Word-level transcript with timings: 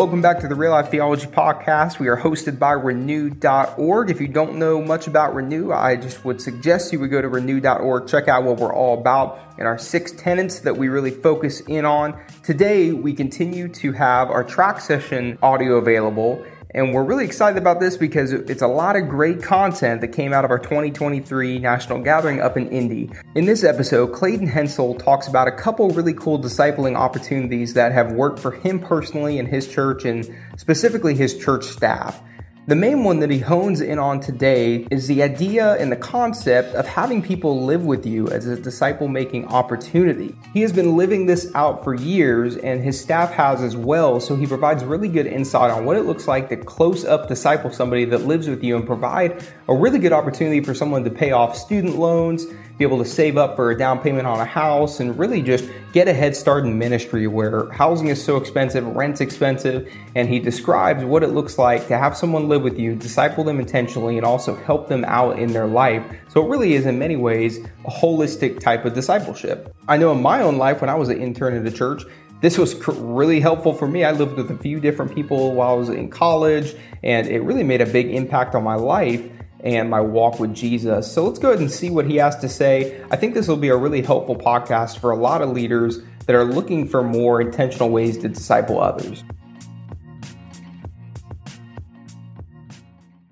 Welcome 0.00 0.22
back 0.22 0.40
to 0.40 0.48
the 0.48 0.54
Real 0.54 0.70
Life 0.70 0.90
Theology 0.90 1.26
Podcast. 1.26 1.98
We 1.98 2.08
are 2.08 2.16
hosted 2.16 2.58
by 2.58 2.72
Renew.org. 2.72 4.10
If 4.10 4.18
you 4.18 4.28
don't 4.28 4.56
know 4.56 4.80
much 4.80 5.06
about 5.06 5.34
Renew, 5.34 5.72
I 5.72 5.96
just 5.96 6.24
would 6.24 6.40
suggest 6.40 6.90
you 6.90 7.00
would 7.00 7.10
go 7.10 7.20
to 7.20 7.28
Renew.org, 7.28 8.08
check 8.08 8.26
out 8.26 8.44
what 8.44 8.56
we're 8.56 8.74
all 8.74 8.98
about 8.98 9.38
and 9.58 9.68
our 9.68 9.76
six 9.76 10.12
tenets 10.12 10.60
that 10.60 10.78
we 10.78 10.88
really 10.88 11.10
focus 11.10 11.60
in 11.60 11.84
on. 11.84 12.18
Today, 12.42 12.92
we 12.92 13.12
continue 13.12 13.68
to 13.68 13.92
have 13.92 14.30
our 14.30 14.42
track 14.42 14.80
session 14.80 15.36
audio 15.42 15.74
available 15.74 16.46
and 16.74 16.94
we're 16.94 17.02
really 17.02 17.24
excited 17.24 17.58
about 17.58 17.80
this 17.80 17.96
because 17.96 18.32
it's 18.32 18.62
a 18.62 18.68
lot 18.68 18.96
of 18.96 19.08
great 19.08 19.42
content 19.42 20.00
that 20.00 20.08
came 20.08 20.32
out 20.32 20.44
of 20.44 20.50
our 20.50 20.58
2023 20.58 21.58
National 21.58 22.00
Gathering 22.00 22.40
up 22.40 22.56
in 22.56 22.68
Indy. 22.68 23.10
In 23.34 23.46
this 23.46 23.64
episode, 23.64 24.12
Clayton 24.12 24.48
Hentzel 24.48 24.98
talks 25.02 25.26
about 25.26 25.48
a 25.48 25.52
couple 25.52 25.90
really 25.90 26.14
cool 26.14 26.40
discipling 26.40 26.96
opportunities 26.96 27.74
that 27.74 27.92
have 27.92 28.12
worked 28.12 28.38
for 28.38 28.52
him 28.52 28.78
personally 28.78 29.38
and 29.38 29.48
his 29.48 29.66
church 29.66 30.04
and 30.04 30.28
specifically 30.56 31.14
his 31.14 31.36
church 31.36 31.64
staff. 31.64 32.22
The 32.70 32.76
main 32.76 33.02
one 33.02 33.18
that 33.18 33.30
he 33.30 33.40
hones 33.40 33.80
in 33.80 33.98
on 33.98 34.20
today 34.20 34.86
is 34.92 35.08
the 35.08 35.24
idea 35.24 35.74
and 35.80 35.90
the 35.90 35.96
concept 35.96 36.72
of 36.76 36.86
having 36.86 37.20
people 37.20 37.64
live 37.64 37.84
with 37.84 38.06
you 38.06 38.28
as 38.28 38.46
a 38.46 38.54
disciple 38.54 39.08
making 39.08 39.48
opportunity. 39.48 40.36
He 40.54 40.60
has 40.60 40.72
been 40.72 40.96
living 40.96 41.26
this 41.26 41.52
out 41.56 41.82
for 41.82 41.94
years, 41.94 42.56
and 42.56 42.80
his 42.80 43.00
staff 43.00 43.32
has 43.32 43.60
as 43.60 43.76
well, 43.76 44.20
so 44.20 44.36
he 44.36 44.46
provides 44.46 44.84
really 44.84 45.08
good 45.08 45.26
insight 45.26 45.72
on 45.72 45.84
what 45.84 45.96
it 45.96 46.02
looks 46.02 46.28
like 46.28 46.48
to 46.50 46.56
close 46.58 47.04
up 47.04 47.26
disciple 47.26 47.72
somebody 47.72 48.04
that 48.04 48.18
lives 48.18 48.48
with 48.48 48.62
you 48.62 48.76
and 48.76 48.86
provide 48.86 49.44
a 49.66 49.74
really 49.74 49.98
good 49.98 50.12
opportunity 50.12 50.60
for 50.60 50.72
someone 50.72 51.02
to 51.02 51.10
pay 51.10 51.32
off 51.32 51.56
student 51.56 51.96
loans 51.96 52.46
be 52.80 52.86
able 52.86 52.96
to 52.96 53.04
save 53.04 53.36
up 53.36 53.56
for 53.56 53.70
a 53.70 53.76
down 53.76 53.98
payment 53.98 54.26
on 54.26 54.40
a 54.40 54.44
house 54.46 55.00
and 55.00 55.18
really 55.18 55.42
just 55.42 55.68
get 55.92 56.08
a 56.08 56.14
head 56.14 56.34
start 56.34 56.64
in 56.64 56.78
ministry 56.78 57.26
where 57.26 57.70
housing 57.72 58.06
is 58.06 58.24
so 58.24 58.38
expensive, 58.38 58.86
rent's 58.96 59.20
expensive, 59.20 59.86
and 60.14 60.30
he 60.30 60.38
describes 60.38 61.04
what 61.04 61.22
it 61.22 61.26
looks 61.26 61.58
like 61.58 61.86
to 61.88 61.98
have 61.98 62.16
someone 62.16 62.48
live 62.48 62.62
with 62.62 62.78
you, 62.78 62.94
disciple 62.94 63.44
them 63.44 63.60
intentionally, 63.60 64.16
and 64.16 64.24
also 64.24 64.56
help 64.56 64.88
them 64.88 65.04
out 65.04 65.38
in 65.38 65.52
their 65.52 65.66
life. 65.66 66.02
So 66.28 66.42
it 66.42 66.48
really 66.48 66.72
is, 66.72 66.86
in 66.86 66.98
many 66.98 67.16
ways, 67.16 67.58
a 67.84 67.90
holistic 67.90 68.60
type 68.60 68.86
of 68.86 68.94
discipleship. 68.94 69.76
I 69.86 69.98
know 69.98 70.12
in 70.12 70.22
my 70.22 70.40
own 70.40 70.56
life, 70.56 70.80
when 70.80 70.88
I 70.88 70.94
was 70.94 71.10
an 71.10 71.20
intern 71.20 71.54
at 71.54 71.70
a 71.70 71.76
church, 71.76 72.04
this 72.40 72.56
was 72.56 72.74
really 72.88 73.40
helpful 73.40 73.74
for 73.74 73.88
me. 73.88 74.04
I 74.04 74.12
lived 74.12 74.38
with 74.38 74.50
a 74.50 74.56
few 74.56 74.80
different 74.80 75.14
people 75.14 75.52
while 75.52 75.72
I 75.72 75.74
was 75.74 75.90
in 75.90 76.08
college, 76.08 76.74
and 77.02 77.26
it 77.26 77.40
really 77.40 77.62
made 77.62 77.82
a 77.82 77.86
big 77.86 78.08
impact 78.08 78.54
on 78.54 78.64
my 78.64 78.76
life 78.76 79.20
and 79.62 79.90
my 79.90 80.00
walk 80.00 80.40
with 80.40 80.54
Jesus. 80.54 81.10
So 81.12 81.24
let's 81.26 81.38
go 81.38 81.50
ahead 81.50 81.60
and 81.60 81.70
see 81.70 81.90
what 81.90 82.06
he 82.06 82.16
has 82.16 82.36
to 82.38 82.48
say. 82.48 83.02
I 83.10 83.16
think 83.16 83.34
this 83.34 83.48
will 83.48 83.56
be 83.56 83.68
a 83.68 83.76
really 83.76 84.02
helpful 84.02 84.36
podcast 84.36 84.98
for 84.98 85.10
a 85.10 85.16
lot 85.16 85.42
of 85.42 85.50
leaders 85.50 86.00
that 86.26 86.34
are 86.34 86.44
looking 86.44 86.88
for 86.88 87.02
more 87.02 87.40
intentional 87.40 87.90
ways 87.90 88.18
to 88.18 88.28
disciple 88.28 88.80
others. 88.80 89.24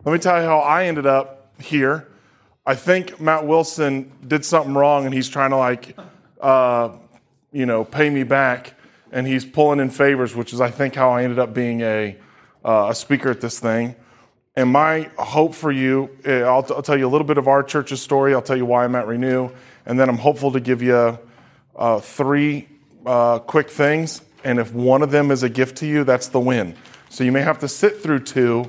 Let 0.05 0.13
me 0.13 0.19
tell 0.19 0.41
you 0.41 0.47
how 0.47 0.61
I 0.61 0.85
ended 0.85 1.07
up 1.07 1.53
here. 1.61 2.09
I 2.67 2.75
think 2.75 3.21
Matt 3.21 3.47
Wilson 3.47 4.13
did 4.27 4.45
something 4.45 4.75
wrong 4.75 5.05
and 5.07 5.15
he's 5.15 5.29
trying 5.29 5.51
to, 5.51 5.57
like, 5.57 5.97
uh, 6.41 6.97
you 7.53 7.67
know, 7.67 7.85
pay 7.85 8.11
me 8.11 8.23
back. 8.23 8.75
And 9.11 9.27
he's 9.27 9.47
pulling 9.47 9.81
in 9.81 9.89
favors, 9.89 10.37
which 10.37 10.53
is, 10.53 10.61
I 10.61 10.71
think, 10.71 10.95
how 10.95 11.11
I 11.11 11.25
ended 11.25 11.39
up 11.39 11.55
being 11.55 11.81
a, 11.81 12.19
uh, 12.63 12.89
a 12.91 12.95
speaker 12.95 13.31
at 13.31 13.41
this 13.41 13.59
thing. 13.59 13.97
And 14.59 14.73
my 14.73 15.09
hope 15.17 15.55
for 15.55 15.71
you, 15.71 16.11
eh, 16.25 16.41
I'll, 16.41 16.67
I'll, 16.71 16.83
tell 16.83 16.99
you 16.99 17.07
a 17.07 17.13
little 17.13 17.29
bit 17.29 17.39
of 17.39 17.47
our 17.47 17.63
church's 17.63 18.03
story. 18.03 18.35
I'll 18.35 18.43
tell 18.43 18.57
you 18.57 18.67
why 18.67 18.83
I'm 18.83 18.97
at 18.97 19.07
Renew. 19.07 19.51
And 19.87 20.01
then 20.01 20.09
I'm 20.09 20.19
hopeful 20.19 20.51
to 20.51 20.59
give 20.59 20.83
you 20.83 21.17
uh, 21.77 22.01
three 22.01 22.67
uh, 23.07 23.39
quick 23.39 23.71
things. 23.71 24.21
And 24.43 24.59
if 24.59 24.75
one 24.75 25.03
of 25.03 25.13
them 25.13 25.31
is 25.31 25.45
a 25.45 25.49
gift 25.49 25.77
to 25.77 25.87
you, 25.87 26.03
that's 26.03 26.27
the 26.27 26.41
win. 26.41 26.75
So 27.09 27.23
you 27.23 27.31
may 27.31 27.43
have 27.43 27.61
to 27.61 27.69
sit 27.69 28.03
through 28.03 28.25
two 28.25 28.69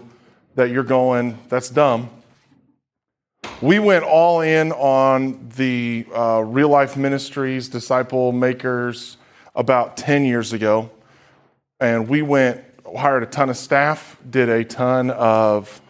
that 0.53 0.69
you're 0.69 0.83
going, 0.83 1.39
that's 1.49 1.71
dumb. 1.71 2.11
We 3.59 3.79
went 3.79 4.03
all 4.03 4.41
in 4.41 4.71
on 4.73 5.49
the 5.55 6.05
uh, 6.13 6.43
real 6.45 6.69
life 6.69 6.97
ministries, 6.97 7.67
disciple 7.67 8.31
makers, 8.31 9.17
about 9.55 9.97
10 9.97 10.23
years 10.23 10.53
ago. 10.53 10.91
And 11.79 12.07
we 12.07 12.21
went 12.21 12.63
hired 12.97 13.23
a 13.23 13.25
ton 13.25 13.49
of 13.49 13.57
staff, 13.57 14.17
did 14.29 14.49
a 14.49 14.63
ton 14.63 15.11
of 15.11 15.81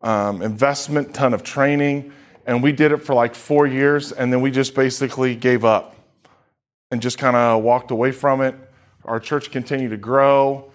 um, 0.00 0.42
investment, 0.42 1.14
ton 1.14 1.34
of 1.34 1.42
training, 1.42 2.12
and 2.46 2.62
we 2.62 2.72
did 2.72 2.92
it 2.92 2.98
for 2.98 3.14
like 3.14 3.34
four 3.34 3.66
years, 3.66 4.12
and 4.12 4.32
then 4.32 4.40
we 4.40 4.50
just 4.50 4.74
basically 4.74 5.34
gave 5.36 5.64
up 5.64 5.96
and 6.90 7.00
just 7.00 7.18
kind 7.18 7.36
of 7.36 7.62
walked 7.62 7.90
away 7.90 8.12
from 8.12 8.40
it. 8.40 8.54
Our 9.04 9.20
church 9.20 9.50
continued 9.50 9.90
to 9.90 9.96
grow, 9.96 10.70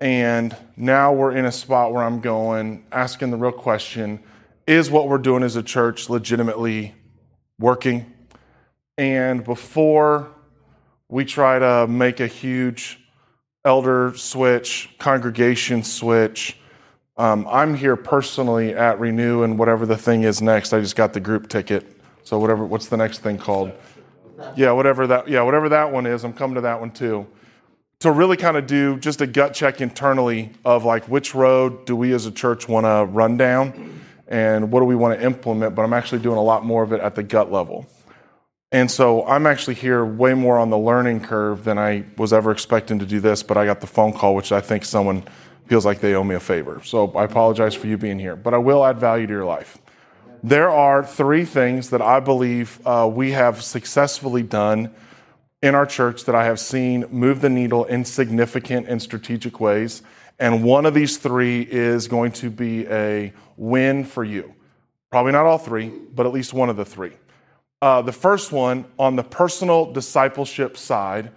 and 0.00 0.56
now 0.76 1.12
we're 1.12 1.32
in 1.32 1.44
a 1.44 1.52
spot 1.52 1.92
where 1.92 2.02
I'm 2.02 2.20
going, 2.20 2.84
asking 2.90 3.30
the 3.30 3.36
real 3.36 3.52
question 3.52 4.20
is 4.66 4.90
what 4.90 5.08
we're 5.08 5.18
doing 5.18 5.42
as 5.42 5.56
a 5.56 5.62
church 5.62 6.08
legitimately 6.08 6.94
working? 7.58 8.12
And 8.96 9.44
before 9.44 10.28
we 11.08 11.24
try 11.24 11.58
to 11.58 11.86
make 11.88 12.20
a 12.20 12.26
huge 12.26 13.01
elder 13.64 14.12
switch, 14.16 14.90
congregation 14.98 15.82
switch. 15.82 16.56
Um, 17.16 17.46
I'm 17.48 17.74
here 17.74 17.96
personally 17.96 18.74
at 18.74 18.98
Renew, 18.98 19.42
and 19.42 19.58
whatever 19.58 19.86
the 19.86 19.96
thing 19.96 20.24
is 20.24 20.42
next, 20.42 20.72
I 20.72 20.80
just 20.80 20.96
got 20.96 21.12
the 21.12 21.20
group 21.20 21.48
ticket. 21.48 21.86
So 22.24 22.38
whatever, 22.38 22.64
what's 22.64 22.86
the 22.86 22.96
next 22.96 23.18
thing 23.18 23.38
called? 23.38 23.72
Yeah, 24.56 24.72
whatever 24.72 25.06
that. 25.06 25.28
Yeah, 25.28 25.42
whatever 25.42 25.68
that 25.68 25.92
one 25.92 26.06
is, 26.06 26.24
I'm 26.24 26.32
coming 26.32 26.56
to 26.56 26.62
that 26.62 26.80
one 26.80 26.90
too. 26.90 27.26
To 28.00 28.10
really 28.10 28.36
kind 28.36 28.56
of 28.56 28.66
do 28.66 28.98
just 28.98 29.20
a 29.20 29.26
gut 29.26 29.54
check 29.54 29.80
internally 29.80 30.50
of 30.64 30.84
like 30.84 31.04
which 31.04 31.34
road 31.34 31.84
do 31.86 31.94
we 31.94 32.12
as 32.12 32.26
a 32.26 32.32
church 32.32 32.68
want 32.68 32.86
to 32.86 33.04
run 33.12 33.36
down, 33.36 34.00
and 34.26 34.72
what 34.72 34.80
do 34.80 34.86
we 34.86 34.96
want 34.96 35.18
to 35.18 35.24
implement. 35.24 35.76
But 35.76 35.82
I'm 35.82 35.92
actually 35.92 36.22
doing 36.22 36.38
a 36.38 36.42
lot 36.42 36.64
more 36.64 36.82
of 36.82 36.92
it 36.92 37.00
at 37.00 37.14
the 37.14 37.22
gut 37.22 37.52
level. 37.52 37.86
And 38.72 38.90
so 38.90 39.26
I'm 39.26 39.46
actually 39.46 39.74
here 39.74 40.02
way 40.02 40.32
more 40.32 40.58
on 40.58 40.70
the 40.70 40.78
learning 40.78 41.20
curve 41.20 41.62
than 41.62 41.78
I 41.78 42.04
was 42.16 42.32
ever 42.32 42.50
expecting 42.50 42.98
to 43.00 43.06
do 43.06 43.20
this, 43.20 43.42
but 43.42 43.58
I 43.58 43.66
got 43.66 43.82
the 43.82 43.86
phone 43.86 44.14
call, 44.14 44.34
which 44.34 44.50
I 44.50 44.62
think 44.62 44.86
someone 44.86 45.24
feels 45.66 45.84
like 45.84 46.00
they 46.00 46.14
owe 46.14 46.24
me 46.24 46.34
a 46.34 46.40
favor. 46.40 46.80
So 46.82 47.12
I 47.12 47.24
apologize 47.24 47.74
for 47.74 47.86
you 47.86 47.98
being 47.98 48.18
here, 48.18 48.34
but 48.34 48.54
I 48.54 48.58
will 48.58 48.82
add 48.82 48.98
value 48.98 49.26
to 49.26 49.32
your 49.32 49.44
life. 49.44 49.76
There 50.42 50.70
are 50.70 51.04
three 51.04 51.44
things 51.44 51.90
that 51.90 52.00
I 52.00 52.18
believe 52.20 52.80
uh, 52.86 53.08
we 53.12 53.32
have 53.32 53.62
successfully 53.62 54.42
done 54.42 54.92
in 55.62 55.74
our 55.74 55.86
church 55.86 56.24
that 56.24 56.34
I 56.34 56.46
have 56.46 56.58
seen 56.58 57.04
move 57.10 57.42
the 57.42 57.50
needle 57.50 57.84
in 57.84 58.06
significant 58.06 58.88
and 58.88 59.00
strategic 59.00 59.60
ways. 59.60 60.02
And 60.38 60.64
one 60.64 60.86
of 60.86 60.94
these 60.94 61.18
three 61.18 61.60
is 61.62 62.08
going 62.08 62.32
to 62.32 62.50
be 62.50 62.86
a 62.88 63.34
win 63.56 64.04
for 64.04 64.24
you. 64.24 64.54
Probably 65.10 65.32
not 65.32 65.44
all 65.44 65.58
three, 65.58 65.92
but 66.14 66.24
at 66.24 66.32
least 66.32 66.54
one 66.54 66.70
of 66.70 66.76
the 66.76 66.86
three. 66.86 67.12
Uh, 67.82 68.00
the 68.00 68.12
first 68.12 68.52
one 68.52 68.84
on 68.96 69.16
the 69.16 69.24
personal 69.24 69.92
discipleship 69.92 70.76
side, 70.76 71.32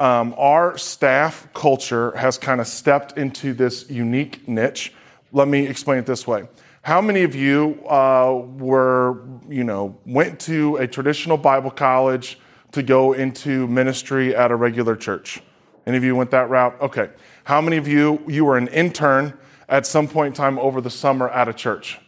um, 0.00 0.34
our 0.36 0.76
staff 0.76 1.46
culture 1.54 2.10
has 2.16 2.36
kind 2.36 2.60
of 2.60 2.66
stepped 2.66 3.16
into 3.16 3.54
this 3.54 3.88
unique 3.88 4.48
niche. 4.48 4.92
Let 5.30 5.46
me 5.46 5.64
explain 5.68 6.00
it 6.00 6.06
this 6.06 6.26
way. 6.26 6.48
How 6.82 7.00
many 7.00 7.22
of 7.22 7.36
you 7.36 7.80
uh, 7.88 8.42
were, 8.58 9.22
you 9.48 9.62
know, 9.62 9.96
went 10.04 10.40
to 10.40 10.76
a 10.78 10.88
traditional 10.88 11.36
Bible 11.36 11.70
college 11.70 12.40
to 12.72 12.82
go 12.82 13.12
into 13.12 13.68
ministry 13.68 14.34
at 14.34 14.50
a 14.50 14.56
regular 14.56 14.96
church? 14.96 15.40
Any 15.86 15.96
of 15.96 16.02
you 16.02 16.16
went 16.16 16.32
that 16.32 16.50
route? 16.50 16.76
Okay. 16.80 17.08
How 17.44 17.60
many 17.60 17.76
of 17.76 17.86
you 17.86 18.20
you 18.26 18.44
were 18.44 18.58
an 18.58 18.66
intern 18.68 19.32
at 19.68 19.86
some 19.86 20.08
point 20.08 20.28
in 20.28 20.32
time 20.32 20.58
over 20.58 20.80
the 20.80 20.90
summer 20.90 21.28
at 21.28 21.46
a 21.46 21.52
church? 21.52 22.00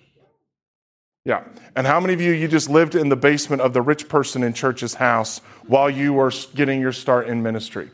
Yeah. 1.25 1.45
And 1.77 1.87
how 1.87 2.01
many 2.01 2.15
of 2.15 2.21
you, 2.21 2.33
you 2.33 2.49
just 2.49 2.71
lived 2.71 2.95
in 2.95 3.11
the 3.11 3.17
basement 3.17 3.61
of 3.61 3.75
the 3.75 3.83
rich 3.83 4.09
person 4.09 4.43
in 4.43 4.55
church's 4.55 4.95
house 4.95 5.41
while 5.67 5.91
you 5.91 6.15
were 6.15 6.33
getting 6.55 6.81
your 6.81 6.93
start 6.93 7.29
in 7.29 7.43
ministry? 7.43 7.91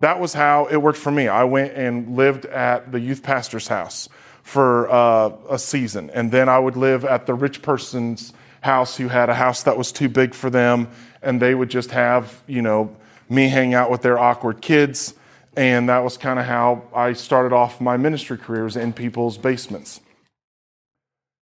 That 0.00 0.20
was 0.20 0.34
how 0.34 0.66
it 0.66 0.76
worked 0.76 0.98
for 0.98 1.10
me. 1.10 1.26
I 1.26 1.44
went 1.44 1.72
and 1.72 2.16
lived 2.16 2.44
at 2.44 2.92
the 2.92 3.00
youth 3.00 3.22
pastor's 3.22 3.66
house 3.66 4.10
for 4.42 4.90
uh, 4.90 5.30
a 5.48 5.58
season. 5.58 6.10
And 6.10 6.30
then 6.30 6.50
I 6.50 6.58
would 6.58 6.76
live 6.76 7.06
at 7.06 7.24
the 7.24 7.32
rich 7.32 7.62
person's 7.62 8.34
house 8.60 8.96
who 8.96 9.08
had 9.08 9.30
a 9.30 9.34
house 9.34 9.62
that 9.62 9.78
was 9.78 9.90
too 9.90 10.10
big 10.10 10.34
for 10.34 10.50
them. 10.50 10.88
And 11.22 11.40
they 11.40 11.54
would 11.54 11.70
just 11.70 11.92
have, 11.92 12.42
you 12.46 12.60
know, 12.60 12.94
me 13.30 13.48
hang 13.48 13.72
out 13.72 13.90
with 13.90 14.02
their 14.02 14.18
awkward 14.18 14.60
kids. 14.60 15.14
And 15.56 15.88
that 15.88 16.04
was 16.04 16.18
kind 16.18 16.38
of 16.38 16.44
how 16.44 16.82
I 16.94 17.14
started 17.14 17.54
off 17.54 17.80
my 17.80 17.96
ministry 17.96 18.36
careers 18.36 18.76
in 18.76 18.92
people's 18.92 19.38
basements. 19.38 20.00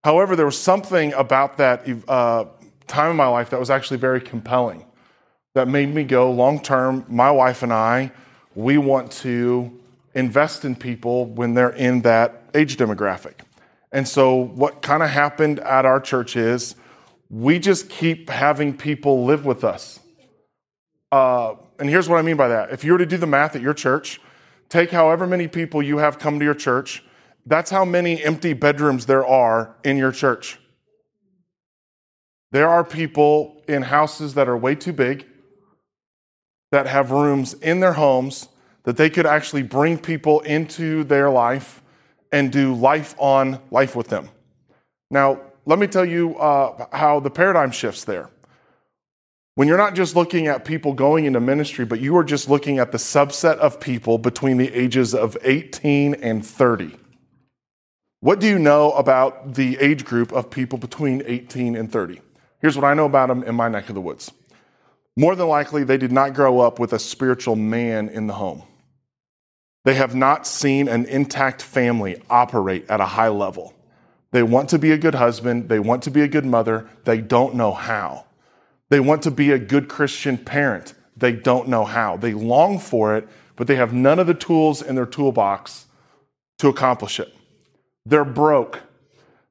However, 0.05 0.35
there 0.35 0.45
was 0.45 0.61
something 0.61 1.13
about 1.13 1.57
that 1.57 1.83
uh, 2.07 2.45
time 2.85 3.09
in 3.09 3.17
my 3.17 3.25
life 3.25 3.49
that 3.49 3.59
was 3.59 3.71
actually 3.71 3.97
very 3.97 4.21
compelling 4.21 4.85
that 5.55 5.67
made 5.67 5.91
me 5.91 6.03
go 6.03 6.31
long 6.31 6.61
term. 6.61 7.03
My 7.09 7.31
wife 7.31 7.63
and 7.63 7.73
I, 7.73 8.11
we 8.53 8.77
want 8.77 9.11
to 9.23 9.75
invest 10.13 10.63
in 10.63 10.75
people 10.75 11.25
when 11.25 11.55
they're 11.55 11.69
in 11.69 12.03
that 12.03 12.43
age 12.53 12.77
demographic. 12.77 13.33
And 13.91 14.07
so, 14.07 14.35
what 14.35 14.83
kind 14.83 15.01
of 15.01 15.09
happened 15.09 15.59
at 15.61 15.85
our 15.85 15.99
church 15.99 16.35
is 16.35 16.75
we 17.31 17.57
just 17.57 17.89
keep 17.89 18.29
having 18.29 18.77
people 18.77 19.25
live 19.25 19.43
with 19.43 19.63
us. 19.63 19.99
Uh, 21.11 21.55
and 21.79 21.89
here's 21.89 22.07
what 22.07 22.19
I 22.19 22.21
mean 22.21 22.37
by 22.37 22.49
that. 22.49 22.69
If 22.69 22.83
you 22.83 22.91
were 22.91 22.99
to 22.99 23.07
do 23.07 23.17
the 23.17 23.25
math 23.25 23.55
at 23.55 23.61
your 23.63 23.73
church, 23.73 24.21
Take 24.69 24.91
however 24.91 25.27
many 25.27 25.47
people 25.47 25.81
you 25.81 25.97
have 25.97 26.19
come 26.19 26.39
to 26.39 26.45
your 26.45 26.55
church. 26.55 27.03
That's 27.45 27.69
how 27.69 27.85
many 27.85 28.23
empty 28.23 28.53
bedrooms 28.53 29.05
there 29.05 29.25
are 29.25 29.75
in 29.83 29.97
your 29.97 30.11
church. 30.11 30.59
There 32.51 32.67
are 32.67 32.83
people 32.83 33.61
in 33.67 33.83
houses 33.83 34.33
that 34.35 34.47
are 34.47 34.57
way 34.57 34.75
too 34.75 34.93
big 34.93 35.25
that 36.71 36.87
have 36.87 37.11
rooms 37.11 37.53
in 37.53 37.79
their 37.79 37.93
homes 37.93 38.47
that 38.83 38.97
they 38.97 39.09
could 39.09 39.25
actually 39.25 39.63
bring 39.63 39.97
people 39.97 40.39
into 40.41 41.03
their 41.03 41.29
life 41.29 41.81
and 42.31 42.51
do 42.51 42.73
life 42.73 43.15
on 43.17 43.59
life 43.71 43.95
with 43.95 44.07
them. 44.07 44.29
Now, 45.11 45.41
let 45.65 45.79
me 45.79 45.87
tell 45.87 46.05
you 46.05 46.37
uh, 46.37 46.87
how 46.91 47.19
the 47.19 47.29
paradigm 47.29 47.71
shifts 47.71 48.03
there. 48.03 48.29
When 49.55 49.67
you're 49.67 49.77
not 49.77 49.95
just 49.95 50.15
looking 50.15 50.47
at 50.47 50.65
people 50.65 50.93
going 50.93 51.25
into 51.25 51.39
ministry, 51.39 51.85
but 51.85 52.01
you 52.01 52.15
are 52.17 52.23
just 52.23 52.49
looking 52.49 52.77
at 52.77 52.91
the 52.91 52.97
subset 52.97 53.57
of 53.57 53.79
people 53.79 54.17
between 54.17 54.57
the 54.57 54.73
ages 54.73 55.15
of 55.15 55.37
18 55.43 56.15
and 56.15 56.45
30. 56.45 56.97
What 58.25 58.39
do 58.39 58.47
you 58.47 58.57
know 58.57 58.91
about 58.93 59.53
the 59.53 59.77
age 59.77 60.03
group 60.03 60.33
of 60.33 60.49
people 60.49 60.79
between 60.79 61.21
18 61.27 61.75
and 61.75 61.91
30? 61.91 62.21
Here's 62.59 62.75
what 62.75 62.83
I 62.83 62.95
know 62.95 63.05
about 63.05 63.29
them 63.29 63.43
in 63.43 63.53
my 63.53 63.69
neck 63.69 63.87
of 63.87 63.93
the 63.93 64.01
woods. 64.01 64.31
More 65.15 65.35
than 65.35 65.47
likely, 65.47 65.83
they 65.83 65.97
did 65.97 66.11
not 66.11 66.33
grow 66.33 66.59
up 66.59 66.79
with 66.79 66.91
a 66.91 66.97
spiritual 66.97 67.55
man 67.55 68.09
in 68.09 68.25
the 68.25 68.33
home. 68.33 68.63
They 69.83 69.93
have 69.93 70.15
not 70.15 70.47
seen 70.47 70.87
an 70.87 71.05
intact 71.05 71.61
family 71.61 72.19
operate 72.27 72.89
at 72.89 72.99
a 72.99 73.05
high 73.05 73.27
level. 73.27 73.75
They 74.31 74.41
want 74.41 74.69
to 74.69 74.79
be 74.79 74.91
a 74.91 74.97
good 74.97 75.13
husband. 75.13 75.69
They 75.69 75.77
want 75.77 76.01
to 76.01 76.09
be 76.09 76.21
a 76.21 76.27
good 76.27 76.47
mother. 76.47 76.89
They 77.03 77.21
don't 77.21 77.53
know 77.53 77.73
how. 77.73 78.25
They 78.89 78.99
want 78.99 79.21
to 79.21 79.29
be 79.29 79.51
a 79.51 79.59
good 79.59 79.87
Christian 79.87 80.39
parent. 80.39 80.95
They 81.15 81.33
don't 81.33 81.67
know 81.67 81.85
how. 81.85 82.17
They 82.17 82.33
long 82.33 82.79
for 82.79 83.15
it, 83.15 83.27
but 83.55 83.67
they 83.67 83.75
have 83.75 83.93
none 83.93 84.17
of 84.17 84.25
the 84.25 84.33
tools 84.33 84.81
in 84.81 84.95
their 84.95 85.05
toolbox 85.05 85.85
to 86.57 86.69
accomplish 86.69 87.19
it. 87.19 87.31
They're 88.05 88.25
broke. 88.25 88.81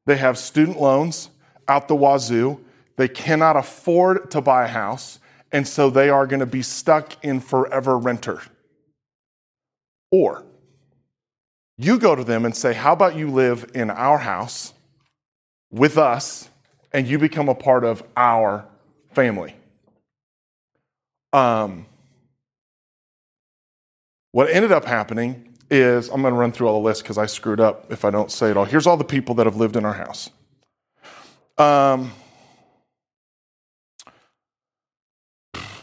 They 0.06 0.17
have 0.17 0.39
student 0.39 0.81
loans 0.81 1.31
out 1.67 1.89
the 1.89 1.97
wazoo. 1.97 2.61
They 2.97 3.09
cannot 3.09 3.56
afford 3.56 4.31
to 4.31 4.41
buy 4.41 4.65
a 4.65 4.69
house, 4.69 5.19
and 5.51 5.67
so 5.67 5.91
they 5.91 6.09
are 6.09 6.27
going 6.27 6.41
to 6.41 6.47
be 6.47 6.62
stuck 6.62 7.23
in 7.25 7.41
forever 7.41 7.99
renter. 7.99 8.43
Or 10.11 10.45
you 11.77 11.99
go 11.99 12.15
to 12.15 12.23
them 12.23 12.45
and 12.45 12.55
say, 12.55 12.73
How 12.73 12.93
about 12.93 13.17
you 13.17 13.31
live 13.31 13.71
in 13.75 13.91
our 13.91 14.19
house 14.19 14.73
with 15.73 15.99
us 15.99 16.49
and 16.93 17.07
you 17.09 17.19
become 17.19 17.49
a 17.49 17.55
part 17.55 17.85
of 17.85 18.03
our 18.17 18.65
family? 19.12 19.57
Um, 21.33 21.87
what 24.31 24.50
ended 24.50 24.71
up 24.71 24.85
happening 24.85 25.54
is 25.75 26.09
I'm 26.09 26.23
going 26.23 26.35
to 26.35 26.41
run 26.41 26.53
through 26.53 26.69
all 26.69 26.81
the 26.81 26.87
list 26.87 27.03
because 27.03 27.19
I 27.19 27.26
screwed 27.26 27.61
up 27.61 27.91
if 27.93 28.05
I 28.05 28.11
don't 28.11 28.31
say 28.31 28.50
it 28.50 28.56
all. 28.56 28.65
Here's 28.65 28.87
all 28.87 28.97
the 28.97 29.05
people 29.05 29.35
that 29.37 29.47
have 29.47 29.56
lived 29.56 29.76
in 29.76 29.85
our 29.85 29.93
house. 29.93 30.31
Um, 31.59 32.12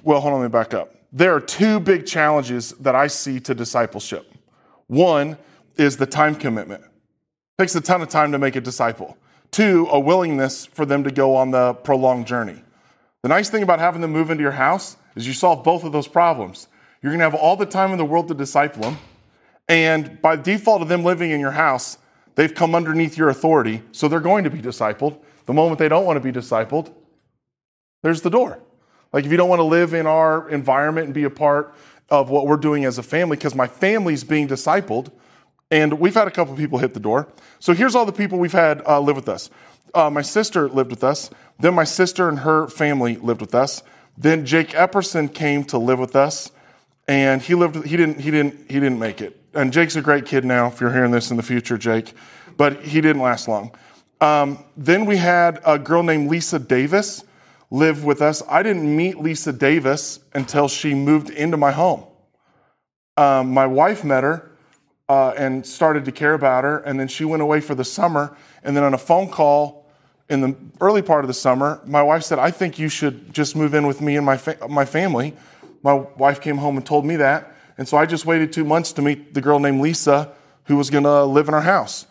well, 0.03 0.19
hold 0.19 0.33
on, 0.33 0.41
let 0.41 0.47
me 0.47 0.49
back 0.49 0.73
up 0.73 0.95
there 1.11 1.35
are 1.35 1.41
two 1.41 1.79
big 1.79 2.05
challenges 2.05 2.71
that 2.79 2.95
I 2.95 3.07
see 3.07 3.39
to 3.41 3.53
discipleship. 3.53 4.33
One 4.88 5.38
is 5.75 5.97
the 5.97 6.05
time 6.05 6.35
commitment. 6.35 6.83
It 6.83 7.63
takes 7.63 7.75
a 7.75 7.81
ton 7.81 8.01
of 8.01 8.09
time 8.09 8.31
to 8.31 8.38
make 8.38 8.55
a 8.55 8.61
disciple. 8.61 9.17
Two, 9.51 9.88
a 9.91 9.99
willingness 9.99 10.65
for 10.65 10.85
them 10.85 11.03
to 11.03 11.11
go 11.11 11.35
on 11.35 11.51
the 11.51 11.73
prolonged 11.73 12.27
journey. 12.27 12.61
The 13.23 13.29
nice 13.29 13.49
thing 13.49 13.63
about 13.63 13.79
having 13.79 14.01
them 14.01 14.11
move 14.11 14.31
into 14.31 14.41
your 14.41 14.53
house 14.53 14.95
is 15.15 15.27
you 15.27 15.33
solve 15.33 15.63
both 15.63 15.83
of 15.83 15.91
those 15.91 16.07
problems. 16.07 16.67
You're 17.01 17.11
going 17.11 17.19
to 17.19 17.25
have 17.25 17.35
all 17.35 17.57
the 17.57 17.65
time 17.65 17.91
in 17.91 17.97
the 17.97 18.05
world 18.05 18.29
to 18.29 18.33
disciple 18.33 18.83
them. 18.83 18.97
And 19.67 20.21
by 20.21 20.35
default 20.35 20.81
of 20.81 20.87
them 20.89 21.03
living 21.03 21.31
in 21.31 21.39
your 21.39 21.51
house, 21.51 21.97
they've 22.35 22.53
come 22.53 22.75
underneath 22.75 23.17
your 23.17 23.29
authority, 23.29 23.83
so 23.91 24.07
they're 24.07 24.19
going 24.19 24.43
to 24.43 24.49
be 24.49 24.61
discipled. 24.61 25.19
The 25.45 25.53
moment 25.53 25.79
they 25.79 25.89
don't 25.89 26.05
want 26.05 26.17
to 26.17 26.21
be 26.21 26.37
discipled, 26.37 26.93
there's 28.03 28.21
the 28.21 28.29
door. 28.29 28.59
Like, 29.13 29.25
if 29.25 29.31
you 29.31 29.37
don't 29.37 29.49
want 29.49 29.59
to 29.59 29.63
live 29.63 29.93
in 29.93 30.07
our 30.07 30.49
environment 30.49 31.05
and 31.05 31.13
be 31.13 31.23
a 31.23 31.29
part 31.29 31.73
of 32.09 32.29
what 32.29 32.47
we're 32.47 32.57
doing 32.57 32.85
as 32.85 32.97
a 32.97 33.03
family, 33.03 33.37
because 33.37 33.55
my 33.55 33.67
family's 33.67 34.23
being 34.23 34.47
discipled, 34.47 35.11
and 35.69 35.99
we've 35.99 36.13
had 36.13 36.27
a 36.27 36.31
couple 36.31 36.55
people 36.55 36.79
hit 36.79 36.93
the 36.93 36.99
door. 36.99 37.27
So 37.59 37.73
here's 37.73 37.95
all 37.95 38.05
the 38.05 38.11
people 38.11 38.39
we've 38.39 38.51
had 38.51 38.85
uh, 38.85 38.99
live 38.99 39.15
with 39.15 39.29
us. 39.29 39.49
Uh, 39.93 40.09
my 40.09 40.21
sister 40.21 40.67
lived 40.69 40.89
with 40.89 41.03
us. 41.03 41.29
Then 41.59 41.73
my 41.73 41.83
sister 41.83 42.27
and 42.27 42.39
her 42.39 42.67
family 42.67 43.15
lived 43.17 43.41
with 43.41 43.55
us. 43.55 43.83
Then 44.17 44.45
Jake 44.45 44.69
Epperson 44.69 45.33
came 45.33 45.63
to 45.65 45.77
live 45.77 45.99
with 45.99 46.15
us, 46.15 46.51
and 47.07 47.42
he 47.42 47.56
lived. 47.56 47.86
He 47.86 47.98
didn't. 47.98 48.19
He 48.19 48.31
didn't. 48.31 48.71
He 48.71 48.80
didn't 48.80 49.00
make 49.00 49.21
it. 49.21 49.38
And 49.53 49.74
Jake's 49.74 49.95
a 49.95 50.01
great 50.01 50.25
kid 50.25 50.45
now. 50.45 50.68
If 50.68 50.80
you're 50.80 50.94
hearing 50.94 51.12
this 51.12 51.31
in 51.31 51.38
the 51.38 51.44
future, 51.44 51.77
Jake, 51.77 52.13
but 52.57 52.81
he 52.83 53.01
didn't 53.01 53.21
last 53.21 53.48
long. 53.48 53.75
Um, 54.21 54.63
then 54.77 55.06
we 55.06 55.18
had 55.18 55.59
a 55.65 55.80
girl 55.80 56.03
named 56.03 56.30
Lisa 56.30 56.59
Davis 56.59 57.24
live 57.71 58.03
with 58.03 58.21
us. 58.21 58.44
I 58.48 58.62
didn't 58.62 58.95
meet 58.95 59.18
Lisa 59.18 59.51
Davis 59.51 60.19
until 60.33 60.68
she 60.68 60.94
moved 60.94 61.30
into 61.30 61.57
my 61.57 61.71
home. 61.71 62.03
Um, 63.18 63.51
my 63.51 63.65
wife 63.65 64.03
met 64.03 64.24
her 64.24 64.51
uh, 65.09 65.33
and 65.38 65.65
started 65.65 66.06
to 66.06 66.12
care 66.12 66.33
about 66.33 66.63
her, 66.63 66.80
and 66.80 67.00
then 67.00 67.07
she 67.07 67.25
went 67.25 67.42
away 67.42 67.62
for 67.62 67.75
the 67.75 67.83
summer. 67.83 68.36
And 68.63 68.77
then 68.77 68.83
on 68.83 68.94
a 68.94 68.98
phone 68.98 69.30
call 69.30 69.89
in 70.30 70.42
the 70.42 70.56
early 70.80 71.01
part 71.01 71.24
of 71.24 71.27
the 71.27 71.33
summer, 71.33 71.81
my 71.86 72.01
wife 72.01 72.24
said, 72.24 72.39
"I 72.39 72.51
think 72.51 72.77
you 72.77 72.89
should 72.89 73.33
just 73.33 73.56
move 73.56 73.74
in 73.74 73.88
with 73.88 74.01
me 74.01 74.15
and 74.15 74.25
my 74.25 74.38
fa- 74.38 74.68
my 74.69 74.86
family." 74.86 75.36
My 75.83 75.93
wife 75.93 76.41
came 76.41 76.57
home 76.57 76.77
and 76.77 76.85
told 76.85 77.05
me 77.05 77.17
that, 77.17 77.55
and 77.77 77.87
so 77.87 77.97
I 77.97 78.05
just 78.05 78.25
waited 78.25 78.53
two 78.53 78.65
months 78.65 78.93
to 78.93 79.01
meet 79.01 79.33
the 79.33 79.41
girl 79.41 79.59
named 79.59 79.81
Lisa 79.81 80.33
who 80.65 80.77
was 80.77 80.89
going 80.89 81.03
to 81.03 81.25
live 81.25 81.47
in 81.47 81.53
our 81.53 81.61
house. 81.61 82.05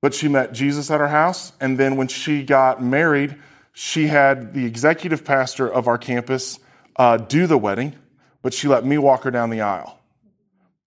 But 0.00 0.14
she 0.14 0.26
met 0.28 0.52
Jesus 0.52 0.90
at 0.90 1.00
our 1.00 1.08
house, 1.08 1.52
and 1.60 1.78
then 1.78 1.96
when 1.96 2.08
she 2.08 2.42
got 2.42 2.82
married 2.82 3.36
she 3.72 4.06
had 4.06 4.52
the 4.52 4.64
executive 4.66 5.24
pastor 5.24 5.66
of 5.68 5.88
our 5.88 5.98
campus 5.98 6.58
uh, 6.96 7.16
do 7.16 7.46
the 7.46 7.56
wedding, 7.56 7.94
but 8.42 8.52
she 8.52 8.68
let 8.68 8.84
me 8.84 8.98
walk 8.98 9.22
her 9.24 9.30
down 9.30 9.50
the 9.50 9.62
aisle, 9.62 9.98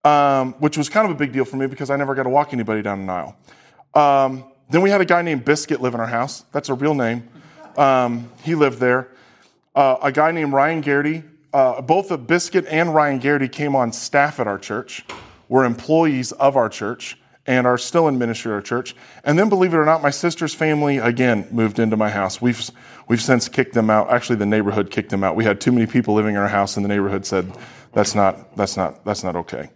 um, 0.04 0.52
which 0.54 0.78
was 0.78 0.88
kind 0.88 1.04
of 1.04 1.10
a 1.14 1.18
big 1.18 1.32
deal 1.32 1.44
for 1.44 1.56
me 1.56 1.66
because 1.66 1.90
I 1.90 1.96
never 1.96 2.14
got 2.14 2.24
to 2.24 2.28
walk 2.28 2.52
anybody 2.52 2.82
down 2.82 3.00
an 3.00 3.10
aisle. 3.10 3.36
Um, 3.94 4.44
then 4.70 4.82
we 4.82 4.90
had 4.90 5.00
a 5.00 5.04
guy 5.04 5.22
named 5.22 5.44
Biscuit 5.44 5.80
live 5.80 5.94
in 5.94 6.00
our 6.00 6.06
house. 6.06 6.44
That's 6.52 6.68
a 6.68 6.74
real 6.74 6.94
name. 6.94 7.28
Um, 7.76 8.30
he 8.42 8.54
lived 8.54 8.78
there. 8.78 9.08
Uh, 9.74 9.96
a 10.02 10.12
guy 10.12 10.30
named 10.30 10.52
Ryan 10.52 10.80
Garrity. 10.80 11.24
Uh, 11.56 11.80
both 11.80 12.10
the 12.10 12.18
Biscuit 12.18 12.66
and 12.68 12.94
Ryan 12.94 13.18
Garrity 13.18 13.48
came 13.48 13.74
on 13.74 13.90
staff 13.90 14.38
at 14.38 14.46
our 14.46 14.58
church, 14.58 15.06
were 15.48 15.64
employees 15.64 16.32
of 16.32 16.54
our 16.54 16.68
church 16.68 17.16
and 17.46 17.66
are 17.66 17.78
still 17.78 18.08
in 18.08 18.18
ministry 18.18 18.52
at 18.52 18.56
our 18.56 18.60
church. 18.60 18.94
And 19.24 19.38
then, 19.38 19.48
believe 19.48 19.72
it 19.72 19.78
or 19.78 19.86
not, 19.86 20.02
my 20.02 20.10
sister's 20.10 20.52
family 20.52 20.98
again 20.98 21.48
moved 21.50 21.78
into 21.78 21.96
my 21.96 22.10
house. 22.10 22.42
We've 22.42 22.70
we've 23.08 23.22
since 23.22 23.48
kicked 23.48 23.72
them 23.72 23.88
out. 23.88 24.10
Actually, 24.10 24.36
the 24.36 24.44
neighborhood 24.44 24.90
kicked 24.90 25.08
them 25.08 25.24
out. 25.24 25.34
We 25.34 25.44
had 25.44 25.58
too 25.58 25.72
many 25.72 25.86
people 25.86 26.12
living 26.12 26.34
in 26.34 26.42
our 26.42 26.48
house, 26.48 26.76
and 26.76 26.84
the 26.84 26.90
neighborhood 26.90 27.24
said 27.24 27.50
that's 27.94 28.14
not 28.14 28.54
that's 28.54 28.76
not 28.76 29.02
that's 29.06 29.24
not 29.24 29.34
okay. 29.36 29.70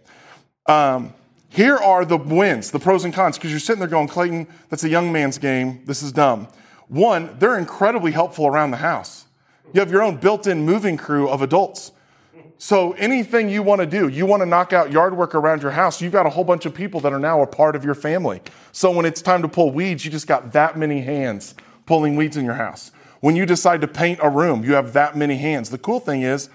Um, 0.67 1.15
here 1.49 1.77
are 1.77 2.05
the 2.05 2.17
wins, 2.17 2.69
the 2.69 2.79
pros 2.79 3.05
and 3.05 3.11
cons, 3.11 3.39
because 3.39 3.49
you're 3.49 3.59
sitting 3.59 3.79
there 3.79 3.87
going, 3.87 4.07
Clayton, 4.07 4.45
that's 4.69 4.83
a 4.83 4.89
young 4.89 5.11
man's 5.11 5.39
game. 5.39 5.81
This 5.85 6.03
is 6.03 6.11
dumb. 6.11 6.47
One, 6.89 7.35
they're 7.39 7.57
incredibly 7.57 8.11
helpful 8.11 8.45
around 8.45 8.69
the 8.69 8.77
house. 8.77 9.25
You 9.73 9.79
have 9.79 9.91
your 9.91 10.01
own 10.01 10.17
built-in 10.17 10.65
moving 10.65 10.97
crew 10.97 11.29
of 11.29 11.41
adults 11.41 11.91
so 12.63 12.91
anything 12.91 13.49
you 13.49 13.63
want 13.63 13.81
to 13.81 13.87
do, 13.87 14.07
you 14.07 14.27
want 14.27 14.41
to 14.41 14.45
knock 14.45 14.71
out 14.71 14.91
yard 14.91 15.17
work 15.17 15.33
around 15.33 15.63
your 15.63 15.71
house, 15.71 15.99
you've 15.99 16.11
got 16.11 16.27
a 16.27 16.29
whole 16.29 16.43
bunch 16.43 16.67
of 16.67 16.75
people 16.75 16.99
that 16.99 17.11
are 17.11 17.17
now 17.17 17.41
a 17.41 17.47
part 17.47 17.75
of 17.75 17.83
your 17.83 17.95
family. 17.95 18.39
So 18.71 18.91
when 18.91 19.03
it's 19.03 19.19
time 19.19 19.41
to 19.41 19.47
pull 19.47 19.71
weeds, 19.71 20.05
you 20.05 20.11
just 20.11 20.27
got 20.27 20.51
that 20.53 20.77
many 20.77 21.01
hands 21.01 21.55
pulling 21.87 22.15
weeds 22.15 22.37
in 22.37 22.45
your 22.45 22.53
house. 22.53 22.91
When 23.19 23.35
you 23.35 23.47
decide 23.47 23.81
to 23.81 23.87
paint 23.87 24.19
a 24.21 24.29
room, 24.29 24.63
you 24.63 24.75
have 24.75 24.93
that 24.93 25.17
many 25.17 25.37
hands. 25.37 25.71
The 25.71 25.79
cool 25.79 25.99
thing 25.99 26.21
is, 26.21 26.51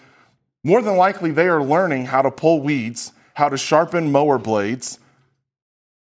more 0.63 0.81
than 0.81 0.97
likely, 0.97 1.33
they 1.33 1.49
are 1.49 1.61
learning 1.61 2.07
how 2.07 2.23
to 2.23 2.31
pull 2.31 2.61
weeds, 2.61 3.11
how 3.35 3.49
to 3.49 3.57
sharpen 3.57 4.13
mower 4.13 4.39
blades 4.39 5.01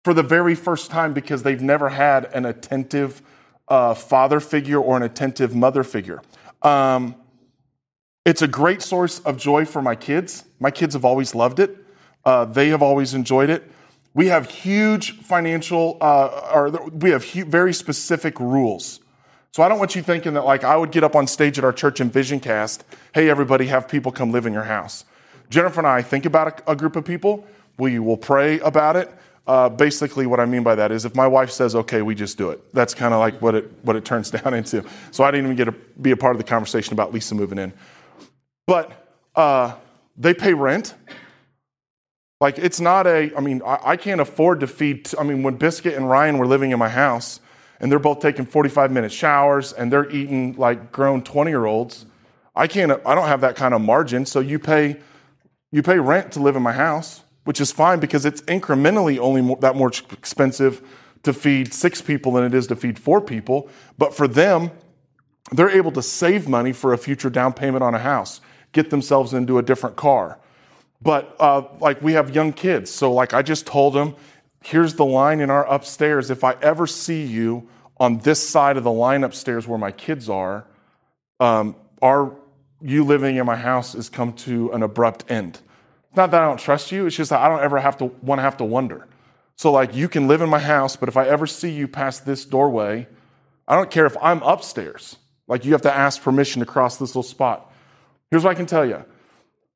for 0.04 0.12
the 0.12 0.22
very 0.22 0.54
first 0.54 0.90
time 0.90 1.14
because 1.14 1.44
they've 1.44 1.62
never 1.62 1.88
had 1.88 2.26
an 2.34 2.44
attentive 2.44 3.22
uh, 3.68 3.94
father 3.94 4.38
figure 4.38 4.78
or 4.78 4.98
an 4.98 5.02
attentive 5.02 5.54
mother 5.54 5.82
figure. 5.82 6.20
Um, 6.64 7.14
it's 8.24 8.42
a 8.42 8.48
great 8.48 8.80
source 8.82 9.20
of 9.20 9.36
joy 9.36 9.66
for 9.66 9.82
my 9.82 9.94
kids. 9.94 10.44
My 10.58 10.70
kids 10.70 10.94
have 10.94 11.04
always 11.04 11.34
loved 11.34 11.60
it. 11.60 11.76
Uh, 12.24 12.46
they 12.46 12.68
have 12.68 12.82
always 12.82 13.12
enjoyed 13.12 13.50
it. 13.50 13.70
We 14.14 14.28
have 14.28 14.48
huge 14.48 15.18
financial, 15.20 15.98
uh, 16.00 16.50
or 16.54 16.70
we 16.70 17.10
have 17.10 17.24
hu- 17.32 17.44
very 17.44 17.74
specific 17.74 18.40
rules. 18.40 19.00
So 19.52 19.62
I 19.62 19.68
don't 19.68 19.78
want 19.78 19.94
you 19.94 20.02
thinking 20.02 20.34
that 20.34 20.44
like 20.44 20.64
I 20.64 20.76
would 20.76 20.90
get 20.90 21.04
up 21.04 21.14
on 21.14 21.26
stage 21.26 21.58
at 21.58 21.64
our 21.64 21.72
church 21.72 22.00
in 22.00 22.10
Visioncast, 22.10 22.80
hey 23.14 23.28
everybody, 23.28 23.66
have 23.66 23.86
people 23.86 24.10
come 24.10 24.32
live 24.32 24.46
in 24.46 24.52
your 24.52 24.64
house. 24.64 25.04
Jennifer 25.50 25.80
and 25.80 25.86
I 25.86 26.02
think 26.02 26.24
about 26.24 26.60
a, 26.66 26.72
a 26.72 26.76
group 26.76 26.96
of 26.96 27.04
people. 27.04 27.46
We 27.78 27.98
will 27.98 28.16
pray 28.16 28.58
about 28.60 28.96
it. 28.96 29.12
Uh, 29.46 29.68
basically, 29.68 30.26
what 30.26 30.40
I 30.40 30.46
mean 30.46 30.62
by 30.62 30.74
that 30.74 30.90
is 30.90 31.04
if 31.04 31.14
my 31.14 31.26
wife 31.26 31.50
says 31.50 31.74
okay, 31.74 32.00
we 32.02 32.14
just 32.14 32.38
do 32.38 32.50
it. 32.50 32.72
That's 32.72 32.94
kind 32.94 33.12
of 33.12 33.20
like 33.20 33.42
what 33.42 33.54
it 33.54 33.70
what 33.82 33.96
it 33.96 34.04
turns 34.04 34.30
down 34.42 34.54
into. 34.54 34.84
So 35.10 35.24
I 35.24 35.30
didn't 35.30 35.46
even 35.46 35.56
get 35.56 35.64
to 35.66 35.74
be 36.00 36.12
a 36.12 36.16
part 36.16 36.34
of 36.34 36.38
the 36.38 36.44
conversation 36.44 36.92
about 36.92 37.12
Lisa 37.12 37.34
moving 37.34 37.58
in. 37.58 37.72
But 38.66 39.04
uh, 39.34 39.74
they 40.16 40.34
pay 40.34 40.54
rent. 40.54 40.94
Like, 42.40 42.58
it's 42.58 42.80
not 42.80 43.06
a, 43.06 43.32
I 43.36 43.40
mean, 43.40 43.62
I, 43.64 43.78
I 43.84 43.96
can't 43.96 44.20
afford 44.20 44.60
to 44.60 44.66
feed, 44.66 45.10
I 45.18 45.22
mean, 45.22 45.42
when 45.42 45.56
Biscuit 45.56 45.94
and 45.94 46.08
Ryan 46.08 46.38
were 46.38 46.46
living 46.46 46.72
in 46.72 46.78
my 46.78 46.88
house 46.88 47.40
and 47.80 47.90
they're 47.90 47.98
both 47.98 48.20
taking 48.20 48.44
45 48.44 48.92
minute 48.92 49.12
showers 49.12 49.72
and 49.72 49.92
they're 49.92 50.10
eating 50.10 50.54
like 50.56 50.92
grown 50.92 51.22
20 51.22 51.50
year 51.50 51.64
olds, 51.64 52.06
I 52.54 52.66
can't, 52.66 52.92
I 53.06 53.14
don't 53.14 53.28
have 53.28 53.40
that 53.40 53.56
kind 53.56 53.74
of 53.74 53.80
margin. 53.80 54.26
So 54.26 54.40
you 54.40 54.58
pay, 54.58 54.96
you 55.72 55.82
pay 55.82 55.98
rent 55.98 56.32
to 56.32 56.40
live 56.40 56.54
in 56.54 56.62
my 56.62 56.72
house, 56.72 57.22
which 57.44 57.60
is 57.60 57.70
fine 57.70 58.00
because 58.00 58.24
it's 58.24 58.40
incrementally 58.42 59.18
only 59.18 59.40
more, 59.40 59.56
that 59.58 59.76
more 59.76 59.92
expensive 60.10 60.82
to 61.22 61.32
feed 61.32 61.72
six 61.72 62.02
people 62.02 62.32
than 62.32 62.44
it 62.44 62.54
is 62.54 62.66
to 62.66 62.76
feed 62.76 62.98
four 62.98 63.20
people. 63.20 63.68
But 63.96 64.14
for 64.14 64.28
them, 64.28 64.70
they're 65.52 65.70
able 65.70 65.92
to 65.92 66.02
save 66.02 66.48
money 66.48 66.72
for 66.72 66.92
a 66.92 66.98
future 66.98 67.30
down 67.30 67.52
payment 67.52 67.82
on 67.82 67.94
a 67.94 67.98
house, 67.98 68.40
get 68.72 68.90
themselves 68.90 69.34
into 69.34 69.58
a 69.58 69.62
different 69.62 69.96
car. 69.96 70.38
But 71.02 71.36
uh, 71.38 71.62
like 71.80 72.00
we 72.00 72.14
have 72.14 72.34
young 72.34 72.52
kids, 72.52 72.90
so 72.90 73.12
like 73.12 73.34
I 73.34 73.42
just 73.42 73.66
told 73.66 73.94
them, 73.94 74.14
here's 74.62 74.94
the 74.94 75.04
line 75.04 75.40
in 75.40 75.50
our 75.50 75.66
upstairs. 75.66 76.30
If 76.30 76.44
I 76.44 76.56
ever 76.62 76.86
see 76.86 77.22
you 77.22 77.68
on 77.98 78.18
this 78.18 78.46
side 78.46 78.76
of 78.76 78.84
the 78.84 78.92
line 78.92 79.22
upstairs 79.22 79.68
where 79.68 79.78
my 79.78 79.90
kids 79.92 80.30
are, 80.30 80.66
um, 81.40 81.76
our 82.00 82.34
you 82.80 83.04
living 83.04 83.36
in 83.36 83.46
my 83.46 83.56
house 83.56 83.92
has 83.94 84.08
come 84.08 84.32
to 84.32 84.70
an 84.72 84.82
abrupt 84.82 85.30
end. 85.30 85.60
Not 86.16 86.30
that 86.30 86.42
I 86.42 86.46
don't 86.46 86.58
trust 86.58 86.92
you, 86.92 87.06
it's 87.06 87.16
just 87.16 87.30
that 87.30 87.40
I 87.40 87.48
don't 87.48 87.60
ever 87.60 87.78
have 87.78 87.98
to 87.98 88.06
want 88.22 88.38
to 88.38 88.42
have 88.42 88.56
to 88.58 88.64
wonder. 88.64 89.06
So 89.56 89.70
like 89.70 89.94
you 89.94 90.08
can 90.08 90.28
live 90.28 90.40
in 90.40 90.48
my 90.48 90.58
house, 90.58 90.96
but 90.96 91.08
if 91.08 91.16
I 91.16 91.26
ever 91.26 91.46
see 91.46 91.70
you 91.70 91.88
past 91.88 92.26
this 92.26 92.44
doorway, 92.44 93.06
I 93.66 93.76
don't 93.76 93.90
care 93.90 94.06
if 94.06 94.16
I'm 94.20 94.42
upstairs. 94.42 95.16
Like 95.46 95.64
you 95.64 95.72
have 95.72 95.82
to 95.82 95.94
ask 95.94 96.22
permission 96.22 96.60
to 96.60 96.66
cross 96.66 96.96
this 96.96 97.10
little 97.10 97.22
spot. 97.22 97.72
Here's 98.30 98.44
what 98.44 98.50
I 98.50 98.54
can 98.54 98.66
tell 98.66 98.84
you. 98.84 99.04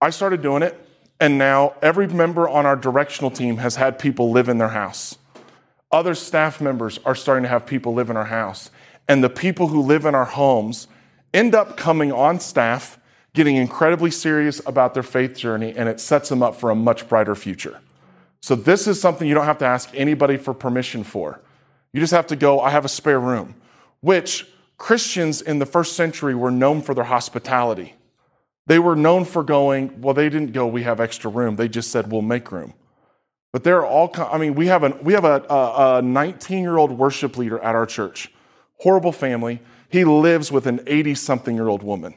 I 0.00 0.10
started 0.10 0.42
doing 0.42 0.62
it, 0.62 0.78
and 1.20 1.38
now 1.38 1.74
every 1.82 2.06
member 2.06 2.48
on 2.48 2.66
our 2.66 2.76
directional 2.76 3.30
team 3.30 3.58
has 3.58 3.76
had 3.76 3.98
people 3.98 4.30
live 4.30 4.48
in 4.48 4.58
their 4.58 4.68
house. 4.68 5.18
Other 5.90 6.14
staff 6.14 6.60
members 6.60 6.98
are 7.04 7.14
starting 7.14 7.44
to 7.44 7.48
have 7.48 7.66
people 7.66 7.94
live 7.94 8.10
in 8.10 8.16
our 8.16 8.26
house. 8.26 8.70
And 9.08 9.24
the 9.24 9.30
people 9.30 9.68
who 9.68 9.80
live 9.80 10.04
in 10.04 10.14
our 10.14 10.26
homes 10.26 10.86
end 11.32 11.54
up 11.54 11.76
coming 11.76 12.12
on 12.12 12.40
staff, 12.40 12.97
getting 13.38 13.54
incredibly 13.54 14.10
serious 14.10 14.60
about 14.66 14.94
their 14.94 15.02
faith 15.04 15.36
journey, 15.36 15.72
and 15.76 15.88
it 15.88 16.00
sets 16.00 16.28
them 16.28 16.42
up 16.42 16.56
for 16.56 16.70
a 16.70 16.74
much 16.74 17.08
brighter 17.08 17.36
future. 17.36 17.78
So, 18.40 18.56
this 18.56 18.88
is 18.88 19.00
something 19.00 19.28
you 19.28 19.34
don't 19.34 19.44
have 19.44 19.58
to 19.58 19.64
ask 19.64 19.90
anybody 19.94 20.36
for 20.36 20.52
permission 20.52 21.04
for. 21.04 21.40
You 21.92 22.00
just 22.00 22.12
have 22.12 22.26
to 22.26 22.36
go, 22.36 22.60
I 22.60 22.70
have 22.70 22.84
a 22.84 22.88
spare 22.88 23.20
room, 23.20 23.54
which 24.00 24.48
Christians 24.76 25.40
in 25.40 25.60
the 25.60 25.66
first 25.66 25.94
century 25.94 26.34
were 26.34 26.50
known 26.50 26.82
for 26.82 26.94
their 26.94 27.04
hospitality. 27.04 27.94
They 28.66 28.80
were 28.80 28.96
known 28.96 29.24
for 29.24 29.44
going, 29.44 30.00
well, 30.00 30.14
they 30.14 30.28
didn't 30.28 30.52
go, 30.52 30.66
we 30.66 30.82
have 30.82 30.98
extra 30.98 31.30
room. 31.30 31.54
They 31.54 31.68
just 31.68 31.92
said, 31.92 32.10
we'll 32.10 32.22
make 32.22 32.50
room. 32.50 32.74
But 33.52 33.62
there 33.62 33.78
are 33.78 33.86
all, 33.86 34.12
I 34.16 34.36
mean, 34.38 34.56
we 34.56 34.66
have, 34.66 34.82
an, 34.82 34.98
we 35.02 35.12
have 35.12 35.24
a 35.24 36.02
19 36.02 36.62
year 36.62 36.76
old 36.76 36.90
worship 36.90 37.38
leader 37.38 37.60
at 37.60 37.76
our 37.76 37.86
church. 37.86 38.32
Horrible 38.80 39.12
family. 39.12 39.60
He 39.88 40.04
lives 40.04 40.50
with 40.50 40.66
an 40.66 40.80
80 40.88 41.14
something 41.14 41.54
year 41.54 41.68
old 41.68 41.84
woman. 41.84 42.14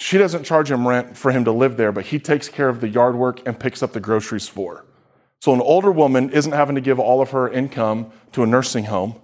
She 0.00 0.16
doesn't 0.16 0.44
charge 0.44 0.70
him 0.70 0.86
rent 0.86 1.16
for 1.16 1.32
him 1.32 1.44
to 1.44 1.52
live 1.52 1.76
there, 1.76 1.92
but 1.92 2.06
he 2.06 2.18
takes 2.18 2.48
care 2.48 2.68
of 2.68 2.80
the 2.80 2.88
yard 2.88 3.16
work 3.16 3.46
and 3.46 3.58
picks 3.58 3.82
up 3.82 3.92
the 3.92 4.00
groceries 4.00 4.48
for. 4.48 4.84
So 5.40 5.52
an 5.54 5.60
older 5.60 5.90
woman 5.90 6.30
isn't 6.30 6.52
having 6.52 6.74
to 6.76 6.80
give 6.80 6.98
all 6.98 7.20
of 7.20 7.30
her 7.30 7.48
income 7.48 8.10
to 8.32 8.42
a 8.42 8.46
nursing 8.46 8.84
home. 8.84 9.20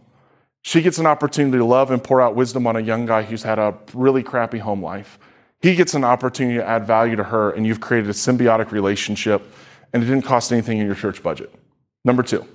She 0.62 0.80
gets 0.80 0.98
an 0.98 1.06
opportunity 1.06 1.58
to 1.58 1.64
love 1.64 1.90
and 1.90 2.02
pour 2.02 2.20
out 2.20 2.34
wisdom 2.34 2.66
on 2.66 2.76
a 2.76 2.80
young 2.80 3.06
guy 3.06 3.22
who's 3.22 3.42
had 3.42 3.58
a 3.58 3.76
really 3.92 4.22
crappy 4.22 4.58
home 4.58 4.82
life. 4.82 5.18
He 5.60 5.74
gets 5.74 5.94
an 5.94 6.04
opportunity 6.04 6.58
to 6.58 6.66
add 6.66 6.86
value 6.86 7.16
to 7.16 7.24
her, 7.24 7.50
and 7.50 7.66
you've 7.66 7.80
created 7.80 8.10
a 8.10 8.12
symbiotic 8.12 8.70
relationship, 8.70 9.42
and 9.92 10.02
it 10.02 10.06
didn't 10.06 10.24
cost 10.24 10.52
anything 10.52 10.78
in 10.78 10.86
your 10.86 10.94
church 10.94 11.22
budget. 11.22 11.52
Number 12.04 12.22
two, 12.22 12.46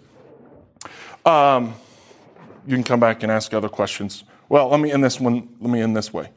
um, 1.25 1.73
you 2.67 2.75
can 2.75 2.83
come 2.83 2.99
back 2.99 3.23
and 3.23 3.31
ask 3.31 3.53
other 3.53 3.69
questions. 3.69 4.23
Well, 4.47 4.69
let 4.69 4.79
me 4.79 4.91
end 4.91 5.03
this 5.03 5.19
one. 5.19 5.49
Let 5.59 5.69
me 5.69 5.81
end 5.81 5.95
this 5.95 6.13
way. 6.13 6.29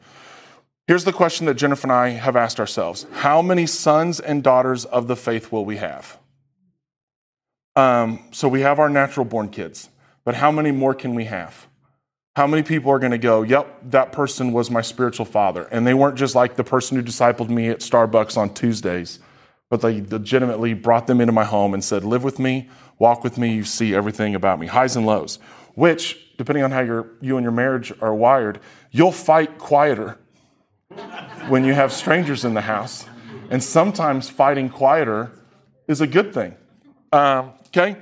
Here's 0.85 1.05
the 1.05 1.13
question 1.13 1.45
that 1.45 1.53
Jennifer 1.53 1.85
and 1.85 1.93
I 1.93 2.09
have 2.09 2.35
asked 2.35 2.59
ourselves 2.59 3.05
How 3.13 3.41
many 3.41 3.65
sons 3.65 4.19
and 4.19 4.43
daughters 4.43 4.85
of 4.85 5.07
the 5.07 5.15
faith 5.15 5.51
will 5.51 5.65
we 5.65 5.77
have? 5.77 6.17
Um, 7.75 8.23
so 8.31 8.47
we 8.47 8.61
have 8.61 8.79
our 8.79 8.89
natural 8.89 9.25
born 9.25 9.49
kids. 9.49 9.89
But 10.25 10.35
how 10.35 10.51
many 10.51 10.71
more 10.71 10.93
can 10.93 11.15
we 11.15 11.25
have? 11.25 11.67
How 12.35 12.47
many 12.47 12.63
people 12.63 12.91
are 12.91 12.99
going 12.99 13.11
to 13.11 13.17
go, 13.17 13.43
yep, 13.43 13.77
that 13.91 14.11
person 14.11 14.53
was 14.53 14.71
my 14.71 14.81
spiritual 14.81 15.25
father? 15.25 15.63
And 15.65 15.85
they 15.85 15.93
weren't 15.93 16.17
just 16.17 16.33
like 16.33 16.55
the 16.55 16.63
person 16.63 16.97
who 16.97 17.03
discipled 17.03 17.49
me 17.49 17.69
at 17.69 17.79
Starbucks 17.79 18.37
on 18.37 18.53
Tuesdays, 18.53 19.19
but 19.69 19.81
they 19.81 20.01
legitimately 20.01 20.73
brought 20.73 21.07
them 21.07 21.21
into 21.21 21.33
my 21.33 21.43
home 21.43 21.73
and 21.73 21.83
said, 21.83 22.03
live 22.03 22.23
with 22.23 22.39
me, 22.39 22.69
walk 22.97 23.23
with 23.23 23.37
me, 23.37 23.53
you 23.53 23.63
see 23.63 23.93
everything 23.93 24.33
about 24.33 24.59
me, 24.59 24.65
highs 24.65 24.95
and 24.95 25.05
lows, 25.05 25.37
which, 25.75 26.17
depending 26.37 26.63
on 26.63 26.71
how 26.71 26.79
you 26.79 27.37
and 27.37 27.43
your 27.43 27.51
marriage 27.51 27.93
are 28.01 28.15
wired, 28.15 28.59
you'll 28.91 29.11
fight 29.11 29.59
quieter 29.59 30.17
when 31.47 31.63
you 31.63 31.73
have 31.73 31.91
strangers 31.91 32.45
in 32.45 32.53
the 32.53 32.61
house. 32.61 33.05
And 33.49 33.61
sometimes 33.61 34.29
fighting 34.29 34.69
quieter 34.69 35.31
is 35.87 36.01
a 36.01 36.07
good 36.07 36.33
thing. 36.33 36.55
Um, 37.11 37.53
okay? 37.67 37.97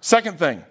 Second 0.00 0.38
thing, 0.38 0.64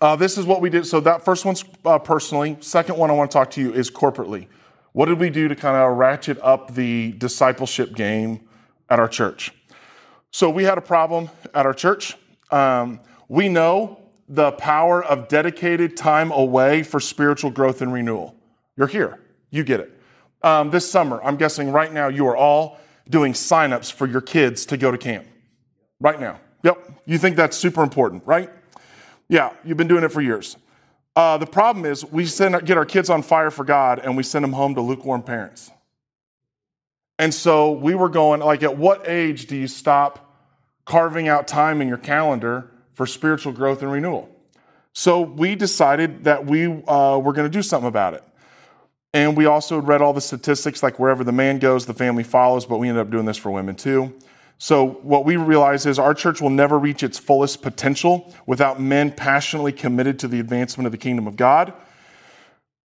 uh, 0.00 0.16
this 0.16 0.38
is 0.38 0.46
what 0.46 0.60
we 0.60 0.70
did. 0.70 0.86
So 0.86 1.00
that 1.00 1.24
first 1.24 1.44
one's 1.44 1.64
uh, 1.84 1.98
personally. 1.98 2.56
Second 2.60 2.96
one 2.96 3.10
I 3.10 3.12
want 3.12 3.30
to 3.30 3.34
talk 3.34 3.50
to 3.52 3.60
you 3.60 3.72
is 3.72 3.90
corporately. 3.90 4.48
What 4.92 5.06
did 5.06 5.20
we 5.20 5.30
do 5.30 5.46
to 5.46 5.54
kind 5.54 5.76
of 5.76 5.96
ratchet 5.96 6.38
up 6.42 6.74
the 6.74 7.12
discipleship 7.12 7.94
game 7.94 8.48
at 8.88 8.98
our 8.98 9.08
church? 9.08 9.52
So 10.32 10.48
we 10.48 10.64
had 10.64 10.78
a 10.78 10.82
problem 10.82 11.28
at 11.54 11.66
our 11.66 11.74
church. 11.74 12.16
Um, 12.50 13.00
we 13.28 13.48
know 13.48 14.00
the 14.28 14.52
power 14.52 15.04
of 15.04 15.28
dedicated 15.28 15.96
time 15.96 16.32
away 16.32 16.82
for 16.82 16.98
spiritual 16.98 17.50
growth 17.50 17.82
and 17.82 17.92
renewal. 17.92 18.36
You're 18.76 18.86
here. 18.86 19.20
You 19.50 19.64
get 19.64 19.80
it. 19.80 19.99
Um, 20.42 20.70
this 20.70 20.90
summer, 20.90 21.20
I'm 21.22 21.36
guessing 21.36 21.72
right 21.72 21.92
now 21.92 22.08
you 22.08 22.26
are 22.26 22.36
all 22.36 22.78
doing 23.08 23.32
signups 23.32 23.92
for 23.92 24.06
your 24.06 24.20
kids 24.20 24.66
to 24.66 24.76
go 24.76 24.90
to 24.90 24.98
camp. 24.98 25.26
Right 26.00 26.18
now. 26.18 26.40
Yep. 26.62 27.02
You 27.06 27.18
think 27.18 27.36
that's 27.36 27.56
super 27.56 27.82
important, 27.82 28.22
right? 28.26 28.50
Yeah, 29.28 29.52
you've 29.64 29.76
been 29.76 29.88
doing 29.88 30.04
it 30.04 30.10
for 30.10 30.20
years. 30.20 30.56
Uh, 31.16 31.36
the 31.38 31.46
problem 31.46 31.84
is 31.84 32.04
we 32.04 32.24
send, 32.24 32.64
get 32.64 32.76
our 32.78 32.84
kids 32.84 33.10
on 33.10 33.22
fire 33.22 33.50
for 33.50 33.64
God 33.64 33.98
and 33.98 34.16
we 34.16 34.22
send 34.22 34.42
them 34.42 34.52
home 34.52 34.74
to 34.74 34.80
lukewarm 34.80 35.22
parents. 35.22 35.70
And 37.18 37.34
so 37.34 37.72
we 37.72 37.94
were 37.94 38.08
going, 38.08 38.40
like, 38.40 38.62
at 38.62 38.78
what 38.78 39.06
age 39.06 39.46
do 39.46 39.56
you 39.56 39.66
stop 39.66 40.34
carving 40.86 41.28
out 41.28 41.46
time 41.46 41.82
in 41.82 41.88
your 41.88 41.98
calendar 41.98 42.70
for 42.94 43.06
spiritual 43.06 43.52
growth 43.52 43.82
and 43.82 43.92
renewal? 43.92 44.34
So 44.94 45.20
we 45.20 45.54
decided 45.54 46.24
that 46.24 46.46
we 46.46 46.66
uh, 46.66 47.18
were 47.18 47.32
going 47.32 47.50
to 47.50 47.50
do 47.50 47.62
something 47.62 47.88
about 47.88 48.14
it. 48.14 48.24
And 49.12 49.36
we 49.36 49.46
also 49.46 49.80
read 49.80 50.02
all 50.02 50.12
the 50.12 50.20
statistics, 50.20 50.82
like 50.82 50.98
wherever 50.98 51.24
the 51.24 51.32
man 51.32 51.58
goes, 51.58 51.86
the 51.86 51.94
family 51.94 52.22
follows, 52.22 52.64
but 52.64 52.78
we 52.78 52.88
ended 52.88 53.00
up 53.00 53.10
doing 53.10 53.26
this 53.26 53.36
for 53.36 53.50
women 53.50 53.74
too. 53.74 54.14
So, 54.62 54.86
what 55.02 55.24
we 55.24 55.36
realize 55.36 55.86
is 55.86 55.98
our 55.98 56.12
church 56.12 56.40
will 56.40 56.50
never 56.50 56.78
reach 56.78 57.02
its 57.02 57.18
fullest 57.18 57.62
potential 57.62 58.32
without 58.46 58.78
men 58.78 59.10
passionately 59.10 59.72
committed 59.72 60.18
to 60.18 60.28
the 60.28 60.38
advancement 60.38 60.84
of 60.84 60.92
the 60.92 60.98
kingdom 60.98 61.26
of 61.26 61.36
God. 61.36 61.72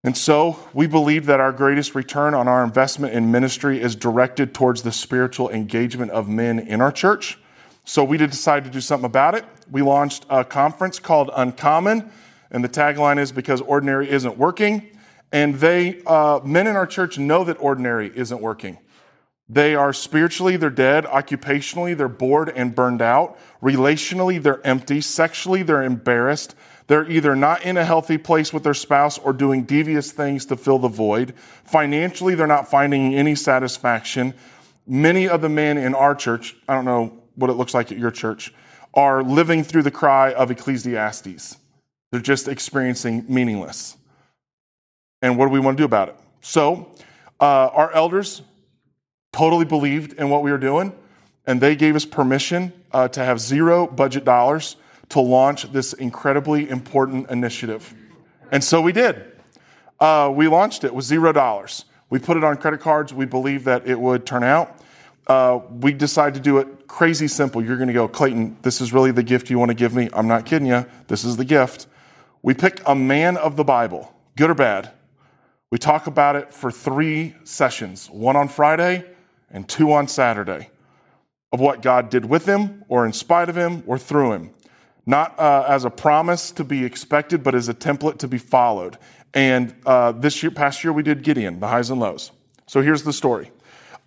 And 0.02 0.16
so, 0.16 0.58
we 0.74 0.88
believe 0.88 1.26
that 1.26 1.42
our 1.42 1.52
greatest 1.52 1.94
return 1.94 2.34
on 2.34 2.48
our 2.48 2.64
investment 2.64 3.14
in 3.14 3.30
ministry 3.30 3.82
is 3.82 3.94
directed 3.94 4.54
towards 4.54 4.84
the 4.84 4.92
spiritual 4.92 5.50
engagement 5.50 6.12
of 6.12 6.30
men 6.30 6.60
in 6.60 6.80
our 6.80 6.94
church. 6.94 7.38
So, 7.84 8.06
we 8.06 8.18
decided 8.18 8.64
to 8.64 8.72
do 8.72 8.82
something 8.82 9.06
about 9.06 9.36
it. 9.36 9.44
We 9.70 9.82
launched 9.82 10.26
a 10.30 10.46
conference 10.46 10.98
called 10.98 11.30
Uncommon, 11.36 12.10
and 12.52 12.64
the 12.64 12.70
tagline 12.70 13.20
is 13.20 13.34
because 13.34 13.60
ordinary 13.60 14.10
isn't 14.10 14.38
working. 14.38 14.95
And 15.32 15.56
they, 15.56 16.02
uh, 16.06 16.40
men 16.44 16.68
in 16.68 16.76
our 16.76 16.88
church 16.88 17.18
know 17.18 17.44
that 17.44 17.58
ordinary 17.60 18.12
isn't 18.16 18.42
working. 18.42 18.78
They 19.48 19.76
are 19.76 19.94
spiritually, 19.94 20.58
they're 20.58 20.70
dead. 20.70 21.06
Occupationally, 21.06 21.96
they're 21.96 22.08
bored 22.08 22.50
and 22.50 22.74
burned 22.74 23.02
out. 23.02 23.38
Relationally, 23.62 24.42
they're 24.42 24.66
empty. 24.66 25.02
Sexually, 25.02 25.62
they're 25.62 25.84
embarrassed. 25.84 26.56
They're 26.88 27.10
either 27.10 27.36
not 27.36 27.64
in 27.64 27.78
a 27.78 27.86
healthy 27.86 28.18
place 28.18 28.54
with 28.54 28.64
their 28.64 28.74
spouse 28.74 29.18
or 29.18 29.34
doing 29.34 29.64
devious 29.64 30.12
things 30.12 30.46
to 30.48 30.56
fill 30.56 30.80
the 30.80 30.88
void. 30.88 31.34
Financially, 31.64 32.36
they're 32.36 32.48
not 32.48 32.70
finding 32.70 33.14
any 33.14 33.36
satisfaction. 33.36 34.34
Many 34.88 35.28
of 35.28 35.42
the 35.42 35.50
men 35.50 35.78
in 35.78 35.96
our 35.96 36.16
church, 36.16 36.56
I 36.68 36.74
don't 36.74 36.86
know 36.86 37.22
what 37.36 37.50
it 37.50 37.54
looks 37.54 37.74
like 37.74 37.92
at 37.92 37.98
your 37.98 38.12
church, 38.12 38.54
are 38.94 39.24
living 39.24 39.64
through 39.64 39.84
the 39.84 39.92
cry 39.92 40.32
of 40.34 40.52
Ecclesiastes. 40.52 41.58
They're 42.12 42.22
just 42.22 42.48
experiencing 42.48 43.26
meaningless. 43.28 43.98
And 45.26 45.38
what 45.38 45.46
do 45.48 45.52
we 45.52 45.60
want 45.60 45.76
to 45.78 45.82
do 45.82 45.86
about 45.86 46.10
it? 46.10 46.16
So, 46.42 46.92
uh, 47.40 47.80
our 47.82 47.92
elders 47.94 48.44
totally 49.34 49.66
believed 49.66 50.14
in 50.20 50.30
what 50.30 50.44
we 50.44 50.52
were 50.52 50.60
doing, 50.60 50.94
and 51.48 51.60
they 51.60 51.76
gave 51.76 51.96
us 51.96 52.06
permission 52.06 52.72
uh, 52.92 53.08
to 53.08 53.26
have 53.26 53.40
zero 53.40 53.88
budget 53.88 54.24
dollars 54.24 54.76
to 55.10 55.20
launch 55.20 55.72
this 55.72 55.94
incredibly 55.94 56.70
important 56.70 57.30
initiative. 57.32 57.94
And 58.52 58.64
so 58.64 58.82
we 58.82 58.92
did. 58.92 59.16
Uh, 60.00 60.32
we 60.34 60.48
launched 60.48 60.84
it 60.84 60.94
with 60.94 61.06
zero 61.06 61.32
dollars. 61.32 61.86
We 62.12 62.20
put 62.20 62.38
it 62.38 62.44
on 62.44 62.58
credit 62.58 62.82
cards. 62.82 63.12
We 63.12 63.26
believed 63.26 63.66
that 63.66 63.88
it 63.88 64.00
would 64.00 64.28
turn 64.28 64.44
out. 64.44 64.80
uh, 65.28 65.60
we 65.82 65.94
decided 65.94 66.36
to 66.36 66.40
do 66.40 66.60
it 66.60 66.88
crazy 66.88 67.28
simple. 67.28 67.64
You're 67.64 67.78
going 67.78 67.88
to 67.88 67.94
go, 67.94 68.08
Clayton, 68.08 68.58
this 68.62 68.80
is 68.82 68.94
really 68.94 69.12
the 69.12 69.24
gift 69.24 69.50
you 69.50 69.58
want 69.58 69.70
to 69.70 69.76
give 69.76 69.94
me. 69.94 70.10
I'm 70.14 70.28
not 70.28 70.46
kidding 70.46 70.68
you. 70.68 70.86
This 71.08 71.24
is 71.24 71.38
the 71.38 71.46
gift. 71.46 71.88
We 72.42 72.54
pick 72.54 72.82
a 72.86 72.96
man 72.96 73.38
of 73.38 73.56
the 73.56 73.64
Bible, 73.64 74.14
good 74.36 74.50
or 74.50 74.56
bad. 74.56 74.92
We 75.72 75.78
talk 75.78 76.08
about 76.08 76.36
it 76.36 76.54
for 76.54 76.72
three 76.72 77.36
sessions 77.44 78.10
one 78.10 78.36
on 78.36 78.48
Friday 78.48 79.06
and 79.50 79.68
two 79.68 79.92
on 79.92 80.08
Saturday 80.08 80.70
of 81.52 81.60
what 81.60 81.82
God 81.82 82.10
did 82.10 82.26
with 82.26 82.46
him, 82.46 82.84
or 82.90 83.06
in 83.06 83.14
spite 83.14 83.48
of 83.48 83.56
him, 83.56 83.84
or 83.88 83.98
through 83.98 84.34
him. 84.34 84.52
Not 85.06 85.40
uh, 85.40 85.66
as 85.68 85.86
a 85.86 85.90
promise 85.90 86.52
to 86.52 86.64
be 86.64 86.84
expected, 86.84 87.44
but 87.44 87.56
as 87.56 87.70
a 87.70 87.74
template 87.74 88.18
to 88.20 88.28
be 88.28 88.38
followed. 88.38 88.98
And 89.34 89.74
uh, 89.86 90.12
this 90.12 90.44
year, 90.44 90.52
past 90.52 90.84
year, 90.84 90.92
we 90.92 91.04
did 91.04 91.24
Gideon, 91.24 91.60
the 91.60 91.68
highs 91.68 91.90
and 91.90 92.00
lows. 92.00 92.32
So 92.68 92.82
here's 92.82 93.04
the 93.04 93.14
story. 93.14 93.52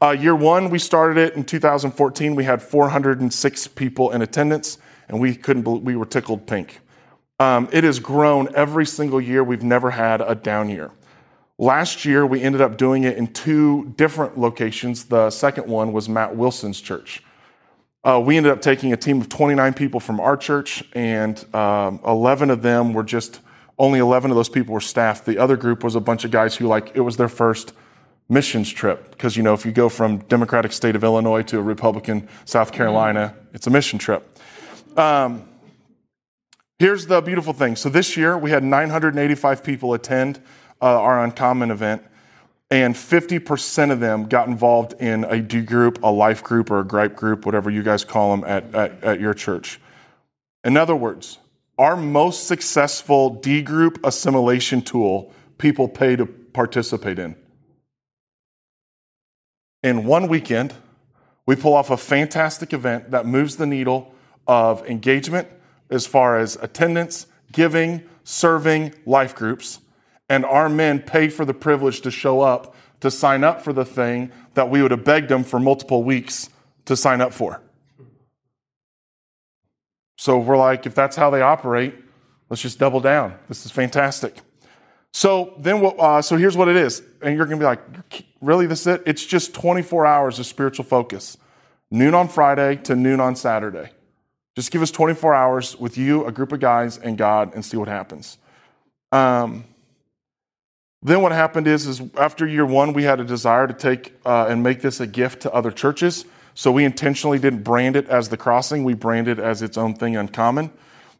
Uh, 0.00 0.10
year 0.10 0.34
one, 0.34 0.70
we 0.70 0.78
started 0.78 1.18
it 1.18 1.34
in 1.34 1.44
2014. 1.44 2.34
We 2.34 2.44
had 2.44 2.62
406 2.62 3.68
people 3.68 4.10
in 4.10 4.22
attendance, 4.22 4.78
and 5.08 5.20
we 5.20 5.34
couldn't. 5.34 5.62
Believe, 5.62 5.82
we 5.82 5.96
were 5.96 6.06
tickled 6.06 6.46
pink. 6.46 6.80
Um, 7.40 7.68
it 7.72 7.84
has 7.84 7.98
grown 7.98 8.48
every 8.54 8.86
single 8.86 9.20
year. 9.20 9.42
We've 9.42 9.62
never 9.62 9.90
had 9.90 10.20
a 10.20 10.34
down 10.34 10.68
year. 10.68 10.90
Last 11.60 12.04
year, 12.04 12.24
we 12.24 12.40
ended 12.40 12.60
up 12.60 12.76
doing 12.76 13.02
it 13.02 13.16
in 13.16 13.26
two 13.26 13.92
different 13.96 14.38
locations. 14.38 15.06
The 15.06 15.28
second 15.30 15.66
one 15.66 15.92
was 15.92 16.08
Matt 16.08 16.36
Wilson's 16.36 16.80
church. 16.80 17.20
Uh, 18.04 18.22
we 18.24 18.36
ended 18.36 18.52
up 18.52 18.60
taking 18.60 18.92
a 18.92 18.96
team 18.96 19.20
of 19.20 19.28
29 19.28 19.74
people 19.74 19.98
from 19.98 20.20
our 20.20 20.36
church, 20.36 20.84
and 20.92 21.44
um, 21.52 21.98
11 22.06 22.50
of 22.50 22.62
them 22.62 22.92
were 22.92 23.02
just 23.02 23.40
only 23.76 23.98
11 23.98 24.30
of 24.30 24.36
those 24.36 24.48
people 24.48 24.72
were 24.72 24.80
staff. 24.80 25.24
The 25.24 25.38
other 25.38 25.56
group 25.56 25.82
was 25.82 25.96
a 25.96 26.00
bunch 26.00 26.24
of 26.24 26.30
guys 26.30 26.54
who, 26.54 26.68
like, 26.68 26.92
it 26.94 27.00
was 27.00 27.16
their 27.16 27.28
first 27.28 27.72
missions 28.28 28.70
trip. 28.70 29.10
Because, 29.10 29.36
you 29.36 29.42
know, 29.42 29.52
if 29.52 29.66
you 29.66 29.72
go 29.72 29.88
from 29.88 30.18
Democratic 30.18 30.72
state 30.72 30.94
of 30.94 31.02
Illinois 31.02 31.42
to 31.42 31.58
a 31.58 31.62
Republican 31.62 32.28
South 32.44 32.70
Carolina, 32.70 33.34
it's 33.52 33.66
a 33.66 33.70
mission 33.70 33.98
trip. 33.98 34.38
Um, 34.96 35.48
here's 36.78 37.06
the 37.06 37.20
beautiful 37.20 37.52
thing. 37.52 37.74
So 37.74 37.88
this 37.88 38.16
year, 38.16 38.38
we 38.38 38.52
had 38.52 38.62
985 38.62 39.64
people 39.64 39.92
attend 39.92 40.40
uh, 40.80 41.00
our 41.00 41.24
Uncommon 41.24 41.70
event, 41.70 42.02
and 42.70 42.94
50% 42.94 43.90
of 43.90 44.00
them 44.00 44.26
got 44.26 44.48
involved 44.48 44.94
in 45.00 45.24
a 45.24 45.40
D 45.40 45.62
group, 45.62 46.02
a 46.02 46.10
life 46.10 46.42
group, 46.42 46.70
or 46.70 46.80
a 46.80 46.84
gripe 46.84 47.16
group, 47.16 47.46
whatever 47.46 47.70
you 47.70 47.82
guys 47.82 48.04
call 48.04 48.36
them 48.36 48.48
at, 48.48 48.74
at, 48.74 49.02
at 49.02 49.20
your 49.20 49.34
church. 49.34 49.80
In 50.64 50.76
other 50.76 50.94
words, 50.96 51.38
our 51.78 51.96
most 51.96 52.46
successful 52.46 53.30
D 53.30 53.62
group 53.62 53.98
assimilation 54.04 54.82
tool, 54.82 55.32
people 55.56 55.88
pay 55.88 56.16
to 56.16 56.26
participate 56.26 57.18
in. 57.18 57.36
In 59.82 60.04
one 60.04 60.26
weekend, 60.28 60.74
we 61.46 61.56
pull 61.56 61.74
off 61.74 61.88
a 61.90 61.96
fantastic 61.96 62.72
event 62.72 63.12
that 63.12 63.24
moves 63.24 63.56
the 63.56 63.66
needle 63.66 64.12
of 64.46 64.84
engagement 64.86 65.48
as 65.88 66.06
far 66.06 66.38
as 66.38 66.56
attendance, 66.56 67.26
giving, 67.52 68.02
serving, 68.24 68.92
life 69.06 69.34
groups. 69.34 69.80
And 70.28 70.44
our 70.44 70.68
men 70.68 71.00
pay 71.00 71.28
for 71.28 71.44
the 71.44 71.54
privilege 71.54 72.02
to 72.02 72.10
show 72.10 72.40
up 72.40 72.74
to 73.00 73.10
sign 73.10 73.44
up 73.44 73.62
for 73.62 73.72
the 73.72 73.84
thing 73.84 74.32
that 74.54 74.70
we 74.70 74.82
would 74.82 74.90
have 74.90 75.04
begged 75.04 75.28
them 75.28 75.44
for 75.44 75.60
multiple 75.60 76.02
weeks 76.02 76.50
to 76.86 76.96
sign 76.96 77.20
up 77.20 77.32
for. 77.32 77.60
So 80.16 80.38
we're 80.38 80.56
like, 80.56 80.84
if 80.86 80.94
that's 80.94 81.14
how 81.14 81.30
they 81.30 81.42
operate, 81.42 81.94
let's 82.50 82.62
just 82.62 82.78
double 82.78 83.00
down. 83.00 83.38
This 83.48 83.64
is 83.64 83.70
fantastic. 83.70 84.36
So 85.12 85.54
then, 85.58 85.80
what, 85.80 85.98
uh, 85.98 86.22
so 86.22 86.36
here's 86.36 86.56
what 86.56 86.68
it 86.68 86.76
is, 86.76 87.02
and 87.22 87.36
you're 87.36 87.46
going 87.46 87.58
to 87.58 87.62
be 87.62 87.66
like, 87.66 88.24
really, 88.40 88.66
this 88.66 88.82
is 88.82 88.86
it? 88.88 89.02
It's 89.06 89.24
just 89.24 89.54
24 89.54 90.06
hours 90.06 90.38
of 90.38 90.46
spiritual 90.46 90.84
focus, 90.84 91.38
noon 91.90 92.14
on 92.14 92.28
Friday 92.28 92.76
to 92.82 92.96
noon 92.96 93.20
on 93.20 93.36
Saturday. 93.36 93.90
Just 94.54 94.70
give 94.70 94.82
us 94.82 94.90
24 94.90 95.34
hours 95.34 95.76
with 95.76 95.96
you, 95.96 96.26
a 96.26 96.32
group 96.32 96.52
of 96.52 96.60
guys, 96.60 96.98
and 96.98 97.16
God, 97.16 97.54
and 97.54 97.64
see 97.64 97.76
what 97.76 97.88
happens. 97.88 98.38
Um, 99.12 99.64
then 101.02 101.22
what 101.22 101.32
happened 101.32 101.68
is, 101.68 101.86
is 101.86 102.02
after 102.16 102.46
year 102.46 102.66
one, 102.66 102.92
we 102.92 103.04
had 103.04 103.20
a 103.20 103.24
desire 103.24 103.66
to 103.66 103.74
take 103.74 104.14
uh, 104.26 104.46
and 104.48 104.62
make 104.62 104.80
this 104.80 105.00
a 105.00 105.06
gift 105.06 105.42
to 105.42 105.52
other 105.52 105.70
churches. 105.70 106.24
So 106.54 106.72
we 106.72 106.84
intentionally 106.84 107.38
didn't 107.38 107.62
brand 107.62 107.94
it 107.94 108.08
as 108.08 108.30
the 108.30 108.36
crossing. 108.36 108.82
We 108.82 108.94
branded 108.94 109.38
it 109.38 109.42
as 109.44 109.62
its 109.62 109.78
own 109.78 109.94
thing, 109.94 110.16
uncommon. 110.16 110.72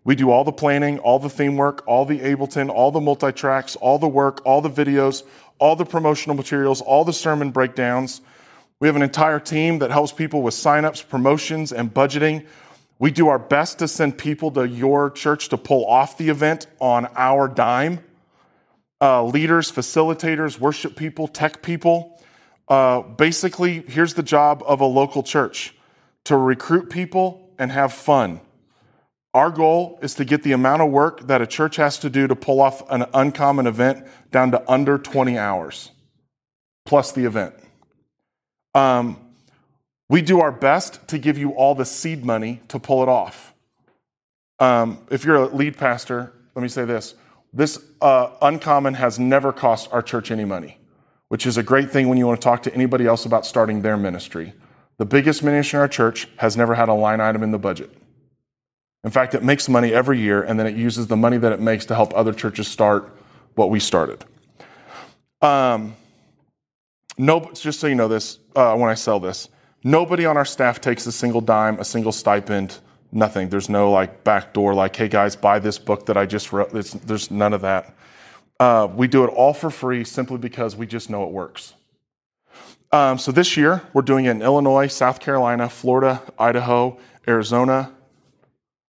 We 0.02 0.16
do 0.16 0.30
all 0.30 0.42
the 0.42 0.52
planning, 0.52 0.98
all 0.98 1.18
the 1.18 1.28
theme 1.28 1.56
work, 1.56 1.84
all 1.86 2.04
the 2.04 2.18
Ableton, 2.18 2.70
all 2.70 2.90
the 2.90 3.00
multi 3.00 3.30
tracks, 3.30 3.76
all 3.76 3.98
the 3.98 4.08
work, 4.08 4.40
all 4.44 4.60
the 4.60 4.70
videos, 4.70 5.22
all 5.58 5.76
the 5.76 5.84
promotional 5.84 6.34
materials, 6.34 6.80
all 6.80 7.04
the 7.04 7.12
sermon 7.12 7.50
breakdowns. 7.50 8.20
We 8.80 8.88
have 8.88 8.96
an 8.96 9.02
entire 9.02 9.38
team 9.38 9.80
that 9.80 9.90
helps 9.90 10.12
people 10.12 10.42
with 10.42 10.54
signups, 10.54 11.08
promotions, 11.08 11.72
and 11.72 11.92
budgeting. 11.92 12.46
We 12.98 13.10
do 13.10 13.28
our 13.28 13.38
best 13.38 13.78
to 13.80 13.86
send 13.86 14.18
people 14.18 14.50
to 14.52 14.66
your 14.66 15.10
church 15.10 15.50
to 15.50 15.56
pull 15.56 15.84
off 15.86 16.16
the 16.18 16.30
event 16.30 16.66
on 16.80 17.06
our 17.14 17.46
dime. 17.46 18.00
Uh, 19.00 19.24
leaders, 19.24 19.70
facilitators, 19.70 20.58
worship 20.58 20.96
people, 20.96 21.28
tech 21.28 21.62
people. 21.62 22.20
Uh, 22.66 23.00
basically, 23.00 23.82
here's 23.86 24.14
the 24.14 24.22
job 24.22 24.62
of 24.66 24.80
a 24.80 24.84
local 24.84 25.22
church 25.22 25.74
to 26.24 26.36
recruit 26.36 26.90
people 26.90 27.50
and 27.58 27.70
have 27.70 27.92
fun. 27.92 28.40
Our 29.34 29.50
goal 29.50 29.98
is 30.02 30.14
to 30.14 30.24
get 30.24 30.42
the 30.42 30.52
amount 30.52 30.82
of 30.82 30.90
work 30.90 31.26
that 31.28 31.40
a 31.40 31.46
church 31.46 31.76
has 31.76 31.98
to 32.00 32.10
do 32.10 32.26
to 32.26 32.34
pull 32.34 32.60
off 32.60 32.82
an 32.90 33.06
uncommon 33.14 33.66
event 33.66 34.06
down 34.30 34.50
to 34.50 34.70
under 34.70 34.98
20 34.98 35.38
hours, 35.38 35.92
plus 36.84 37.12
the 37.12 37.24
event. 37.24 37.54
Um, 38.74 39.18
we 40.08 40.22
do 40.22 40.40
our 40.40 40.52
best 40.52 41.06
to 41.08 41.18
give 41.18 41.38
you 41.38 41.50
all 41.50 41.74
the 41.74 41.84
seed 41.84 42.24
money 42.24 42.62
to 42.68 42.78
pull 42.78 43.02
it 43.02 43.08
off. 43.08 43.54
Um, 44.58 44.98
if 45.10 45.24
you're 45.24 45.36
a 45.36 45.46
lead 45.46 45.76
pastor, 45.76 46.32
let 46.54 46.62
me 46.62 46.68
say 46.68 46.84
this 46.84 47.14
this 47.58 47.78
uh, 48.00 48.30
uncommon 48.40 48.94
has 48.94 49.18
never 49.18 49.52
cost 49.52 49.92
our 49.92 50.00
church 50.00 50.30
any 50.30 50.46
money 50.46 50.78
which 51.28 51.46
is 51.46 51.56
a 51.56 51.62
great 51.62 51.90
thing 51.90 52.08
when 52.08 52.18
you 52.18 52.26
want 52.26 52.40
to 52.40 52.44
talk 52.44 52.62
to 52.62 52.74
anybody 52.74 53.06
else 53.06 53.24
about 53.24 53.46
starting 53.46 53.82
their 53.82 53.96
ministry. 53.96 54.54
The 54.96 55.04
biggest 55.04 55.42
ministry 55.42 55.76
in 55.76 55.82
our 55.82 55.88
church 55.88 56.28
has 56.38 56.56
never 56.56 56.74
had 56.74 56.88
a 56.88 56.94
line 56.94 57.20
item 57.20 57.42
in 57.42 57.52
the 57.52 57.58
budget. 57.58 57.90
In 59.04 59.10
fact, 59.10 59.34
it 59.34 59.44
makes 59.44 59.68
money 59.68 59.92
every 59.92 60.18
year, 60.18 60.42
and 60.42 60.58
then 60.58 60.66
it 60.66 60.74
uses 60.74 61.06
the 61.06 61.16
money 61.16 61.36
that 61.38 61.52
it 61.52 61.60
makes 61.60 61.86
to 61.86 61.94
help 61.94 62.12
other 62.14 62.32
churches 62.32 62.66
start 62.66 63.14
what 63.54 63.70
we 63.70 63.78
started. 63.78 64.24
Um, 65.40 65.94
no, 67.16 67.50
just 67.54 67.78
so 67.78 67.86
you 67.86 67.94
know 67.94 68.08
this, 68.08 68.38
uh, 68.56 68.74
when 68.76 68.90
I 68.90 68.94
sell 68.94 69.20
this, 69.20 69.48
nobody 69.84 70.26
on 70.26 70.36
our 70.36 70.44
staff 70.44 70.80
takes 70.80 71.06
a 71.06 71.12
single 71.12 71.40
dime, 71.40 71.78
a 71.78 71.84
single 71.84 72.12
stipend, 72.12 72.78
nothing. 73.12 73.48
There's 73.48 73.68
no 73.68 73.90
like 73.90 74.24
back 74.24 74.52
door, 74.52 74.74
like, 74.74 74.94
hey 74.96 75.08
guys, 75.08 75.36
buy 75.36 75.58
this 75.58 75.78
book 75.78 76.06
that 76.06 76.16
I 76.16 76.26
just 76.26 76.52
wrote. 76.52 76.74
It's, 76.74 76.92
there's 76.92 77.30
none 77.30 77.52
of 77.52 77.62
that. 77.62 77.94
Uh, 78.60 78.88
we 78.92 79.06
do 79.06 79.24
it 79.24 79.28
all 79.28 79.54
for 79.54 79.70
free 79.70 80.04
simply 80.04 80.38
because 80.38 80.76
we 80.76 80.86
just 80.86 81.10
know 81.10 81.24
it 81.24 81.30
works. 81.30 81.74
Um, 82.90 83.18
so 83.18 83.32
this 83.32 83.56
year, 83.56 83.82
we're 83.92 84.02
doing 84.02 84.24
it 84.24 84.30
in 84.30 84.42
Illinois, 84.42 84.88
South 84.88 85.20
Carolina, 85.20 85.68
Florida, 85.68 86.22
Idaho, 86.38 86.98
Arizona, 87.26 87.92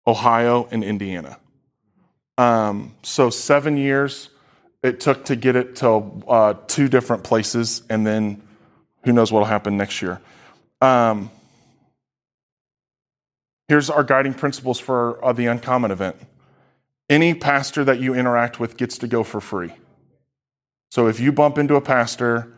Ohio, 0.07 0.69
and 0.71 0.85
Indiana. 0.85 1.39
Um, 2.39 2.95
so 3.03 3.31
seven 3.31 3.77
years 3.77 4.29
it 4.83 5.01
took 5.01 5.25
to 5.25 5.37
get 5.37 5.57
it 5.57 5.77
to 5.77 5.87
uh, 6.29 6.55
two 6.67 6.89
different 6.89 7.25
places, 7.25 7.83
and 7.89 8.07
then 8.07 8.43
who 9.05 9.13
knows 9.13 9.33
what 9.33 9.41
will 9.41 9.47
happen 9.47 9.77
next 9.77 10.03
year. 10.03 10.21
Um, 10.81 11.31
here's 13.69 13.91
our 13.91 14.05
guiding 14.05 14.35
principles 14.35 14.79
for 14.79 15.23
uh, 15.25 15.33
the 15.33 15.47
Uncommon 15.47 15.91
event. 15.91 16.17
Any 17.09 17.35
pastor 17.35 17.85
that 17.85 18.01
you 18.01 18.15
interact 18.15 18.59
with 18.59 18.77
gets 18.77 18.99
to 18.99 19.07
go 19.07 19.23
for 19.23 19.41
free. 19.41 19.73
So 20.91 21.07
if 21.07 21.21
you 21.21 21.33
bump 21.33 21.59
into 21.59 21.77
a 21.77 21.81
pastor 21.81 22.53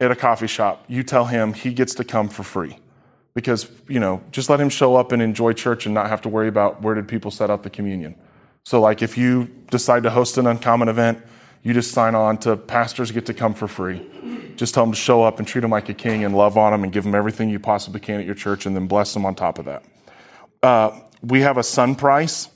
at 0.00 0.10
a 0.10 0.16
coffee 0.16 0.46
shop, 0.46 0.84
you 0.88 1.02
tell 1.02 1.26
him 1.26 1.52
he 1.52 1.72
gets 1.72 1.94
to 1.96 2.04
come 2.04 2.28
for 2.28 2.42
free. 2.42 2.76
Because, 3.34 3.70
you 3.88 4.00
know, 4.00 4.22
just 4.32 4.50
let 4.50 4.60
him 4.60 4.68
show 4.68 4.96
up 4.96 5.12
and 5.12 5.22
enjoy 5.22 5.52
church 5.52 5.86
and 5.86 5.94
not 5.94 6.08
have 6.08 6.22
to 6.22 6.28
worry 6.28 6.48
about 6.48 6.82
where 6.82 6.94
did 6.94 7.06
people 7.06 7.30
set 7.30 7.50
up 7.50 7.62
the 7.62 7.70
communion. 7.70 8.16
So, 8.64 8.80
like, 8.80 9.00
if 9.00 9.16
you 9.16 9.44
decide 9.70 10.02
to 10.02 10.10
host 10.10 10.38
an 10.38 10.46
uncommon 10.46 10.88
event, 10.88 11.22
you 11.62 11.72
just 11.72 11.92
sign 11.92 12.14
on 12.14 12.38
to 12.38 12.56
pastors 12.56 13.10
get 13.12 13.26
to 13.26 13.34
come 13.34 13.54
for 13.54 13.68
free. 13.68 14.04
Just 14.56 14.74
tell 14.74 14.84
them 14.84 14.92
to 14.92 14.98
show 14.98 15.22
up 15.22 15.38
and 15.38 15.46
treat 15.46 15.60
them 15.60 15.70
like 15.70 15.88
a 15.88 15.94
king 15.94 16.24
and 16.24 16.36
love 16.36 16.58
on 16.58 16.72
them 16.72 16.82
and 16.82 16.92
give 16.92 17.04
them 17.04 17.14
everything 17.14 17.48
you 17.48 17.60
possibly 17.60 18.00
can 18.00 18.18
at 18.18 18.26
your 18.26 18.34
church 18.34 18.66
and 18.66 18.74
then 18.74 18.88
bless 18.88 19.14
them 19.14 19.24
on 19.24 19.34
top 19.34 19.58
of 19.58 19.66
that. 19.66 19.84
Uh, 20.62 21.00
we 21.22 21.40
have 21.42 21.58
a 21.58 21.62
son 21.62 21.94
price. 21.94 22.48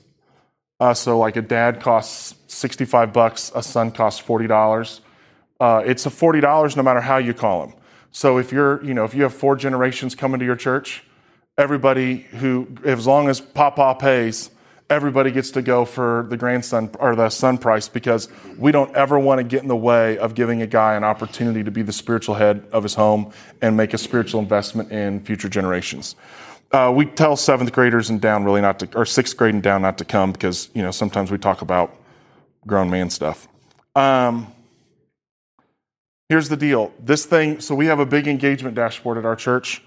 Uh, 0.79 0.93
so 0.93 1.17
like 1.17 1.35
a 1.35 1.41
dad 1.41 1.81
costs 1.81 2.35
65 2.47 3.13
bucks, 3.13 3.51
a 3.55 3.63
son 3.63 3.91
costs 3.91 4.21
$40. 4.21 4.99
Uh, 5.59 5.81
it's 5.85 6.05
a 6.05 6.09
$40 6.09 6.75
no 6.75 6.83
matter 6.83 7.01
how 7.01 7.17
you 7.17 7.33
call 7.33 7.67
them. 7.67 7.75
So 8.11 8.37
if 8.37 8.51
you're, 8.51 8.83
you 8.83 8.93
know, 8.93 9.05
if 9.05 9.13
you 9.13 9.23
have 9.23 9.33
four 9.33 9.55
generations 9.55 10.13
coming 10.13 10.39
to 10.39 10.45
your 10.45 10.55
church, 10.55 11.03
everybody 11.57 12.17
who, 12.17 12.67
as 12.83 13.07
long 13.07 13.29
as 13.29 13.39
Papa 13.41 13.95
pays, 13.99 14.51
everybody 14.89 15.31
gets 15.31 15.51
to 15.51 15.61
go 15.61 15.85
for 15.85 16.27
the 16.29 16.37
grandson 16.37 16.89
or 16.99 17.15
the 17.15 17.29
son 17.29 17.57
price 17.57 17.87
because 17.87 18.29
we 18.57 18.71
don't 18.71 18.93
ever 18.95 19.17
want 19.17 19.39
to 19.39 19.43
get 19.43 19.61
in 19.61 19.67
the 19.67 19.75
way 19.75 20.17
of 20.17 20.35
giving 20.35 20.61
a 20.61 20.67
guy 20.67 20.95
an 20.95 21.03
opportunity 21.03 21.63
to 21.63 21.71
be 21.71 21.81
the 21.81 21.93
spiritual 21.93 22.35
head 22.35 22.67
of 22.71 22.83
his 22.83 22.93
home 22.93 23.31
and 23.61 23.75
make 23.75 23.93
a 23.93 23.97
spiritual 23.97 24.39
investment 24.39 24.91
in 24.91 25.19
future 25.21 25.49
generations. 25.49 26.15
Uh, 26.73 26.91
we 26.93 27.05
tell 27.05 27.37
seventh 27.37 27.71
graders 27.71 28.09
and 28.09 28.19
down 28.19 28.43
really 28.43 28.59
not 28.59 28.79
to, 28.79 28.89
or 28.97 29.05
sixth 29.05 29.37
grade 29.37 29.53
and 29.53 29.61
down 29.61 29.83
not 29.83 29.95
to 29.99 30.03
come 30.03 30.31
because 30.31 30.69
you 30.73 30.81
know 30.81 30.89
sometimes 30.89 31.29
we 31.29 31.37
talk 31.37 31.61
about 31.61 31.95
grown 32.65 32.89
man 32.89 33.11
stuff. 33.11 33.47
Um, 33.95 34.51
here's 36.29 36.49
the 36.49 36.57
deal: 36.57 36.91
this 36.99 37.27
thing. 37.27 37.59
So 37.59 37.75
we 37.75 37.85
have 37.85 37.99
a 37.99 38.07
big 38.07 38.27
engagement 38.27 38.75
dashboard 38.75 39.19
at 39.19 39.25
our 39.25 39.35
church 39.35 39.83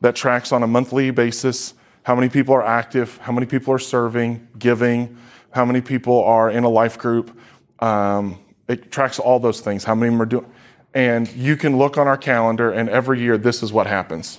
that 0.00 0.14
tracks 0.14 0.52
on 0.52 0.62
a 0.62 0.66
monthly 0.66 1.10
basis 1.10 1.74
how 2.04 2.14
many 2.14 2.28
people 2.28 2.54
are 2.54 2.64
active, 2.64 3.18
how 3.18 3.32
many 3.32 3.44
people 3.44 3.74
are 3.74 3.78
serving, 3.78 4.46
giving, 4.58 5.18
how 5.50 5.64
many 5.64 5.80
people 5.80 6.22
are 6.24 6.50
in 6.50 6.62
a 6.64 6.68
life 6.68 6.96
group. 6.96 7.36
Um, 7.80 8.38
it 8.68 8.92
tracks 8.92 9.18
all 9.18 9.40
those 9.40 9.60
things. 9.60 9.82
How 9.82 9.94
many 9.94 10.06
of 10.06 10.14
them 10.14 10.22
are 10.22 10.26
doing, 10.26 10.46
and 10.94 11.28
you 11.32 11.56
can 11.56 11.76
look 11.76 11.98
on 11.98 12.06
our 12.06 12.16
calendar, 12.16 12.70
and 12.70 12.88
every 12.88 13.20
year 13.20 13.36
this 13.36 13.60
is 13.62 13.72
what 13.72 13.88
happens. 13.88 14.38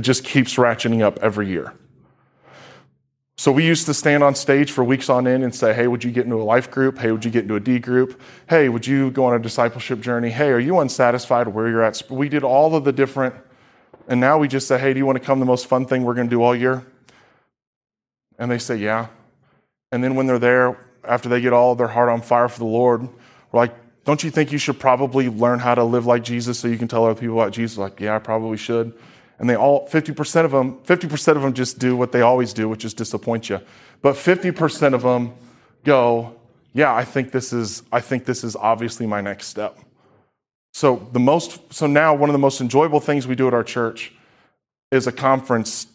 It 0.00 0.04
just 0.04 0.24
keeps 0.24 0.54
ratcheting 0.54 1.02
up 1.02 1.18
every 1.18 1.46
year. 1.48 1.74
So 3.36 3.52
we 3.52 3.66
used 3.66 3.84
to 3.84 3.92
stand 3.92 4.22
on 4.22 4.34
stage 4.34 4.72
for 4.72 4.82
weeks 4.82 5.10
on 5.10 5.26
end 5.26 5.44
and 5.44 5.54
say, 5.54 5.74
hey, 5.74 5.88
would 5.88 6.02
you 6.02 6.10
get 6.10 6.24
into 6.24 6.36
a 6.36 6.42
life 6.42 6.70
group? 6.70 6.96
Hey, 6.96 7.12
would 7.12 7.22
you 7.22 7.30
get 7.30 7.42
into 7.42 7.56
a 7.56 7.60
D 7.60 7.78
group? 7.78 8.18
Hey, 8.48 8.70
would 8.70 8.86
you 8.86 9.10
go 9.10 9.26
on 9.26 9.34
a 9.34 9.38
discipleship 9.38 10.00
journey? 10.00 10.30
Hey, 10.30 10.52
are 10.52 10.58
you 10.58 10.78
unsatisfied 10.78 11.48
where 11.48 11.68
you're 11.68 11.82
at? 11.82 12.02
We 12.08 12.30
did 12.30 12.44
all 12.44 12.74
of 12.74 12.84
the 12.84 12.92
different, 12.92 13.34
and 14.08 14.20
now 14.20 14.38
we 14.38 14.48
just 14.48 14.66
say, 14.66 14.78
hey, 14.78 14.94
do 14.94 14.98
you 14.98 15.04
want 15.04 15.18
to 15.18 15.22
come 15.22 15.38
the 15.38 15.44
most 15.44 15.66
fun 15.66 15.84
thing 15.84 16.02
we're 16.02 16.14
going 16.14 16.28
to 16.28 16.34
do 16.34 16.42
all 16.42 16.56
year? 16.56 16.82
And 18.38 18.50
they 18.50 18.56
say, 18.56 18.76
yeah. 18.76 19.08
And 19.92 20.02
then 20.02 20.14
when 20.14 20.26
they're 20.26 20.38
there, 20.38 20.78
after 21.04 21.28
they 21.28 21.42
get 21.42 21.52
all 21.52 21.74
their 21.74 21.88
heart 21.88 22.08
on 22.08 22.22
fire 22.22 22.48
for 22.48 22.60
the 22.60 22.64
Lord, 22.64 23.02
we're 23.02 23.60
like, 23.60 23.74
don't 24.06 24.24
you 24.24 24.30
think 24.30 24.50
you 24.50 24.56
should 24.56 24.80
probably 24.80 25.28
learn 25.28 25.58
how 25.58 25.74
to 25.74 25.84
live 25.84 26.06
like 26.06 26.24
Jesus 26.24 26.58
so 26.58 26.68
you 26.68 26.78
can 26.78 26.88
tell 26.88 27.04
other 27.04 27.20
people 27.20 27.38
about 27.38 27.52
Jesus? 27.52 27.76
Like, 27.76 28.00
yeah, 28.00 28.16
I 28.16 28.18
probably 28.18 28.56
should 28.56 28.94
and 29.40 29.48
they 29.48 29.56
all 29.56 29.88
50% 29.88 30.44
of 30.44 30.52
them 30.52 30.78
50% 30.84 31.36
of 31.36 31.42
them 31.42 31.52
just 31.52 31.78
do 31.78 31.96
what 31.96 32.12
they 32.12 32.20
always 32.20 32.52
do 32.52 32.68
which 32.68 32.84
is 32.84 32.94
disappoint 32.94 33.48
you. 33.48 33.60
But 34.02 34.14
50% 34.14 34.94
of 34.94 35.02
them 35.02 35.34
go 35.82 36.36
yeah 36.72 36.94
i 36.94 37.04
think 37.04 37.32
this 37.32 37.52
is 37.52 37.82
i 37.90 38.00
think 38.00 38.26
this 38.26 38.44
is 38.44 38.54
obviously 38.54 39.06
my 39.06 39.20
next 39.20 39.48
step. 39.48 39.78
So 40.72 41.08
the 41.12 41.18
most 41.18 41.72
so 41.72 41.86
now 41.86 42.14
one 42.14 42.28
of 42.28 42.34
the 42.34 42.38
most 42.38 42.60
enjoyable 42.60 43.00
things 43.00 43.26
we 43.26 43.34
do 43.34 43.48
at 43.48 43.54
our 43.54 43.64
church 43.64 44.12
is 44.92 45.06
a 45.06 45.12
conference 45.12 45.86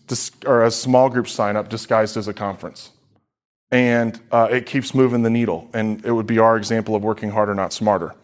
or 0.45 0.63
a 0.63 0.71
small 0.71 1.10
group 1.10 1.27
sign 1.27 1.55
up 1.55 1.69
disguised 1.69 2.17
as 2.17 2.27
a 2.27 2.34
conference. 2.34 2.91
And 3.71 4.19
uh, 4.31 4.47
it 4.49 4.65
keeps 4.65 4.93
moving 4.93 5.21
the 5.23 5.29
needle. 5.29 5.69
And 5.73 6.05
it 6.05 6.12
would 6.12 6.27
be 6.27 6.39
our 6.39 6.55
example 6.55 6.95
of 6.95 7.03
working 7.03 7.29
harder 7.29 7.53
not 7.53 7.73
smarter 7.73 8.15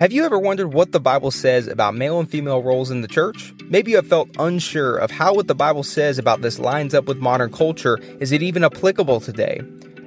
have 0.00 0.12
you 0.12 0.24
ever 0.24 0.38
wondered 0.38 0.68
what 0.68 0.92
the 0.92 1.00
Bible 1.00 1.32
says 1.32 1.66
about 1.66 1.92
male 1.92 2.20
and 2.20 2.30
female 2.30 2.62
roles 2.62 2.92
in 2.92 3.00
the 3.00 3.08
church? 3.08 3.52
Maybe 3.64 3.90
you 3.90 3.96
have 3.96 4.06
felt 4.06 4.28
unsure 4.38 4.96
of 4.96 5.10
how 5.10 5.34
what 5.34 5.48
the 5.48 5.56
Bible 5.56 5.82
says 5.82 6.18
about 6.18 6.40
this 6.40 6.60
lines 6.60 6.94
up 6.94 7.06
with 7.06 7.18
modern 7.18 7.50
culture. 7.50 7.98
Is 8.20 8.30
it 8.30 8.40
even 8.40 8.62
applicable 8.62 9.20
today? 9.20 9.60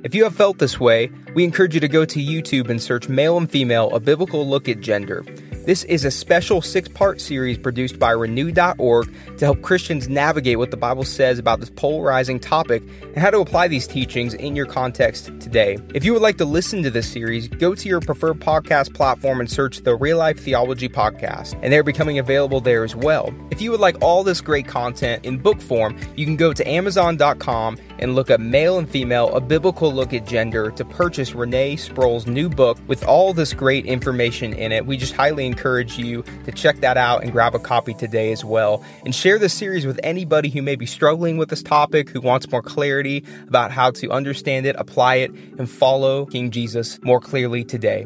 If 0.06 0.16
you 0.16 0.24
have 0.24 0.34
felt 0.34 0.60
this 0.60 0.80
way, 0.80 1.12
we 1.36 1.44
encourage 1.44 1.74
you 1.74 1.82
to 1.82 1.90
go 1.90 2.06
to 2.06 2.20
YouTube 2.20 2.70
and 2.70 2.82
search 2.82 3.10
Male 3.10 3.38
and 3.38 3.52
Female, 3.52 3.94
a 3.94 4.00
biblical 4.00 4.48
look 4.48 4.70
at 4.70 4.80
gender. 4.80 5.26
This 5.66 5.84
is 5.84 6.06
a 6.06 6.10
special 6.10 6.64
six 6.64 6.90
part 6.90 7.22
series 7.22 7.56
produced 7.56 8.00
by 8.00 8.10
Renew.org 8.10 9.14
to 9.38 9.46
help 9.46 9.62
Christians 9.62 10.10
navigate 10.10 10.58
what 10.58 10.72
the 10.72 10.78
Bible 10.78 11.04
says 11.04 11.38
about 11.38 11.60
this 11.60 11.70
polarizing 11.70 12.40
topic 12.40 12.82
and 13.04 13.18
how 13.18 13.30
to 13.30 13.42
apply 13.42 13.68
these 13.68 13.86
teachings 13.86 14.34
in 14.34 14.56
your 14.56 14.66
context 14.66 15.26
today. 15.40 15.78
If 15.94 16.04
you 16.04 16.14
would 16.14 16.22
like 16.24 16.40
to 16.40 16.46
listen 16.46 16.82
to 16.82 16.90
this 16.90 17.08
series, 17.08 17.48
go 17.48 17.76
to 17.76 17.88
your 17.88 18.02
preferred 18.02 18.40
podcast 18.40 18.96
platform 18.96 19.40
and 19.40 19.52
search 19.52 19.82
the 19.82 19.96
Real 19.96 20.18
Life 20.18 20.40
Theology 20.40 20.90
Podcast, 20.90 21.54
and 21.62 21.72
they're 21.72 21.84
becoming 21.84 22.18
available 22.18 22.60
there 22.60 22.84
as 22.84 22.96
well. 22.96 23.32
If 23.52 23.62
you 23.62 23.70
would 23.70 23.80
like 23.80 24.02
all 24.02 24.24
this 24.24 24.42
great 24.42 24.66
content 24.66 25.24
in 25.24 25.38
book 25.38 25.62
form, 25.62 25.96
you 26.16 26.26
can 26.26 26.38
go 26.38 26.54
to 26.54 26.68
Amazon.com 26.68 27.78
and 28.00 28.16
look 28.16 28.32
up 28.32 28.40
Male 28.40 28.80
and 28.80 28.90
Female, 28.90 29.36
a 29.36 29.40
biblical 29.40 29.94
look 29.94 30.12
at 30.12 30.26
gender 30.26 30.72
to 30.72 30.84
purchase 30.84 31.36
Renee 31.36 31.76
Sproul's 31.76 32.26
new 32.26 32.50
book 32.50 32.80
with 32.88 33.06
all 33.06 33.32
this 33.32 33.54
great 33.54 33.86
information 33.86 34.54
in 34.54 34.72
it. 34.72 34.88
We 34.88 34.98
just 34.98 35.14
highly 35.14 35.51
encourage 35.52 35.98
you 35.98 36.24
to 36.46 36.52
check 36.52 36.78
that 36.78 36.98
out 36.98 37.24
and 37.24 37.32
grab 37.32 37.54
a 37.54 37.60
copy 37.60 37.94
today 37.94 38.32
as 38.32 38.46
well. 38.46 38.84
And 39.06 39.14
share 39.14 39.38
this 39.38 39.54
series 39.54 39.86
with 39.86 40.00
anybody 40.04 40.50
who 40.50 40.62
may 40.62 40.76
be 40.76 40.86
struggling 40.86 41.38
with 41.38 41.50
this 41.50 41.62
topic, 41.62 42.10
who 42.10 42.22
wants 42.22 42.50
more 42.50 42.62
clarity 42.62 43.26
about 43.48 43.72
how 43.72 43.92
to 43.92 44.12
understand 44.12 44.66
it, 44.66 44.76
apply 44.78 45.16
it, 45.16 45.32
and 45.32 45.70
follow 45.70 46.26
King 46.26 46.52
Jesus 46.52 47.02
more 47.04 47.20
clearly 47.20 47.64
today. 47.64 48.06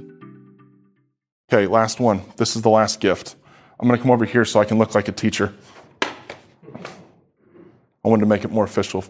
Okay, 1.51 1.67
last 1.67 1.99
one. 1.99 2.21
This 2.37 2.55
is 2.55 2.63
the 2.63 2.69
last 2.69 2.99
gift. 2.99 3.35
I'm 3.79 3.87
going 3.87 3.97
to 3.97 4.01
come 4.01 4.11
over 4.11 4.25
here 4.25 4.45
so 4.45 4.59
I 4.59 4.65
can 4.65 4.77
look 4.77 4.95
like 4.95 5.07
a 5.07 5.11
teacher. 5.11 5.53
I 6.01 8.07
wanted 8.07 8.21
to 8.21 8.27
make 8.27 8.43
it 8.43 8.51
more 8.51 8.63
official. 8.63 9.03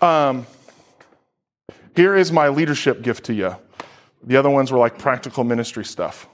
Um, 0.00 0.46
here 1.96 2.14
is 2.14 2.30
my 2.30 2.48
leadership 2.48 3.02
gift 3.02 3.24
to 3.24 3.34
you. 3.34 3.56
The 4.22 4.36
other 4.36 4.50
ones 4.50 4.70
were 4.70 4.78
like 4.78 4.98
practical 4.98 5.44
ministry 5.44 5.84
stuff. 5.84 6.28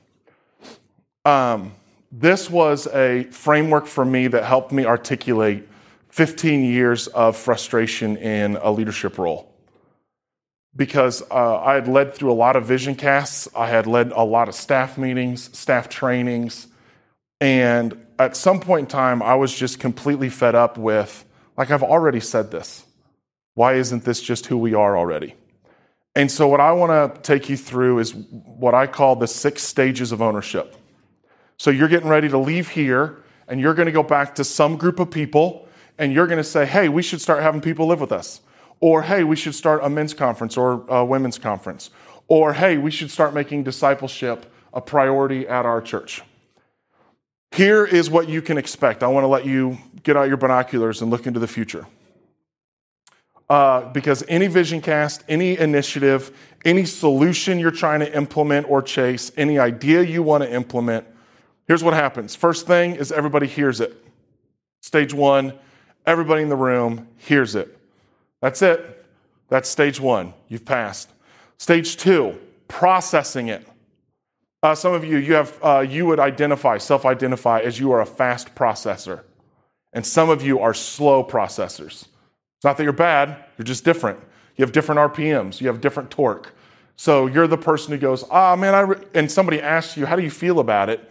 Um, 1.24 1.72
this 2.12 2.48
was 2.48 2.86
a 2.88 3.24
framework 3.24 3.86
for 3.86 4.04
me 4.04 4.28
that 4.28 4.44
helped 4.44 4.72
me 4.72 4.84
articulate 4.84 5.68
15 6.10 6.64
years 6.64 7.08
of 7.08 7.36
frustration 7.36 8.16
in 8.16 8.56
a 8.56 8.70
leadership 8.70 9.18
role. 9.18 9.50
Because 10.76 11.22
uh, 11.30 11.58
I 11.58 11.74
had 11.74 11.88
led 11.88 12.14
through 12.14 12.32
a 12.32 12.34
lot 12.34 12.56
of 12.56 12.66
vision 12.66 12.94
casts, 12.94 13.48
I 13.56 13.68
had 13.68 13.86
led 13.86 14.12
a 14.12 14.22
lot 14.22 14.48
of 14.48 14.54
staff 14.54 14.98
meetings, 14.98 15.56
staff 15.56 15.88
trainings, 15.88 16.66
and 17.40 18.04
at 18.18 18.36
some 18.36 18.60
point 18.60 18.80
in 18.80 18.86
time, 18.86 19.22
I 19.22 19.34
was 19.34 19.52
just 19.52 19.80
completely 19.80 20.28
fed 20.28 20.54
up 20.54 20.78
with, 20.78 21.24
like, 21.56 21.70
I've 21.70 21.82
already 21.82 22.20
said 22.20 22.50
this. 22.50 22.84
Why 23.54 23.74
isn't 23.74 24.04
this 24.04 24.20
just 24.20 24.46
who 24.46 24.56
we 24.58 24.74
are 24.74 24.96
already? 24.96 25.34
And 26.16 26.30
so, 26.30 26.46
what 26.46 26.60
I 26.60 26.72
want 26.72 27.14
to 27.14 27.20
take 27.22 27.48
you 27.48 27.56
through 27.56 27.98
is 27.98 28.14
what 28.14 28.74
I 28.74 28.86
call 28.86 29.16
the 29.16 29.26
six 29.26 29.62
stages 29.62 30.12
of 30.12 30.22
ownership. 30.22 30.76
So, 31.56 31.70
you're 31.70 31.88
getting 31.88 32.08
ready 32.08 32.28
to 32.28 32.38
leave 32.38 32.68
here, 32.68 33.22
and 33.48 33.60
you're 33.60 33.74
going 33.74 33.86
to 33.86 33.92
go 33.92 34.02
back 34.02 34.34
to 34.36 34.44
some 34.44 34.76
group 34.76 34.98
of 34.98 35.10
people, 35.10 35.68
and 35.98 36.12
you're 36.12 36.26
going 36.26 36.38
to 36.38 36.44
say, 36.44 36.66
hey, 36.66 36.88
we 36.88 37.02
should 37.02 37.20
start 37.20 37.42
having 37.42 37.60
people 37.60 37.86
live 37.86 38.00
with 38.00 38.12
us. 38.12 38.40
Or, 38.80 39.02
hey, 39.02 39.24
we 39.24 39.36
should 39.36 39.54
start 39.54 39.82
a 39.82 39.88
men's 39.88 40.14
conference 40.14 40.56
or 40.56 40.84
a 40.88 41.04
women's 41.04 41.38
conference. 41.38 41.90
Or, 42.28 42.52
hey, 42.52 42.76
we 42.76 42.90
should 42.90 43.10
start 43.10 43.34
making 43.34 43.64
discipleship 43.64 44.52
a 44.72 44.80
priority 44.80 45.46
at 45.46 45.64
our 45.64 45.80
church. 45.80 46.22
Here 47.52 47.84
is 47.84 48.10
what 48.10 48.28
you 48.28 48.42
can 48.42 48.58
expect. 48.58 49.02
I 49.02 49.06
want 49.06 49.22
to 49.22 49.28
let 49.28 49.46
you 49.46 49.78
get 50.02 50.16
out 50.16 50.26
your 50.28 50.36
binoculars 50.36 51.02
and 51.02 51.10
look 51.10 51.26
into 51.26 51.38
the 51.38 51.46
future. 51.46 51.86
Uh, 53.48 53.92
because 53.92 54.24
any 54.26 54.48
vision 54.48 54.80
cast, 54.80 55.22
any 55.28 55.56
initiative, 55.56 56.36
any 56.64 56.84
solution 56.84 57.58
you're 57.58 57.70
trying 57.70 58.00
to 58.00 58.16
implement 58.16 58.68
or 58.68 58.82
chase, 58.82 59.30
any 59.36 59.58
idea 59.58 60.02
you 60.02 60.22
want 60.22 60.42
to 60.42 60.52
implement, 60.52 61.06
here's 61.66 61.82
what 61.82 61.94
happens. 61.94 62.34
First 62.34 62.66
thing 62.66 62.96
is 62.96 63.12
everybody 63.12 63.46
hears 63.46 63.80
it. 63.80 64.02
Stage 64.82 65.14
one, 65.14 65.54
everybody 66.06 66.42
in 66.42 66.48
the 66.48 66.56
room 66.56 67.08
hears 67.16 67.54
it. 67.54 67.78
That's 68.40 68.62
it. 68.62 69.04
That's 69.48 69.68
stage 69.68 70.00
one. 70.00 70.34
You've 70.48 70.64
passed. 70.64 71.10
Stage 71.58 71.96
two, 71.96 72.38
processing 72.68 73.48
it. 73.48 73.66
Uh, 74.62 74.74
some 74.74 74.94
of 74.94 75.04
you, 75.04 75.18
you 75.18 75.34
have, 75.34 75.58
uh, 75.62 75.80
you 75.80 76.06
would 76.06 76.18
identify, 76.18 76.78
self-identify 76.78 77.60
as 77.60 77.78
you 77.78 77.92
are 77.92 78.00
a 78.00 78.06
fast 78.06 78.54
processor, 78.54 79.20
and 79.92 80.06
some 80.06 80.30
of 80.30 80.42
you 80.42 80.58
are 80.58 80.72
slow 80.72 81.22
processors. 81.22 82.06
It's 82.06 82.64
not 82.64 82.78
that 82.78 82.84
you're 82.84 82.92
bad, 82.92 83.44
you're 83.58 83.64
just 83.64 83.84
different. 83.84 84.18
You 84.56 84.64
have 84.64 84.72
different 84.72 85.00
RPMs, 85.00 85.60
you 85.60 85.66
have 85.66 85.80
different 85.80 86.10
torque. 86.10 86.54
So 86.96 87.26
you're 87.26 87.46
the 87.46 87.58
person 87.58 87.92
who 87.92 87.98
goes, 87.98 88.24
ah, 88.30 88.52
oh, 88.52 88.56
man, 88.56 88.74
I 88.74 89.18
and 89.18 89.30
somebody 89.30 89.60
asks 89.60 89.96
you, 89.96 90.06
how 90.06 90.16
do 90.16 90.22
you 90.22 90.30
feel 90.30 90.60
about 90.60 90.88
it? 90.88 91.10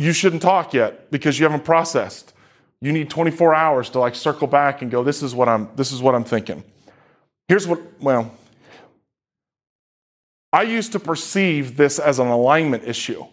You 0.00 0.14
shouldn't 0.14 0.40
talk 0.40 0.72
yet 0.72 1.10
because 1.10 1.38
you 1.38 1.44
haven't 1.44 1.66
processed. 1.66 2.32
You 2.80 2.90
need 2.90 3.10
24 3.10 3.54
hours 3.54 3.90
to 3.90 3.98
like 3.98 4.14
circle 4.14 4.46
back 4.46 4.80
and 4.80 4.90
go, 4.90 5.04
this 5.04 5.22
is 5.22 5.34
what 5.34 5.46
I'm, 5.46 5.68
this 5.76 5.92
is 5.92 6.00
what 6.00 6.14
I'm 6.14 6.24
thinking. 6.24 6.64
Here's 7.48 7.66
what, 7.66 7.80
well, 8.00 8.32
I 10.54 10.62
used 10.62 10.92
to 10.92 11.00
perceive 11.00 11.76
this 11.76 11.98
as 11.98 12.18
an 12.18 12.28
alignment 12.28 12.84
issue. 12.84 13.26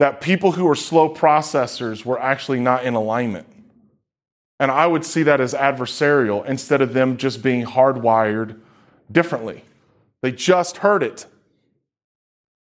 That 0.00 0.20
people 0.20 0.50
who 0.50 0.66
are 0.68 0.74
slow 0.74 1.14
processors 1.14 2.04
were 2.04 2.20
actually 2.20 2.58
not 2.58 2.84
in 2.84 2.94
alignment. 2.94 3.46
And 4.58 4.72
I 4.72 4.88
would 4.88 5.04
see 5.04 5.22
that 5.22 5.40
as 5.40 5.54
adversarial 5.54 6.44
instead 6.46 6.80
of 6.80 6.94
them 6.94 7.16
just 7.16 7.44
being 7.44 7.64
hardwired 7.64 8.58
differently. 9.12 9.62
They 10.20 10.32
just 10.32 10.78
heard 10.78 11.04
it. 11.04 11.26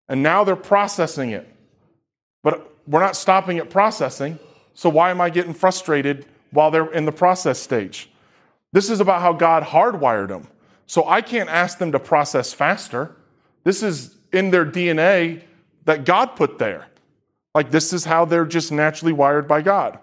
And 0.10 0.24
now 0.24 0.44
they're 0.44 0.56
processing 0.56 1.30
it. 1.30 1.54
We're 2.88 3.02
not 3.02 3.16
stopping 3.16 3.58
at 3.58 3.70
processing. 3.70 4.40
So 4.74 4.90
why 4.90 5.12
am 5.12 5.20
I 5.20 5.30
getting 5.30 5.54
frustrated 5.54 6.26
while 6.52 6.72
they're 6.72 6.92
in 6.92 7.06
the 7.06 7.12
process 7.12 7.60
stage. 7.60 8.10
This 8.74 8.90
is 8.90 9.00
about 9.00 9.22
how 9.22 9.34
God 9.34 9.64
hardwired 9.64 10.30
them. 10.30 10.48
So 10.86 11.08
I 11.08 11.22
can't 11.22 11.50
ask 11.50 11.78
them 11.78 11.92
to 11.92 12.00
process 12.00 12.54
faster. 12.54 13.16
This 13.64 13.84
is 13.84 14.16
in 14.32 14.52
their 14.52 14.66
DNA 14.66 15.44
that 15.86 16.06
God 16.06 16.36
put 16.36 16.60
there. 16.60 16.88
Like 17.54 17.72
this 17.72 17.92
is 17.94 18.06
how 18.06 18.26
they're 18.26 18.46
just 18.46 18.72
naturally 18.72 19.14
wired 19.14 19.48
by 19.48 19.62
God. 19.62 20.00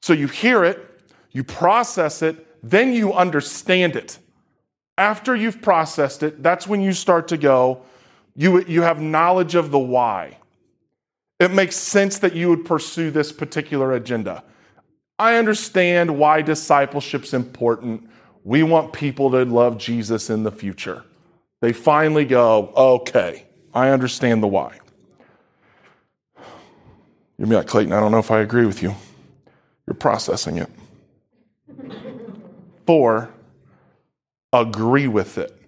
So 0.00 0.12
you 0.12 0.26
hear 0.26 0.64
it, 0.64 0.88
you 1.30 1.44
process 1.44 2.22
it, 2.22 2.46
then 2.62 2.92
you 2.92 3.12
understand 3.12 3.96
it. 3.96 4.18
After 4.98 5.34
you've 5.34 5.62
processed 5.62 6.22
it, 6.22 6.42
that's 6.42 6.66
when 6.66 6.82
you 6.82 6.92
start 6.92 7.28
to 7.28 7.36
go, 7.36 7.82
you, 8.34 8.64
you 8.64 8.82
have 8.82 9.00
knowledge 9.00 9.54
of 9.54 9.70
the 9.70 9.78
why. 9.78 10.38
It 11.42 11.50
makes 11.50 11.74
sense 11.74 12.20
that 12.20 12.36
you 12.36 12.48
would 12.50 12.64
pursue 12.64 13.10
this 13.10 13.32
particular 13.32 13.94
agenda. 13.94 14.44
I 15.18 15.38
understand 15.38 16.16
why 16.16 16.40
discipleship's 16.40 17.34
important. 17.34 18.08
We 18.44 18.62
want 18.62 18.92
people 18.92 19.32
to 19.32 19.44
love 19.44 19.76
Jesus 19.76 20.30
in 20.30 20.44
the 20.44 20.52
future. 20.52 21.02
They 21.60 21.72
finally 21.72 22.24
go, 22.24 22.72
okay, 22.76 23.44
I 23.74 23.88
understand 23.88 24.40
the 24.40 24.46
why. 24.46 24.78
You'll 27.36 27.48
be 27.48 27.56
like, 27.56 27.66
Clayton, 27.66 27.92
I 27.92 27.98
don't 27.98 28.12
know 28.12 28.20
if 28.20 28.30
I 28.30 28.38
agree 28.38 28.64
with 28.64 28.80
you. 28.80 28.94
You're 29.88 29.94
processing 29.94 30.58
it. 30.58 30.70
Four, 32.86 33.30
agree 34.52 35.08
with 35.08 35.38
it. 35.38 35.60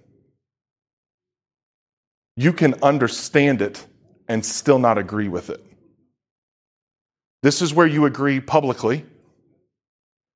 You 2.37 2.53
can 2.53 2.81
understand 2.81 3.61
it 3.61 3.85
and 4.29 4.45
still 4.45 4.79
not 4.79 4.99
agree 4.99 5.29
with 5.29 5.51
it. 5.51 5.65
This 7.43 7.61
is 7.61 7.75
where 7.75 7.87
you 7.87 8.07
agree 8.07 8.41
publicly. 8.41 9.05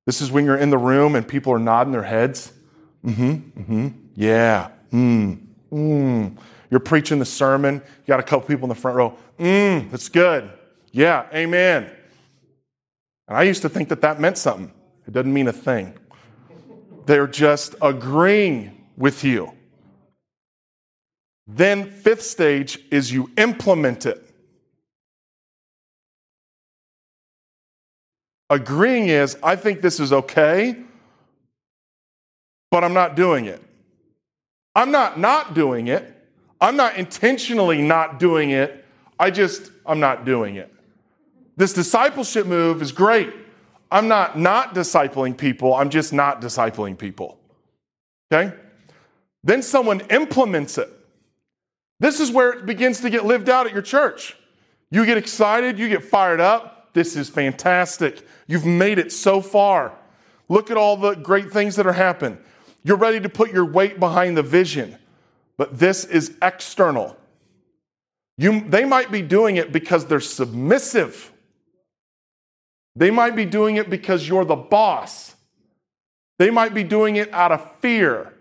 This 0.07 0.21
is 0.21 0.31
when 0.31 0.45
you're 0.45 0.57
in 0.57 0.71
the 0.71 0.79
room 0.79 1.15
and 1.15 1.27
people 1.27 1.53
are 1.53 1.59
nodding 1.59 1.93
their 1.93 2.03
heads. 2.03 2.53
Mm-hmm, 3.05 3.61
mm-hmm, 3.61 3.89
yeah, 4.15 4.71
mm, 4.93 5.39
mm. 5.73 6.37
You're 6.71 6.81
preaching 6.81 7.19
the 7.19 7.25
sermon. 7.25 7.77
You 7.77 8.07
got 8.07 8.21
a 8.21 8.23
couple 8.23 8.47
people 8.47 8.65
in 8.65 8.69
the 8.69 8.75
front 8.75 8.97
row. 8.97 9.17
Mm, 9.39 9.91
that's 9.91 10.09
good. 10.09 10.51
Yeah, 10.93 11.27
amen. 11.33 11.91
And 13.29 13.37
I 13.37 13.43
used 13.43 13.63
to 13.63 13.69
think 13.69 13.89
that 13.91 14.01
that 14.03 14.21
meant 14.21 14.39
something. 14.39 14.73
It 15.07 15.13
doesn't 15.13 15.33
mean 15.33 15.49
a 15.49 15.53
thing. 15.53 15.95
They're 17.07 17.27
just 17.27 17.75
agreeing 17.81 18.87
with 18.97 19.25
you. 19.25 19.53
Then, 21.49 21.91
fifth 21.91 22.23
stage 22.23 22.79
is 22.91 23.11
you 23.11 23.31
implement 23.39 24.05
it. 24.05 24.23
Agreeing 28.51 29.09
is, 29.09 29.37
I 29.43 29.57
think 29.57 29.81
this 29.81 29.99
is 29.99 30.13
okay, 30.13 30.77
but 32.71 32.85
I'm 32.85 32.93
not 32.93 33.17
doing 33.17 33.47
it. 33.47 33.63
I'm 34.75 34.91
not 34.91 35.19
not 35.19 35.55
doing 35.55 35.89
it. 35.89 36.15
I'm 36.61 36.77
not 36.77 36.97
intentionally 36.97 37.81
not 37.81 38.19
doing 38.19 38.51
it. 38.51 38.85
I 39.19 39.31
just, 39.31 39.71
I'm 39.87 40.01
not 40.01 40.25
doing 40.25 40.57
it. 40.57 40.73
This 41.57 41.73
discipleship 41.73 42.47
move 42.47 42.83
is 42.83 42.93
great. 42.93 43.33
I'm 43.91 44.07
not 44.07 44.39
not 44.39 44.75
discipling 44.75 45.37
people, 45.37 45.75
I'm 45.75 45.89
just 45.89 46.13
not 46.13 46.43
discipling 46.43 46.99
people. 46.99 47.39
Okay? 48.31 48.55
Then 49.43 49.63
someone 49.63 50.01
implements 50.11 50.77
it. 50.77 50.91
This 52.01 52.21
is 52.21 52.31
where 52.31 52.53
it 52.53 52.67
begins 52.67 53.01
to 53.01 53.11
get 53.11 53.25
lived 53.25 53.49
out 53.49 53.67
at 53.67 53.73
your 53.73 53.83
church. 53.83 54.37
You 54.91 55.05
get 55.05 55.19
excited, 55.19 55.79
you 55.79 55.89
get 55.89 56.05
fired 56.05 56.41
up. 56.41 56.95
This 56.95 57.17
is 57.17 57.29
fantastic. 57.29 58.27
You've 58.47 58.65
made 58.65 58.99
it 58.99 59.13
so 59.13 59.41
far. 59.41 59.93
Look 60.49 60.71
at 60.71 60.77
all 60.77 60.97
the 60.97 61.15
great 61.15 61.53
things 61.53 61.77
that 61.77 61.87
are 61.87 61.93
happening. 61.93 62.39
You're 62.83 62.97
ready 62.97 63.21
to 63.21 63.29
put 63.29 63.53
your 63.53 63.65
weight 63.65 64.01
behind 64.01 64.37
the 64.37 64.43
vision, 64.43 64.97
but 65.57 65.79
this 65.79 66.05
is 66.05 66.37
external. 66.41 67.17
You, 68.39 68.61
they 68.61 68.85
might 68.85 69.11
be 69.11 69.21
doing 69.21 69.57
it 69.57 69.73
because 69.73 70.07
they're 70.07 70.21
submissive. 70.21 71.33
They 72.97 73.11
might 73.11 73.37
be 73.37 73.45
doing 73.45 73.77
it 73.77 73.91
because 73.91 74.27
you're 74.27 74.45
the 74.45 74.57
boss. 74.57 75.35
They 76.39 76.51
might 76.51 76.73
be 76.73 76.85
doing 76.85 77.17
it 77.17 77.33
out 77.33 77.53
of 77.53 77.69
fear. 77.81 78.33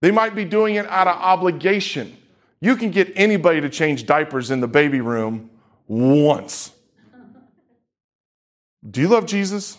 They 0.00 0.12
might 0.12 0.34
be 0.34 0.44
doing 0.44 0.76
it 0.76 0.86
out 0.86 1.08
of 1.08 1.16
obligation. 1.16 2.16
You 2.60 2.76
can 2.76 2.90
get 2.90 3.12
anybody 3.16 3.60
to 3.60 3.68
change 3.68 4.06
diapers 4.06 4.50
in 4.50 4.60
the 4.60 4.68
baby 4.68 5.00
room 5.00 5.50
once. 5.86 6.72
Do 8.88 9.00
you 9.00 9.08
love 9.08 9.26
Jesus? 9.26 9.78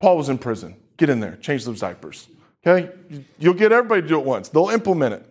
Paul 0.00 0.16
was 0.16 0.28
in 0.28 0.38
prison. 0.38 0.76
Get 0.96 1.10
in 1.10 1.20
there, 1.20 1.36
change 1.36 1.64
those 1.64 1.80
diapers. 1.80 2.28
Okay? 2.64 2.90
You'll 3.38 3.54
get 3.54 3.72
everybody 3.72 4.02
to 4.02 4.08
do 4.08 4.18
it 4.18 4.24
once, 4.24 4.48
they'll 4.48 4.68
implement 4.68 5.14
it. 5.14 5.26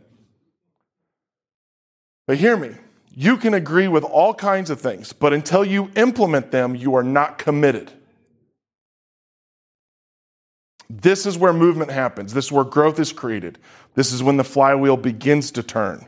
But 2.27 2.37
hear 2.37 2.55
me. 2.55 2.75
You 3.13 3.35
can 3.35 3.53
agree 3.53 3.89
with 3.89 4.05
all 4.05 4.33
kinds 4.33 4.69
of 4.69 4.79
things, 4.79 5.11
but 5.11 5.33
until 5.33 5.65
you 5.65 5.91
implement 5.97 6.51
them, 6.51 6.75
you 6.75 6.95
are 6.95 7.03
not 7.03 7.37
committed. 7.37 7.91
This 10.89 11.25
is 11.25 11.37
where 11.37 11.51
movement 11.51 11.91
happens. 11.91 12.33
This 12.33 12.45
is 12.45 12.51
where 12.51 12.63
growth 12.63 12.99
is 12.99 13.11
created. 13.11 13.57
This 13.95 14.13
is 14.13 14.23
when 14.23 14.37
the 14.37 14.43
flywheel 14.43 14.97
begins 14.97 15.51
to 15.51 15.63
turn. 15.63 16.05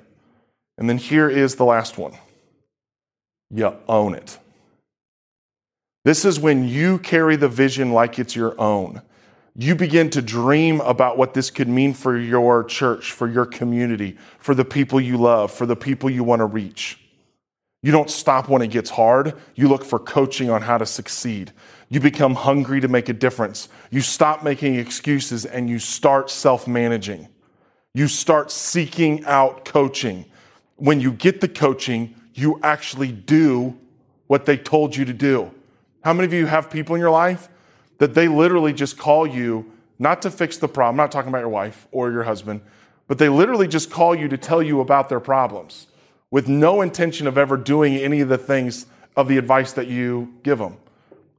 And 0.77 0.89
then 0.89 0.97
here 0.97 1.29
is 1.29 1.55
the 1.55 1.65
last 1.65 1.97
one 1.97 2.13
you 3.49 3.75
own 3.87 4.15
it. 4.15 4.39
This 6.05 6.25
is 6.25 6.39
when 6.39 6.67
you 6.67 6.97
carry 6.99 7.35
the 7.35 7.47
vision 7.47 7.91
like 7.91 8.19
it's 8.19 8.35
your 8.35 8.59
own 8.59 9.01
you 9.55 9.75
begin 9.75 10.09
to 10.11 10.21
dream 10.21 10.81
about 10.81 11.17
what 11.17 11.33
this 11.33 11.51
could 11.51 11.67
mean 11.67 11.93
for 11.93 12.17
your 12.17 12.63
church, 12.63 13.11
for 13.11 13.27
your 13.27 13.45
community, 13.45 14.17
for 14.39 14.55
the 14.55 14.65
people 14.65 14.99
you 14.99 15.17
love, 15.17 15.51
for 15.51 15.65
the 15.65 15.75
people 15.75 16.09
you 16.09 16.23
want 16.23 16.39
to 16.39 16.45
reach. 16.45 16.99
You 17.83 17.91
don't 17.91 18.09
stop 18.09 18.49
when 18.49 18.61
it 18.61 18.71
gets 18.71 18.89
hard. 18.89 19.33
You 19.55 19.67
look 19.67 19.83
for 19.83 19.99
coaching 19.99 20.49
on 20.49 20.61
how 20.61 20.77
to 20.77 20.85
succeed. 20.85 21.51
You 21.89 21.99
become 21.99 22.33
hungry 22.33 22.81
to 22.81 22.87
make 22.87 23.09
a 23.09 23.13
difference. 23.13 23.69
You 23.91 24.01
stop 24.01 24.43
making 24.43 24.75
excuses 24.75 25.45
and 25.45 25.69
you 25.69 25.77
start 25.77 26.31
self 26.31 26.67
managing. 26.67 27.27
You 27.93 28.07
start 28.07 28.49
seeking 28.49 29.23
out 29.25 29.65
coaching. 29.65 30.25
When 30.75 30.99
you 30.99 31.11
get 31.11 31.41
the 31.41 31.47
coaching, 31.47 32.15
you 32.33 32.59
actually 32.63 33.11
do 33.11 33.77
what 34.27 34.45
they 34.45 34.57
told 34.57 34.95
you 34.95 35.05
to 35.05 35.13
do. 35.13 35.51
How 36.03 36.13
many 36.13 36.25
of 36.25 36.33
you 36.33 36.45
have 36.45 36.69
people 36.69 36.95
in 36.95 37.01
your 37.01 37.11
life 37.11 37.49
that 37.99 38.13
they 38.13 38.27
literally 38.27 38.73
just 38.73 38.97
call 38.97 39.25
you 39.25 39.71
not 39.99 40.21
to 40.23 40.31
fix 40.31 40.57
the 40.57 40.67
problem. 40.67 40.99
I'm 40.99 41.05
not 41.05 41.11
talking 41.11 41.29
about 41.29 41.39
your 41.39 41.49
wife 41.49 41.87
or 41.91 42.11
your 42.11 42.23
husband, 42.23 42.61
but 43.07 43.17
they 43.17 43.29
literally 43.29 43.67
just 43.67 43.89
call 43.89 44.15
you 44.15 44.27
to 44.27 44.37
tell 44.37 44.61
you 44.61 44.81
about 44.81 45.09
their 45.09 45.19
problems 45.19 45.87
with 46.31 46.47
no 46.47 46.81
intention 46.81 47.27
of 47.27 47.37
ever 47.37 47.57
doing 47.57 47.95
any 47.95 48.19
of 48.21 48.29
the 48.29 48.37
things 48.37 48.87
of 49.15 49.27
the 49.27 49.37
advice 49.37 49.73
that 49.73 49.87
you 49.87 50.33
give 50.43 50.57
them. 50.57 50.77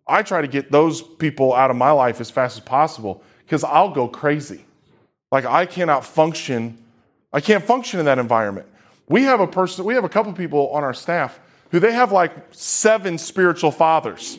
I 0.06 0.22
try 0.22 0.40
to 0.40 0.48
get 0.48 0.70
those 0.70 1.02
people 1.02 1.52
out 1.52 1.70
of 1.70 1.76
my 1.76 1.90
life 1.90 2.20
as 2.20 2.30
fast 2.30 2.56
as 2.56 2.62
possible 2.62 3.22
because 3.44 3.64
I'll 3.64 3.90
go 3.90 4.06
crazy. 4.06 4.64
Like 5.32 5.44
I 5.44 5.66
cannot 5.66 6.04
function, 6.04 6.78
I 7.32 7.40
can't 7.40 7.64
function 7.64 7.98
in 7.98 8.06
that 8.06 8.18
environment. 8.18 8.68
We 9.08 9.24
have 9.24 9.40
a 9.40 9.46
person, 9.46 9.84
we 9.84 9.94
have 9.94 10.04
a 10.04 10.08
couple 10.08 10.32
people 10.32 10.68
on 10.70 10.82
our 10.82 10.94
staff 10.94 11.38
who 11.70 11.80
they 11.80 11.92
have 11.92 12.12
like 12.12 12.32
seven 12.52 13.18
spiritual 13.18 13.70
fathers. 13.70 14.38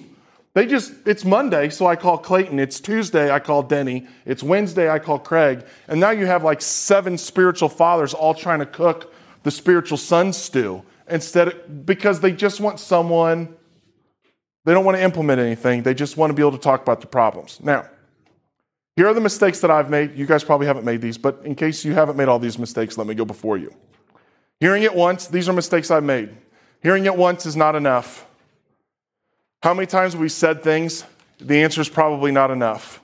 They 0.53 0.65
just, 0.65 0.93
it's 1.05 1.25
Monday, 1.25 1.69
so 1.69 1.85
I 1.85 1.97
call 1.97 2.17
Clayton. 2.17 2.59
It's 2.59 2.79
Tuesday, 2.79 3.29
I 3.29 3.39
call 3.39 3.61
Denny. 3.61 4.07
It's 4.25 4.41
Wednesday, 4.41 4.89
I 4.89 4.99
call 4.99 5.19
Craig. 5.19 5.65
And 5.89 5.99
now 5.99 6.11
you 6.11 6.25
have 6.27 6.45
like 6.45 6.61
seven 6.61 7.17
spiritual 7.17 7.67
fathers 7.67 8.13
all 8.13 8.33
trying 8.33 8.59
to 8.59 8.65
cook 8.65 9.13
the 9.43 9.51
spiritual 9.51 9.97
son 9.97 10.31
stew 10.31 10.81
instead 11.09 11.49
of, 11.49 11.85
because 11.85 12.21
they 12.21 12.31
just 12.31 12.61
want 12.61 12.79
someone, 12.79 13.53
they 14.63 14.73
don't 14.73 14.85
want 14.85 14.97
to 14.97 15.03
implement 15.03 15.41
anything. 15.41 15.83
They 15.83 15.93
just 15.93 16.15
want 16.15 16.31
to 16.31 16.33
be 16.33 16.41
able 16.41 16.53
to 16.53 16.57
talk 16.57 16.81
about 16.81 17.01
the 17.01 17.07
problems. 17.07 17.59
Now, 17.61 17.89
here 18.95 19.07
are 19.07 19.13
the 19.13 19.21
mistakes 19.21 19.59
that 19.59 19.69
I've 19.69 19.89
made. 19.89 20.17
You 20.17 20.25
guys 20.25 20.45
probably 20.45 20.67
haven't 20.67 20.85
made 20.85 21.01
these, 21.01 21.17
but 21.17 21.41
in 21.43 21.53
case 21.53 21.83
you 21.83 21.93
haven't 21.93 22.15
made 22.15 22.29
all 22.29 22.39
these 22.39 22.57
mistakes, 22.57 22.97
let 22.97 23.07
me 23.07 23.13
go 23.13 23.25
before 23.25 23.57
you. 23.57 23.75
Hearing 24.59 24.83
it 24.83 24.95
once, 24.95 25.27
these 25.27 25.49
are 25.49 25.53
mistakes 25.53 25.91
I've 25.91 26.03
made. 26.03 26.29
Hearing 26.81 27.05
it 27.05 27.15
once 27.15 27.45
is 27.45 27.55
not 27.55 27.75
enough. 27.75 28.25
How 29.63 29.73
many 29.73 29.87
times 29.87 30.13
have 30.13 30.21
we 30.21 30.29
said 30.29 30.63
things? 30.63 31.03
The 31.39 31.63
answer 31.63 31.81
is 31.81 31.89
probably 31.89 32.31
not 32.31 32.51
enough. 32.51 33.01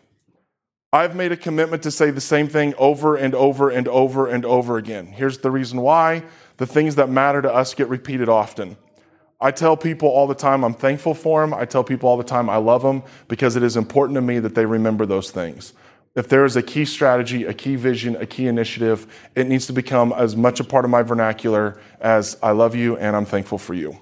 I've 0.94 1.16
made 1.16 1.32
a 1.32 1.38
commitment 1.38 1.84
to 1.84 1.92
say 1.92 2.12
the 2.12 2.22
same 2.22 2.48
thing 2.48 2.74
over 2.78 3.16
and 3.16 3.34
over 3.34 3.70
and 3.70 3.88
over 3.88 4.28
and 4.28 4.46
over 4.46 4.78
again. 4.78 5.08
Here's 5.08 5.38
the 5.38 5.52
reason 5.52 5.82
why 5.82 6.24
the 6.58 6.68
things 6.68 6.96
that 6.96 7.10
matter 7.10 7.42
to 7.42 7.54
us 7.54 7.74
get 7.74 7.88
repeated 7.88 8.30
often. 8.30 8.78
I 9.40 9.52
tell 9.52 9.76
people 9.76 10.10
all 10.10 10.28
the 10.28 10.36
time 10.36 10.64
I'm 10.64 10.74
thankful 10.74 11.16
for 11.16 11.42
them. 11.42 11.54
I 11.54 11.66
tell 11.66 11.84
people 11.84 12.08
all 12.08 12.18
the 12.18 12.24
time 12.24 12.50
I 12.50 12.58
love 12.58 12.84
them 12.84 13.04
because 13.28 13.56
it 13.56 13.64
is 13.64 13.76
important 13.76 14.16
to 14.16 14.22
me 14.22 14.38
that 14.40 14.54
they 14.54 14.66
remember 14.66 15.06
those 15.06 15.32
things. 15.32 15.74
If 16.13 16.28
there 16.28 16.43
is 16.43 16.58
a 16.58 16.62
key 16.62 16.84
strategy, 16.86 17.45
a 17.45 17.54
key 17.54 17.78
vision, 17.78 18.17
a 18.17 18.26
key 18.26 18.47
initiative, 18.47 19.08
it 19.34 19.47
needs 19.47 19.67
to 19.67 19.74
become 19.74 20.12
as 20.12 20.36
much 20.36 20.60
a 20.60 20.63
part 20.63 20.84
of 20.84 20.91
my 20.91 21.04
vernacular 21.04 21.80
as 22.02 22.38
I 22.43 22.52
love 22.52 22.76
you 22.76 22.97
and 22.97 23.15
I'm 23.15 23.26
thankful 23.26 23.58
for 23.58 23.74
you. 23.74 23.97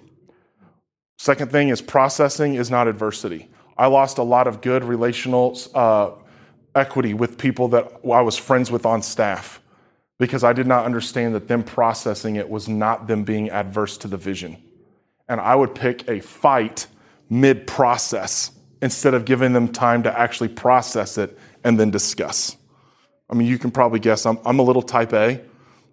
Second 1.19 1.51
thing 1.51 1.69
is 1.69 1.81
processing 1.81 2.55
is 2.55 2.71
not 2.71 2.87
adversity. 2.87 3.49
I 3.77 3.87
lost 3.87 4.17
a 4.17 4.23
lot 4.23 4.47
of 4.47 4.61
good 4.61 4.83
relational 4.83 5.57
uh, 5.75 6.11
equity 6.73 7.13
with 7.13 7.37
people 7.37 7.67
that 7.69 7.91
I 8.03 8.21
was 8.21 8.37
friends 8.37 8.71
with 8.71 8.85
on 8.85 9.01
staff 9.03 9.61
because 10.17 10.43
I 10.43 10.53
did 10.53 10.65
not 10.65 10.85
understand 10.85 11.35
that 11.35 11.47
them 11.47 11.63
processing 11.63 12.37
it 12.37 12.49
was 12.49 12.67
not 12.67 13.07
them 13.07 13.23
being 13.23 13.49
adverse 13.49 13.97
to 13.99 14.07
the 14.07 14.17
vision. 14.17 14.57
And 15.27 15.39
I 15.39 15.55
would 15.55 15.75
pick 15.75 16.09
a 16.09 16.21
fight 16.21 16.87
mid 17.29 17.67
process 17.67 18.51
instead 18.81 19.13
of 19.13 19.25
giving 19.25 19.53
them 19.53 19.67
time 19.67 20.03
to 20.03 20.19
actually 20.19 20.49
process 20.49 21.17
it 21.17 21.37
and 21.63 21.79
then 21.79 21.91
discuss. 21.91 22.57
I 23.29 23.35
mean, 23.35 23.47
you 23.47 23.57
can 23.57 23.71
probably 23.71 23.99
guess 23.99 24.25
I'm, 24.25 24.39
I'm 24.45 24.59
a 24.59 24.63
little 24.63 24.81
type 24.81 25.13
A 25.13 25.41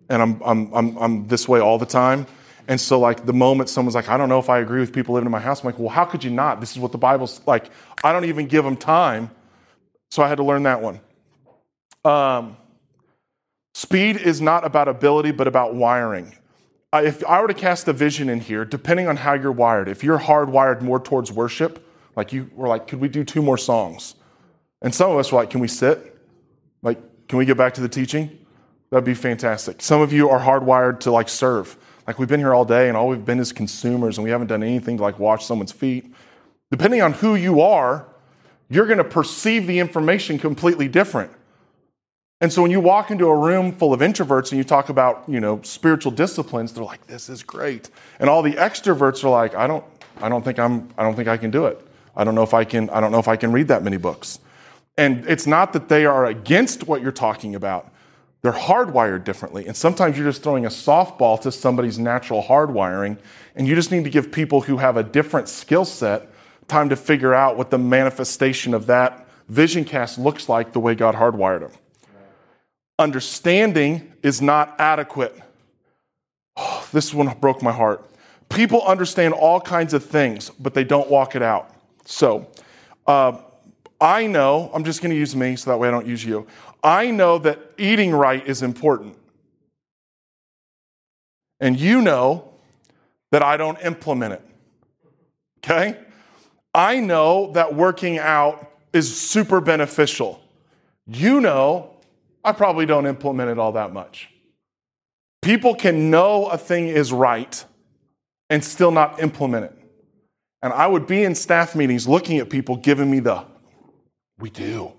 and 0.08 0.22
I'm, 0.22 0.40
I'm, 0.42 0.72
I'm, 0.72 0.96
I'm 0.96 1.28
this 1.28 1.48
way 1.48 1.60
all 1.60 1.78
the 1.78 1.86
time. 1.86 2.26
And 2.68 2.80
so, 2.80 2.98
like, 2.98 3.24
the 3.26 3.32
moment 3.32 3.68
someone's 3.68 3.94
like, 3.94 4.08
I 4.08 4.16
don't 4.16 4.28
know 4.28 4.40
if 4.40 4.50
I 4.50 4.58
agree 4.58 4.80
with 4.80 4.92
people 4.92 5.14
living 5.14 5.26
in 5.26 5.32
my 5.32 5.40
house, 5.40 5.60
I'm 5.60 5.66
like, 5.66 5.78
well, 5.78 5.88
how 5.88 6.04
could 6.04 6.24
you 6.24 6.30
not? 6.30 6.60
This 6.60 6.72
is 6.72 6.78
what 6.78 6.90
the 6.90 6.98
Bible's 6.98 7.40
like. 7.46 7.70
I 8.02 8.12
don't 8.12 8.24
even 8.24 8.46
give 8.46 8.64
them 8.64 8.76
time. 8.76 9.30
So 10.10 10.22
I 10.22 10.28
had 10.28 10.36
to 10.36 10.44
learn 10.44 10.64
that 10.64 10.82
one. 10.82 11.00
Um, 12.04 12.56
speed 13.74 14.16
is 14.16 14.40
not 14.40 14.64
about 14.64 14.88
ability, 14.88 15.30
but 15.30 15.46
about 15.46 15.74
wiring. 15.74 16.34
Uh, 16.92 17.02
if 17.04 17.24
I 17.24 17.40
were 17.40 17.48
to 17.48 17.54
cast 17.54 17.86
a 17.86 17.92
vision 17.92 18.28
in 18.28 18.40
here, 18.40 18.64
depending 18.64 19.06
on 19.06 19.16
how 19.16 19.34
you're 19.34 19.52
wired, 19.52 19.88
if 19.88 20.02
you're 20.02 20.18
hardwired 20.18 20.82
more 20.82 20.98
towards 20.98 21.30
worship, 21.30 21.86
like 22.16 22.32
you 22.32 22.50
were 22.54 22.68
like, 22.68 22.88
could 22.88 23.00
we 23.00 23.08
do 23.08 23.22
two 23.22 23.42
more 23.42 23.58
songs? 23.58 24.15
And 24.86 24.94
some 24.94 25.10
of 25.10 25.18
us 25.18 25.32
were 25.32 25.40
like, 25.40 25.50
can 25.50 25.58
we 25.58 25.66
sit? 25.66 26.16
Like, 26.80 27.26
can 27.26 27.38
we 27.38 27.44
get 27.44 27.56
back 27.56 27.74
to 27.74 27.80
the 27.80 27.88
teaching? 27.88 28.38
That'd 28.90 29.04
be 29.04 29.14
fantastic. 29.14 29.82
Some 29.82 30.00
of 30.00 30.12
you 30.12 30.30
are 30.30 30.38
hardwired 30.38 31.00
to 31.00 31.10
like 31.10 31.28
serve. 31.28 31.76
Like 32.06 32.20
we've 32.20 32.28
been 32.28 32.38
here 32.38 32.54
all 32.54 32.64
day 32.64 32.86
and 32.86 32.96
all 32.96 33.08
we've 33.08 33.24
been 33.24 33.40
is 33.40 33.52
consumers 33.52 34.16
and 34.16 34.24
we 34.24 34.30
haven't 34.30 34.46
done 34.46 34.62
anything 34.62 34.98
to 34.98 35.02
like 35.02 35.18
wash 35.18 35.44
someone's 35.44 35.72
feet. 35.72 36.14
Depending 36.70 37.02
on 37.02 37.14
who 37.14 37.34
you 37.34 37.62
are, 37.62 38.06
you're 38.68 38.86
going 38.86 38.98
to 38.98 39.04
perceive 39.04 39.66
the 39.66 39.80
information 39.80 40.38
completely 40.38 40.86
different. 40.86 41.32
And 42.40 42.52
so 42.52 42.62
when 42.62 42.70
you 42.70 42.78
walk 42.78 43.10
into 43.10 43.26
a 43.26 43.36
room 43.36 43.72
full 43.72 43.92
of 43.92 43.98
introverts 43.98 44.52
and 44.52 44.58
you 44.58 44.62
talk 44.62 44.88
about, 44.88 45.24
you 45.26 45.40
know, 45.40 45.60
spiritual 45.62 46.12
disciplines, 46.12 46.72
they're 46.72 46.84
like, 46.84 47.08
this 47.08 47.28
is 47.28 47.42
great. 47.42 47.90
And 48.20 48.30
all 48.30 48.40
the 48.40 48.52
extroverts 48.52 49.24
are 49.24 49.30
like, 49.30 49.56
I 49.56 49.66
don't, 49.66 49.84
I 50.18 50.28
don't 50.28 50.44
think 50.44 50.60
I'm, 50.60 50.90
I 50.96 51.02
don't 51.02 51.16
think 51.16 51.26
I 51.26 51.38
can 51.38 51.50
do 51.50 51.66
it. 51.66 51.84
I 52.14 52.22
don't 52.22 52.36
know 52.36 52.44
if 52.44 52.54
I 52.54 52.62
can, 52.62 52.88
I 52.90 53.00
don't 53.00 53.10
know 53.10 53.18
if 53.18 53.26
I 53.26 53.34
can 53.34 53.50
read 53.50 53.66
that 53.66 53.82
many 53.82 53.96
books. 53.96 54.38
And 54.98 55.26
it's 55.26 55.46
not 55.46 55.72
that 55.72 55.88
they 55.88 56.06
are 56.06 56.26
against 56.26 56.86
what 56.86 57.02
you're 57.02 57.12
talking 57.12 57.54
about. 57.54 57.92
They're 58.42 58.52
hardwired 58.52 59.24
differently. 59.24 59.66
And 59.66 59.76
sometimes 59.76 60.16
you're 60.16 60.26
just 60.26 60.42
throwing 60.42 60.66
a 60.66 60.70
softball 60.70 61.40
to 61.40 61.52
somebody's 61.52 61.98
natural 61.98 62.42
hardwiring. 62.42 63.18
And 63.54 63.66
you 63.66 63.74
just 63.74 63.90
need 63.90 64.04
to 64.04 64.10
give 64.10 64.30
people 64.30 64.62
who 64.62 64.78
have 64.78 64.96
a 64.96 65.02
different 65.02 65.48
skill 65.48 65.84
set 65.84 66.30
time 66.68 66.88
to 66.88 66.96
figure 66.96 67.34
out 67.34 67.56
what 67.56 67.70
the 67.70 67.78
manifestation 67.78 68.74
of 68.74 68.86
that 68.86 69.26
vision 69.48 69.84
cast 69.84 70.18
looks 70.18 70.48
like 70.48 70.72
the 70.72 70.80
way 70.80 70.94
God 70.94 71.14
hardwired 71.14 71.60
them. 71.60 71.72
Understanding 72.98 74.12
is 74.22 74.40
not 74.40 74.74
adequate. 74.78 75.38
Oh, 76.56 76.86
this 76.92 77.12
one 77.12 77.36
broke 77.38 77.62
my 77.62 77.72
heart. 77.72 78.08
People 78.48 78.82
understand 78.82 79.34
all 79.34 79.60
kinds 79.60 79.92
of 79.92 80.04
things, 80.04 80.50
but 80.50 80.72
they 80.72 80.84
don't 80.84 81.10
walk 81.10 81.36
it 81.36 81.42
out. 81.42 81.74
So, 82.04 82.50
uh, 83.06 83.38
I 84.00 84.26
know, 84.26 84.70
I'm 84.74 84.84
just 84.84 85.00
going 85.00 85.10
to 85.10 85.16
use 85.16 85.34
me 85.34 85.56
so 85.56 85.70
that 85.70 85.78
way 85.78 85.88
I 85.88 85.90
don't 85.90 86.06
use 86.06 86.24
you. 86.24 86.46
I 86.82 87.10
know 87.10 87.38
that 87.38 87.58
eating 87.78 88.12
right 88.12 88.46
is 88.46 88.62
important. 88.62 89.16
And 91.60 91.80
you 91.80 92.02
know 92.02 92.52
that 93.32 93.42
I 93.42 93.56
don't 93.56 93.78
implement 93.82 94.34
it. 94.34 94.42
Okay? 95.58 95.98
I 96.74 97.00
know 97.00 97.52
that 97.52 97.74
working 97.74 98.18
out 98.18 98.70
is 98.92 99.18
super 99.18 99.60
beneficial. 99.60 100.42
You 101.06 101.40
know 101.40 101.96
I 102.46 102.52
probably 102.52 102.86
don't 102.86 103.06
implement 103.06 103.50
it 103.50 103.58
all 103.58 103.72
that 103.72 103.92
much. 103.92 104.28
People 105.42 105.74
can 105.74 106.10
know 106.10 106.46
a 106.46 106.56
thing 106.56 106.86
is 106.86 107.12
right 107.12 107.64
and 108.48 108.64
still 108.64 108.92
not 108.92 109.20
implement 109.20 109.64
it. 109.64 109.72
And 110.62 110.72
I 110.72 110.86
would 110.86 111.08
be 111.08 111.24
in 111.24 111.34
staff 111.34 111.74
meetings 111.74 112.06
looking 112.06 112.38
at 112.38 112.48
people 112.48 112.76
giving 112.76 113.10
me 113.10 113.18
the, 113.18 113.44
we 114.38 114.50
do, 114.50 114.92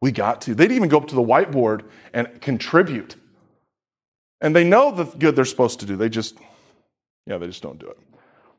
we 0.00 0.12
got 0.12 0.42
to. 0.42 0.54
They'd 0.54 0.72
even 0.72 0.88
go 0.88 0.98
up 0.98 1.08
to 1.08 1.14
the 1.14 1.22
whiteboard 1.22 1.82
and 2.12 2.40
contribute. 2.40 3.16
And 4.40 4.56
they 4.56 4.64
know 4.64 4.90
the 4.90 5.04
good 5.04 5.36
they're 5.36 5.44
supposed 5.44 5.80
to 5.80 5.86
do. 5.86 5.96
They 5.96 6.08
just, 6.08 6.38
yeah, 7.26 7.38
they 7.38 7.46
just 7.46 7.62
don't 7.62 7.78
do 7.78 7.86
it. 7.86 7.98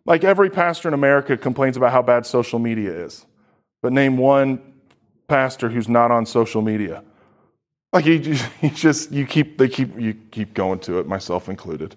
Like 0.05 0.23
every 0.23 0.49
pastor 0.49 0.87
in 0.87 0.93
America 0.93 1.37
complains 1.37 1.77
about 1.77 1.91
how 1.91 2.01
bad 2.01 2.25
social 2.25 2.59
media 2.59 2.91
is. 2.91 3.25
But 3.81 3.93
name 3.93 4.17
one 4.17 4.61
pastor 5.27 5.69
who's 5.69 5.89
not 5.89 6.11
on 6.11 6.25
social 6.25 6.61
media. 6.61 7.03
Like 7.93 8.05
you, 8.05 8.37
you 8.61 8.69
just 8.69 9.11
you 9.11 9.25
keep 9.25 9.57
they 9.57 9.67
keep 9.67 9.99
you 9.99 10.13
keep 10.13 10.53
going 10.53 10.79
to 10.79 10.99
it, 10.99 11.07
myself 11.07 11.49
included. 11.49 11.95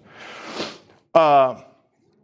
Uh, 1.13 1.61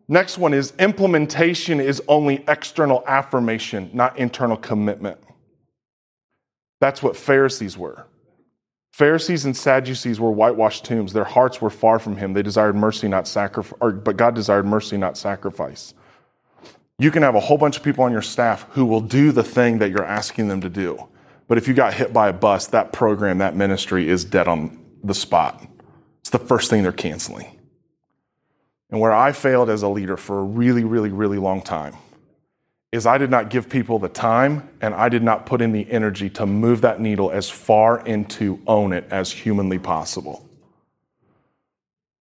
next 0.08 0.38
one 0.38 0.54
is 0.54 0.74
implementation 0.80 1.80
is 1.80 2.02
only 2.08 2.44
external 2.48 3.04
affirmation, 3.08 3.90
not 3.94 4.18
internal 4.18 4.58
commitment. 4.58 5.18
That's 6.82 7.04
what 7.04 7.16
Pharisees 7.16 7.78
were. 7.78 8.08
Pharisees 8.92 9.46
and 9.46 9.56
Sadducees 9.56 10.20
were 10.20 10.32
whitewashed 10.32 10.84
tombs. 10.84 11.14
Their 11.14 11.24
hearts 11.24 11.62
were 11.62 11.70
far 11.70 12.00
from 12.00 12.18
him. 12.18 12.34
They 12.34 12.42
desired 12.42 12.76
mercy, 12.76 13.08
not 13.08 13.28
sacrifice, 13.28 13.78
but 13.80 14.18
God 14.18 14.36
desired 14.36 14.66
mercy, 14.66 14.98
not 14.98 15.16
sacrifice. 15.16 15.94
You 16.98 17.12
can 17.12 17.24
have 17.24 17.36
a 17.36 17.40
whole 17.40 17.58
bunch 17.58 17.78
of 17.78 17.84
people 17.84 18.04
on 18.04 18.12
your 18.12 18.24
staff 18.24 18.64
who 18.72 18.86
will 18.86 19.00
do 19.00 19.32
the 19.32 19.44
thing 19.44 19.78
that 19.78 19.92
you're 19.92 20.04
asking 20.04 20.50
them 20.50 20.60
to 20.62 20.70
do. 20.70 21.08
But 21.48 21.58
if 21.58 21.68
you 21.68 21.74
got 21.74 21.94
hit 21.94 22.14
by 22.14 22.30
a 22.30 22.34
bus, 22.34 22.68
that 22.68 22.92
program, 22.92 23.38
that 23.38 23.56
ministry 23.56 24.10
is 24.10 24.26
dead 24.26 24.48
on 24.48 24.84
the 25.04 25.14
spot. 25.14 25.64
It's 26.22 26.32
the 26.32 26.40
first 26.40 26.70
thing 26.70 26.82
they're 26.82 26.92
canceling. 26.92 27.60
And 28.90 29.00
where 29.00 29.14
I 29.14 29.32
failed 29.34 29.70
as 29.70 29.84
a 29.84 29.88
leader 29.88 30.18
for 30.18 30.40
a 30.40 30.44
really, 30.44 30.84
really, 30.84 31.10
really 31.10 31.38
long 31.38 31.62
time 31.62 31.96
is 32.92 33.06
I 33.06 33.18
did 33.18 33.30
not 33.30 33.50
give 33.50 33.70
people 33.70 34.00
the 34.00 34.10
time 34.10 34.70
and 34.82 34.94
I 34.94 35.08
did 35.08 35.24
not 35.24 35.46
put 35.46 35.62
in 35.62 35.72
the 35.72 35.90
energy 35.90 36.30
to 36.32 36.46
move 36.46 36.82
that 36.82 37.00
needle 37.00 37.32
as 37.32 37.50
far 37.50 38.06
into 38.06 38.60
own 38.68 38.92
it 38.92 39.06
as 39.10 39.32
humanly 39.32 39.80
possible. 39.80 40.48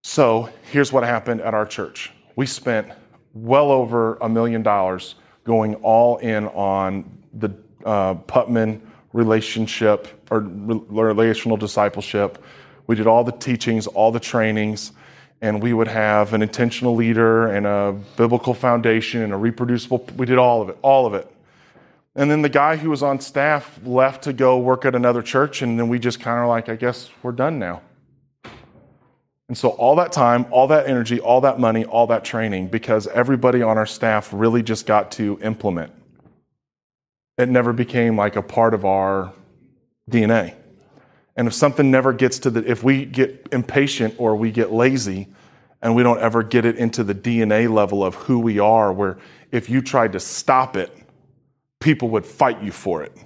So 0.03 0.49
here's 0.71 0.93
what 0.93 1.03
happened 1.03 1.41
at 1.41 1.55
our 1.55 1.67
church 1.67 2.13
we 2.37 2.47
spent 2.47 2.89
well 3.35 3.71
over 3.71 4.15
a 4.17 4.29
million 4.29 4.63
dollars 4.63 5.17
going 5.45 5.75
all 5.77 6.19
in 6.19 6.47
on 6.49 7.19
the 7.35 7.51
uh, 7.85 8.15
Putman 8.15 8.81
relationship 9.13 10.09
or 10.31 10.41
relational 10.41 11.57
discipleship. 11.57 12.43
We 12.87 12.95
did 12.95 13.07
all 13.07 13.25
the 13.25 13.33
teachings, 13.33 13.87
all 13.87 14.13
the 14.13 14.21
trainings, 14.21 14.93
and 15.41 15.63
we 15.63 15.73
would 15.73 15.89
have 15.89 16.33
an 16.33 16.43
intentional 16.43 16.95
leader 16.95 17.49
and 17.49 17.67
a 17.67 17.97
biblical 18.17 18.55
foundation 18.55 19.23
and 19.23 19.33
a 19.33 19.37
reproducible. 19.37 20.07
We 20.17 20.27
did 20.27 20.39
all 20.39 20.63
of 20.63 20.69
it, 20.69 20.79
all 20.83 21.07
of 21.07 21.15
it. 21.15 21.31
And 22.15 22.31
then 22.31 22.43
the 22.43 22.49
guy 22.49 22.77
who 22.77 22.91
was 22.91 23.03
on 23.03 23.21
staff 23.21 23.79
left 23.85 24.25
to 24.25 24.33
go 24.33 24.59
work 24.59 24.85
at 24.85 24.95
another 24.95 25.23
church, 25.23 25.63
and 25.63 25.79
then 25.79 25.89
we 25.89 25.99
just 25.99 26.21
kind 26.21 26.41
of 26.41 26.49
like, 26.49 26.69
I 26.69 26.77
guess 26.77 27.09
we're 27.23 27.33
done 27.33 27.59
now. 27.59 27.83
And 29.49 29.57
so, 29.57 29.71
all 29.71 29.97
that 29.97 30.13
time, 30.13 30.47
all 30.51 30.69
that 30.69 30.87
energy, 30.87 31.19
all 31.19 31.41
that 31.41 31.59
money, 31.59 31.85
all 31.85 32.07
that 32.09 32.25
training, 32.25 32.69
because 32.69 33.07
everybody 33.09 33.63
on 33.63 33.79
our 33.79 33.87
staff 33.87 34.31
really 34.33 34.63
just 34.63 34.87
got 34.87 35.11
to 35.13 35.39
implement 35.43 35.93
it 37.41 37.49
never 37.49 37.73
became 37.73 38.17
like 38.17 38.37
a 38.37 38.43
part 38.43 38.75
of 38.75 38.85
our 38.85 39.33
DNA. 40.11 40.55
And 41.37 41.47
if 41.47 41.55
something 41.55 41.91
never 41.91 42.13
gets 42.13 42.41
to 42.41 42.51
the, 42.51 42.69
if 42.69 42.83
we 42.83 43.05
get 43.05 43.49
impatient 43.53 44.15
or 44.19 44.37
we 44.37 44.51
get 44.51 44.73
lazy 44.73 45.29
and 45.81 45.95
we 45.95 46.03
don't 46.03 46.21
ever 46.21 46.43
get 46.43 46.65
it 46.65 46.77
into 46.77 47.05
the 47.05 47.15
DNA 47.15 47.73
level 47.73 48.05
of 48.05 48.15
who 48.15 48.39
we 48.39 48.59
are, 48.59 48.93
where 48.93 49.19
if 49.51 49.71
you 49.71 49.81
tried 49.81 50.13
to 50.13 50.21
stop 50.21 50.77
it, 50.77 50.95
people 51.81 52.11
would 52.11 52.27
fight 52.27 52.63
you 52.63 52.73
for 52.73 53.03
it, 53.03 53.17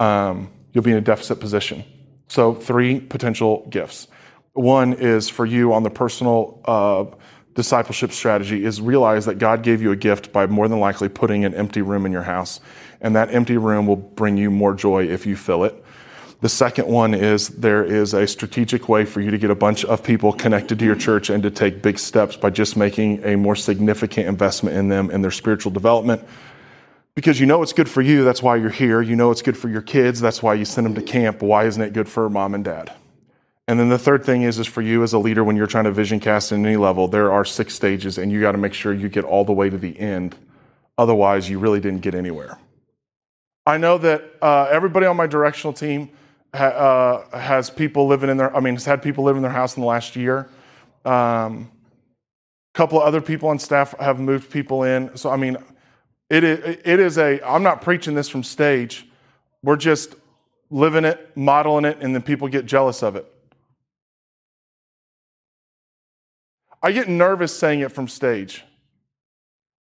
um, 0.00 0.50
you'll 0.72 0.84
be 0.84 0.92
in 0.92 0.98
a 0.98 1.02
deficit 1.02 1.40
position. 1.40 1.84
So, 2.28 2.54
three 2.54 3.00
potential 3.00 3.66
gifts. 3.70 4.08
One 4.54 4.94
is 4.94 5.28
for 5.28 5.44
you 5.44 5.72
on 5.72 5.82
the 5.82 5.90
personal 5.90 6.60
uh, 6.64 7.04
discipleship 7.54 8.12
strategy 8.12 8.64
is 8.64 8.80
realize 8.80 9.26
that 9.26 9.38
God 9.38 9.62
gave 9.62 9.82
you 9.82 9.92
a 9.92 9.96
gift 9.96 10.32
by 10.32 10.46
more 10.46 10.68
than 10.68 10.80
likely 10.80 11.08
putting 11.08 11.44
an 11.44 11.54
empty 11.54 11.82
room 11.82 12.06
in 12.06 12.12
your 12.12 12.22
house. 12.22 12.60
And 13.00 13.16
that 13.16 13.32
empty 13.32 13.56
room 13.56 13.86
will 13.86 13.96
bring 13.96 14.36
you 14.36 14.50
more 14.50 14.74
joy 14.74 15.06
if 15.06 15.26
you 15.26 15.36
fill 15.36 15.64
it. 15.64 15.83
The 16.44 16.50
second 16.50 16.88
one 16.88 17.14
is 17.14 17.48
there 17.48 17.82
is 17.82 18.12
a 18.12 18.26
strategic 18.26 18.86
way 18.86 19.06
for 19.06 19.22
you 19.22 19.30
to 19.30 19.38
get 19.38 19.48
a 19.48 19.54
bunch 19.54 19.82
of 19.82 20.04
people 20.04 20.30
connected 20.30 20.78
to 20.78 20.84
your 20.84 20.94
church 20.94 21.30
and 21.30 21.42
to 21.42 21.50
take 21.50 21.80
big 21.80 21.98
steps 21.98 22.36
by 22.36 22.50
just 22.50 22.76
making 22.76 23.24
a 23.24 23.34
more 23.34 23.56
significant 23.56 24.28
investment 24.28 24.76
in 24.76 24.90
them 24.90 25.08
and 25.08 25.24
their 25.24 25.30
spiritual 25.30 25.72
development. 25.72 26.22
Because 27.14 27.40
you 27.40 27.46
know 27.46 27.62
it's 27.62 27.72
good 27.72 27.88
for 27.88 28.02
you, 28.02 28.24
that's 28.24 28.42
why 28.42 28.56
you're 28.56 28.68
here. 28.68 29.00
You 29.00 29.16
know 29.16 29.30
it's 29.30 29.40
good 29.40 29.56
for 29.56 29.70
your 29.70 29.80
kids, 29.80 30.20
that's 30.20 30.42
why 30.42 30.52
you 30.52 30.66
send 30.66 30.84
them 30.84 30.94
to 30.96 31.00
camp. 31.00 31.40
Why 31.40 31.64
isn't 31.64 31.80
it 31.80 31.94
good 31.94 32.10
for 32.10 32.28
mom 32.28 32.54
and 32.54 32.62
dad? 32.62 32.92
And 33.66 33.80
then 33.80 33.88
the 33.88 33.98
third 33.98 34.22
thing 34.22 34.42
is, 34.42 34.58
is 34.58 34.66
for 34.66 34.82
you 34.82 35.02
as 35.02 35.14
a 35.14 35.18
leader, 35.18 35.42
when 35.42 35.56
you're 35.56 35.66
trying 35.66 35.84
to 35.84 35.92
vision 35.92 36.20
cast 36.20 36.52
at 36.52 36.58
any 36.58 36.76
level, 36.76 37.08
there 37.08 37.32
are 37.32 37.46
six 37.46 37.72
stages, 37.72 38.18
and 38.18 38.30
you 38.30 38.42
got 38.42 38.52
to 38.52 38.58
make 38.58 38.74
sure 38.74 38.92
you 38.92 39.08
get 39.08 39.24
all 39.24 39.46
the 39.46 39.54
way 39.54 39.70
to 39.70 39.78
the 39.78 39.98
end. 39.98 40.36
Otherwise, 40.98 41.48
you 41.48 41.58
really 41.58 41.80
didn't 41.80 42.02
get 42.02 42.14
anywhere. 42.14 42.58
I 43.66 43.78
know 43.78 43.96
that 43.96 44.24
uh, 44.42 44.64
everybody 44.64 45.06
on 45.06 45.16
my 45.16 45.26
directional 45.26 45.72
team 45.72 46.10
ha, 46.54 46.66
uh, 47.32 47.38
has 47.38 47.70
people 47.70 48.06
living 48.06 48.30
in 48.30 48.36
their, 48.36 48.54
I 48.56 48.60
mean, 48.60 48.74
has 48.74 48.84
had 48.84 49.02
people 49.02 49.24
live 49.24 49.36
in 49.36 49.42
their 49.42 49.50
house 49.50 49.76
in 49.76 49.82
the 49.82 49.86
last 49.86 50.16
year. 50.16 50.48
Um, 51.04 51.70
a 52.74 52.78
couple 52.78 52.98
of 52.98 53.04
other 53.04 53.20
people 53.20 53.48
on 53.48 53.58
staff 53.58 53.94
have 53.98 54.18
moved 54.18 54.50
people 54.50 54.84
in. 54.84 55.16
So, 55.16 55.30
I 55.30 55.36
mean, 55.36 55.56
it 56.30 56.44
is, 56.44 56.78
it 56.84 57.00
is 57.00 57.18
a, 57.18 57.40
I'm 57.46 57.62
not 57.62 57.82
preaching 57.82 58.14
this 58.14 58.28
from 58.28 58.42
stage. 58.42 59.06
We're 59.62 59.76
just 59.76 60.14
living 60.70 61.04
it, 61.04 61.36
modeling 61.36 61.84
it, 61.84 61.98
and 62.00 62.14
then 62.14 62.22
people 62.22 62.48
get 62.48 62.66
jealous 62.66 63.02
of 63.02 63.16
it. 63.16 63.30
I 66.82 66.92
get 66.92 67.08
nervous 67.08 67.56
saying 67.56 67.80
it 67.80 67.92
from 67.92 68.08
stage 68.08 68.62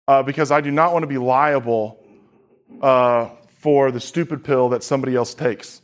uh, 0.07 0.23
because 0.23 0.51
I 0.51 0.61
do 0.61 0.71
not 0.71 0.93
want 0.93 1.03
to 1.03 1.07
be 1.07 1.17
liable 1.17 1.99
uh, 2.81 3.29
for 3.59 3.91
the 3.91 3.99
stupid 3.99 4.43
pill 4.43 4.69
that 4.69 4.83
somebody 4.83 5.15
else 5.15 5.33
takes. 5.33 5.81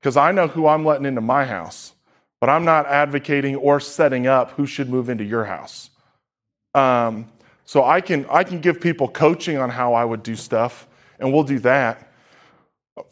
Because 0.00 0.16
I 0.16 0.32
know 0.32 0.46
who 0.46 0.66
I'm 0.66 0.84
letting 0.84 1.06
into 1.06 1.20
my 1.20 1.44
house, 1.44 1.94
but 2.40 2.48
I'm 2.48 2.64
not 2.64 2.86
advocating 2.86 3.56
or 3.56 3.80
setting 3.80 4.26
up 4.26 4.52
who 4.52 4.66
should 4.66 4.88
move 4.88 5.08
into 5.08 5.24
your 5.24 5.44
house. 5.44 5.90
Um, 6.74 7.30
so 7.64 7.84
I 7.84 8.00
can 8.00 8.24
I 8.30 8.44
can 8.44 8.60
give 8.60 8.80
people 8.80 9.08
coaching 9.08 9.58
on 9.58 9.70
how 9.70 9.94
I 9.94 10.04
would 10.04 10.22
do 10.22 10.36
stuff, 10.36 10.86
and 11.18 11.32
we'll 11.32 11.42
do 11.44 11.58
that. 11.60 12.10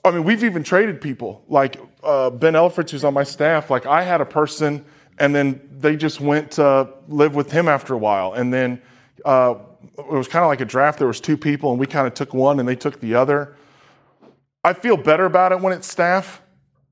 I 0.04 0.10
mean, 0.10 0.24
we've 0.24 0.44
even 0.44 0.62
traded 0.62 1.00
people. 1.00 1.44
Like 1.48 1.78
uh, 2.02 2.30
Ben 2.30 2.54
Elfrich, 2.54 2.90
who's 2.90 3.04
on 3.04 3.14
my 3.14 3.24
staff. 3.24 3.70
Like 3.70 3.86
I 3.86 4.02
had 4.02 4.20
a 4.20 4.24
person, 4.24 4.84
and 5.18 5.34
then 5.34 5.60
they 5.78 5.96
just 5.96 6.20
went 6.20 6.52
to 6.52 6.88
live 7.08 7.34
with 7.34 7.50
him 7.50 7.68
after 7.68 7.94
a 7.94 7.98
while, 7.98 8.32
and 8.32 8.52
then 8.52 8.80
uh, 9.24 9.56
it 9.98 10.08
was 10.08 10.28
kind 10.28 10.44
of 10.44 10.48
like 10.48 10.60
a 10.60 10.64
draft. 10.64 10.98
There 10.98 11.08
was 11.08 11.20
two 11.20 11.36
people, 11.36 11.70
and 11.70 11.80
we 11.80 11.86
kind 11.86 12.06
of 12.06 12.14
took 12.14 12.32
one, 12.32 12.60
and 12.60 12.68
they 12.68 12.76
took 12.76 13.00
the 13.00 13.14
other. 13.14 13.56
I 14.64 14.72
feel 14.72 14.96
better 14.96 15.26
about 15.26 15.52
it 15.52 15.60
when 15.60 15.72
it's 15.72 15.86
staff, 15.86 16.42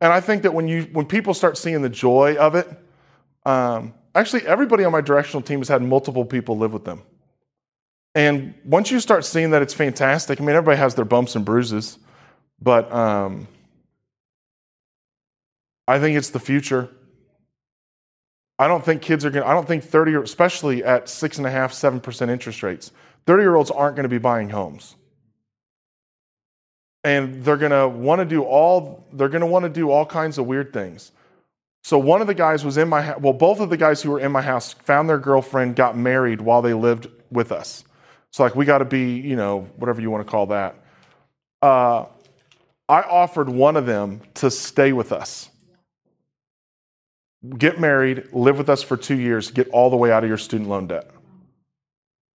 and 0.00 0.12
I 0.12 0.20
think 0.20 0.42
that 0.42 0.52
when 0.54 0.68
you 0.68 0.82
when 0.92 1.06
people 1.06 1.34
start 1.34 1.56
seeing 1.56 1.82
the 1.82 1.88
joy 1.88 2.36
of 2.36 2.54
it, 2.54 2.68
um, 3.46 3.94
actually 4.14 4.46
everybody 4.46 4.84
on 4.84 4.92
my 4.92 5.00
directional 5.00 5.42
team 5.42 5.60
has 5.60 5.68
had 5.68 5.82
multiple 5.82 6.24
people 6.24 6.58
live 6.58 6.72
with 6.72 6.84
them, 6.84 7.02
and 8.14 8.54
once 8.64 8.90
you 8.90 9.00
start 9.00 9.24
seeing 9.24 9.50
that 9.50 9.62
it's 9.62 9.74
fantastic. 9.74 10.40
I 10.40 10.44
mean, 10.44 10.56
everybody 10.56 10.78
has 10.78 10.94
their 10.94 11.04
bumps 11.04 11.36
and 11.36 11.44
bruises, 11.44 11.98
but 12.60 12.92
um, 12.92 13.48
I 15.86 15.98
think 15.98 16.16
it's 16.16 16.30
the 16.30 16.40
future. 16.40 16.90
I 18.58 18.68
don't 18.68 18.84
think 18.84 19.02
kids 19.02 19.24
are 19.24 19.30
going 19.30 19.42
to, 19.42 19.48
I 19.48 19.52
don't 19.52 19.66
think 19.66 19.82
30, 19.82 20.14
especially 20.14 20.84
at 20.84 21.08
six 21.08 21.38
and 21.38 21.46
a 21.46 21.50
half, 21.50 21.72
7% 21.72 22.30
interest 22.30 22.62
rates, 22.62 22.92
30 23.26 23.42
year 23.42 23.56
olds 23.56 23.70
aren't 23.70 23.96
going 23.96 24.04
to 24.04 24.08
be 24.08 24.18
buying 24.18 24.50
homes. 24.50 24.94
And 27.04 27.44
they're 27.44 27.58
going 27.58 27.72
to 27.72 27.86
want 27.86 28.20
to 28.20 28.24
do 28.24 28.42
all, 28.42 29.04
they're 29.12 29.28
going 29.28 29.42
to 29.42 29.46
want 29.46 29.64
to 29.64 29.68
do 29.68 29.90
all 29.90 30.06
kinds 30.06 30.38
of 30.38 30.46
weird 30.46 30.72
things. 30.72 31.12
So 31.82 31.98
one 31.98 32.22
of 32.22 32.26
the 32.26 32.34
guys 32.34 32.64
was 32.64 32.78
in 32.78 32.88
my, 32.88 33.16
well, 33.18 33.34
both 33.34 33.60
of 33.60 33.68
the 33.68 33.76
guys 33.76 34.00
who 34.00 34.10
were 34.10 34.20
in 34.20 34.32
my 34.32 34.40
house 34.40 34.72
found 34.72 35.08
their 35.08 35.18
girlfriend, 35.18 35.76
got 35.76 35.96
married 35.96 36.40
while 36.40 36.62
they 36.62 36.72
lived 36.72 37.08
with 37.30 37.52
us. 37.52 37.84
So 38.32 38.42
like 38.42 38.56
we 38.56 38.64
got 38.64 38.78
to 38.78 38.86
be, 38.86 39.20
you 39.20 39.36
know, 39.36 39.68
whatever 39.76 40.00
you 40.00 40.10
want 40.10 40.26
to 40.26 40.30
call 40.30 40.46
that. 40.46 40.76
Uh, 41.60 42.06
I 42.88 43.02
offered 43.02 43.48
one 43.50 43.76
of 43.76 43.86
them 43.86 44.22
to 44.34 44.50
stay 44.50 44.92
with 44.92 45.12
us 45.12 45.50
get 47.58 47.78
married, 47.78 48.28
live 48.32 48.58
with 48.58 48.68
us 48.68 48.82
for 48.82 48.96
two 48.96 49.18
years, 49.18 49.50
get 49.50 49.68
all 49.68 49.90
the 49.90 49.96
way 49.96 50.10
out 50.10 50.24
of 50.24 50.28
your 50.28 50.38
student 50.38 50.68
loan 50.68 50.86
debt. 50.86 51.10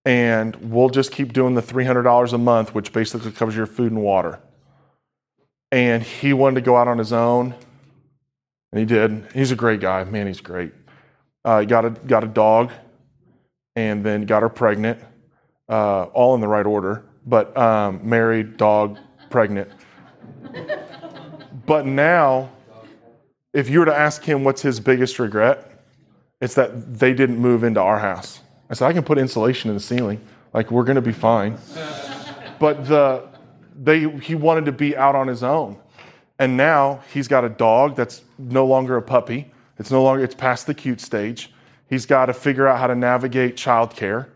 And 0.05 0.57
we'll 0.57 0.91
just 0.91 1.13
keep 1.13 1.33
doing 1.33 1.55
the 1.55 1.63
$300 1.63 2.33
a 2.33 2.39
month, 2.39 2.75
which 2.75 2.93
basically 2.93 3.33
covers 3.33 3.57
your 3.57 3.67
food 3.67 3.93
and 3.93 4.03
water. 4.03 4.39
And 5.71 6.03
he 6.03 6.33
wanted 6.33 6.57
to 6.57 6.61
go 6.63 6.77
out 6.77 6.89
on 6.89 6.99
his 6.99 7.13
own, 7.13 7.55
and 8.73 8.79
he 8.79 8.85
did. 8.85 9.27
He's 9.35 9.51
a 9.51 9.57
great 9.57 9.81
guy. 9.81 10.03
Man, 10.05 10.27
he's 10.27 10.41
great. 10.41 10.73
Uh, 11.45 11.65
got, 11.65 11.85
a, 11.85 11.91
got 11.91 12.25
a 12.25 12.29
dog, 12.29 12.73
and 13.77 14.05
then 14.05 14.23
got 14.23 14.43
her 14.43 14.49
pregnant, 14.49 14.99
uh, 15.69 16.05
all 16.05 16.35
in 16.35 16.41
the 16.41 16.49
right 16.49 16.67
order, 16.67 17.05
but 17.27 17.57
um, 17.57 18.01
married, 18.03 18.57
dog, 18.57 18.99
pregnant. 19.31 19.71
but 21.67 21.87
now 21.87 22.51
if 23.53 23.69
you 23.69 23.81
were 23.81 23.87
to 23.87 23.97
ask 23.97 24.23
him 24.25 24.45
what's 24.45 24.63
his 24.63 24.81
biggest 24.81 25.19
regret, 25.19 25.83
it's 26.41 26.55
that 26.55 26.99
they 26.99 27.13
didn't 27.13 27.39
move 27.39 27.65
into 27.65 27.81
our 27.81 27.99
house. 27.99 28.41
I 28.71 28.75
said, 28.75 28.87
I 28.87 28.93
can 28.93 29.03
put 29.03 29.19
insulation 29.19 29.71
in 29.71 29.77
the 29.77 29.83
ceiling. 29.83 30.21
Like, 30.53 30.71
we're 30.71 30.85
to 30.85 31.01
be 31.03 31.13
fine. 31.13 31.59
but 32.59 32.87
the, 32.87 33.29
they, 33.79 34.09
he 34.19 34.35
wanted 34.35 34.67
to 34.67 34.73
be 34.73 34.97
out 34.97 35.15
on 35.15 35.29
his 35.29 35.43
own. 35.43 35.79
And 36.39 36.57
now 36.57 37.01
he's 37.13 37.29
got 37.29 37.45
a 37.45 37.49
dog 37.49 37.97
that's 37.97 38.23
no 38.39 38.67
longer 38.67 38.97
a 38.97 39.03
puppy. 39.03 39.53
It's 39.79 39.91
no 39.91 40.03
longer, 40.03 40.25
it's 40.25 40.35
past 40.35 40.67
the 40.67 40.75
cute 40.75 41.01
stage. 41.01 41.53
He's 41.89 42.07
got 42.07 42.27
to 42.27 42.35
figure 42.35 42.67
out 42.67 42.79
how 42.79 42.89
to 42.89 42.95
navigate 42.95 43.57
childcare. 43.57 44.27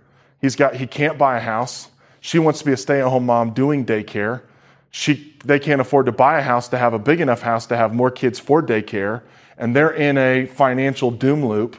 He's 0.41 0.57
got, 0.57 0.77
he 0.77 0.87
can't 0.87 1.19
buy 1.19 1.37
a 1.37 1.41
house. 1.41 1.89
She 2.21 2.39
wants 2.39 2.61
to 2.61 2.65
be 2.65 2.73
a 2.73 2.77
stay 2.77 3.01
at 3.01 3.09
home 3.09 3.27
mom 3.27 3.53
doing 3.53 3.85
daycare. 3.85 4.43
She, 4.91 5.35
they 5.45 5.59
can't 5.59 5.81
afford 5.81 6.07
to 6.07 6.13
buy 6.13 6.39
a 6.39 6.43
house 6.43 6.69
to 6.69 6.79
have 6.79 6.95
a 6.95 6.99
big 6.99 7.21
enough 7.21 7.43
house 7.43 7.67
to 7.67 7.77
have 7.77 7.95
more 7.95 8.11
kids 8.11 8.39
for 8.39 8.63
daycare, 8.63 9.23
and 9.57 9.75
they're 9.75 9.91
in 9.91 10.19
a 10.19 10.47
financial 10.47 11.11
doom 11.11 11.45
loop. 11.47 11.77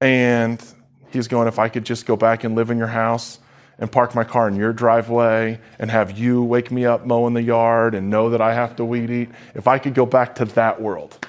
And 0.00 0.62
he's 1.10 1.28
going, 1.28 1.48
if 1.48 1.58
I 1.58 1.68
could 1.68 1.84
just 1.84 2.06
go 2.06 2.16
back 2.16 2.44
and 2.44 2.54
live 2.54 2.70
in 2.70 2.78
your 2.78 2.86
house 2.86 3.38
and 3.78 3.90
park 3.90 4.14
my 4.14 4.24
car 4.24 4.48
in 4.48 4.56
your 4.56 4.72
driveway 4.72 5.58
and 5.78 5.90
have 5.90 6.18
you 6.18 6.42
wake 6.42 6.70
me 6.70 6.84
up 6.84 7.06
mowing 7.06 7.34
the 7.34 7.42
yard 7.42 7.94
and 7.94 8.08
know 8.10 8.30
that 8.30 8.40
I 8.40 8.54
have 8.54 8.76
to 8.76 8.84
weed 8.84 9.10
eat, 9.10 9.30
if 9.54 9.66
I 9.66 9.78
could 9.78 9.94
go 9.94 10.06
back 10.06 10.36
to 10.36 10.44
that 10.44 10.80
world. 10.80 11.26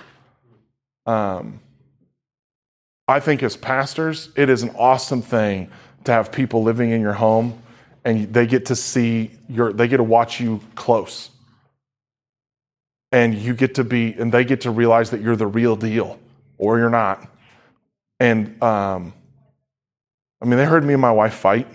Um, 1.05 1.59
I 3.07 3.19
think 3.19 3.43
as 3.43 3.55
pastors, 3.55 4.29
it 4.35 4.49
is 4.49 4.63
an 4.63 4.71
awesome 4.77 5.21
thing 5.21 5.69
to 6.05 6.11
have 6.11 6.31
people 6.31 6.63
living 6.63 6.91
in 6.91 7.01
your 7.01 7.13
home 7.13 7.61
and 8.03 8.31
they 8.31 8.45
get 8.45 8.67
to 8.67 8.75
see 8.75 9.31
your 9.49 9.73
they 9.73 9.87
get 9.87 9.97
to 9.97 10.03
watch 10.03 10.39
you 10.39 10.61
close. 10.75 11.31
And 13.11 13.33
you 13.33 13.53
get 13.53 13.75
to 13.75 13.83
be 13.83 14.13
and 14.13 14.31
they 14.31 14.43
get 14.43 14.61
to 14.61 14.71
realize 14.71 15.09
that 15.11 15.21
you're 15.21 15.35
the 15.35 15.47
real 15.47 15.75
deal 15.75 16.19
or 16.57 16.77
you're 16.77 16.89
not. 16.89 17.27
And 18.19 18.61
um, 18.61 19.13
i 20.41 20.45
mean 20.45 20.57
they 20.57 20.65
heard 20.65 20.83
me 20.83 20.93
and 20.93 21.01
my 21.01 21.11
wife 21.11 21.33
fight 21.33 21.67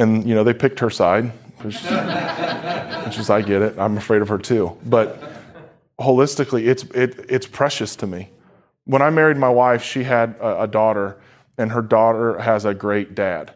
and 0.00 0.28
you 0.28 0.34
know 0.34 0.42
they 0.42 0.54
picked 0.54 0.80
her 0.80 0.90
side 0.90 1.30
which, 1.62 1.76
is 1.76 3.30
i 3.30 3.42
get 3.42 3.62
it 3.62 3.78
i'm 3.78 3.96
afraid 3.96 4.22
of 4.22 4.28
her 4.28 4.38
too 4.38 4.76
but 4.84 5.22
holistically 6.00 6.66
it's 6.66 6.84
it, 6.94 7.26
it's 7.28 7.46
precious 7.46 7.94
to 7.94 8.06
me 8.06 8.28
when 8.84 9.02
i 9.02 9.10
married 9.10 9.36
my 9.36 9.48
wife 9.48 9.84
she 9.84 10.02
had 10.02 10.34
a, 10.40 10.62
a 10.62 10.66
daughter 10.66 11.20
and 11.58 11.70
her 11.70 11.82
daughter 11.82 12.38
has 12.38 12.64
a 12.64 12.74
great 12.74 13.14
dad 13.14 13.54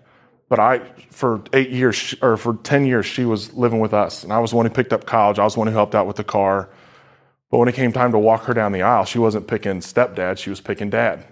but 0.49 0.61
I, 0.61 0.79
for 1.11 1.43
eight 1.53 1.71
years, 1.71 2.15
or 2.23 2.37
for 2.37 2.55
10 2.63 2.87
years, 2.87 3.07
she 3.07 3.25
was 3.25 3.53
living 3.55 3.81
with 3.81 3.95
us. 3.95 4.23
And 4.23 4.33
I 4.33 4.39
was 4.39 4.51
the 4.51 4.57
one 4.57 4.67
who 4.67 4.73
picked 4.73 4.93
up 4.93 5.07
college. 5.07 5.39
I 5.39 5.43
was 5.45 5.55
the 5.55 5.59
one 5.59 5.67
who 5.67 5.75
helped 5.75 5.95
out 5.95 6.07
with 6.07 6.17
the 6.17 6.23
car. 6.23 6.69
But 7.51 7.59
when 7.59 7.67
it 7.67 7.75
came 7.75 7.93
time 7.93 8.13
to 8.13 8.19
walk 8.19 8.45
her 8.45 8.55
down 8.55 8.73
the 8.73 8.83
aisle, 8.83 9.05
she 9.05 9.19
wasn't 9.19 9.49
picking 9.49 9.81
stepdad, 9.81 10.39
she 10.39 10.51
was 10.51 10.61
picking 10.61 10.91
dad. 10.91 11.25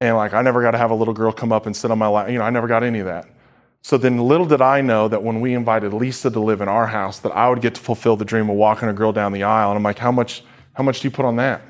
And 0.00 0.16
like, 0.16 0.34
I 0.34 0.42
never 0.42 0.62
got 0.62 0.70
to 0.70 0.78
have 0.78 0.90
a 0.90 0.94
little 0.94 1.14
girl 1.14 1.32
come 1.32 1.52
up 1.52 1.66
and 1.66 1.76
sit 1.76 1.90
on 1.90 1.98
my 1.98 2.08
lap. 2.08 2.30
You 2.30 2.38
know, 2.38 2.44
I 2.44 2.50
never 2.50 2.68
got 2.68 2.82
any 2.82 3.00
of 3.00 3.06
that. 3.06 3.28
So 3.86 3.96
then 3.96 4.18
little 4.18 4.46
did 4.46 4.60
I 4.60 4.80
know 4.80 5.06
that 5.06 5.22
when 5.22 5.40
we 5.40 5.54
invited 5.54 5.92
Lisa 5.92 6.28
to 6.28 6.40
live 6.40 6.60
in 6.60 6.66
our 6.66 6.88
house, 6.88 7.20
that 7.20 7.30
I 7.30 7.48
would 7.48 7.60
get 7.60 7.76
to 7.76 7.80
fulfill 7.80 8.16
the 8.16 8.24
dream 8.24 8.50
of 8.50 8.56
walking 8.56 8.88
a 8.88 8.92
girl 8.92 9.12
down 9.12 9.30
the 9.30 9.44
aisle. 9.44 9.70
And 9.70 9.76
I'm 9.76 9.84
like, 9.84 10.00
how 10.00 10.10
much, 10.10 10.42
how 10.72 10.82
much 10.82 10.98
do 10.98 11.06
you 11.06 11.12
put 11.12 11.24
on 11.24 11.36
that? 11.36 11.62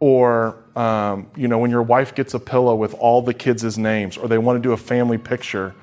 Or, 0.00 0.64
um, 0.74 1.30
you 1.36 1.46
know, 1.46 1.58
when 1.58 1.70
your 1.70 1.84
wife 1.84 2.12
gets 2.12 2.34
a 2.34 2.40
pillow 2.40 2.74
with 2.74 2.92
all 2.94 3.22
the 3.22 3.32
kids' 3.32 3.78
names, 3.78 4.16
or 4.16 4.26
they 4.26 4.36
want 4.36 4.56
to 4.56 4.60
do 4.68 4.72
a 4.72 4.76
family 4.76 5.16
picture, 5.16 5.76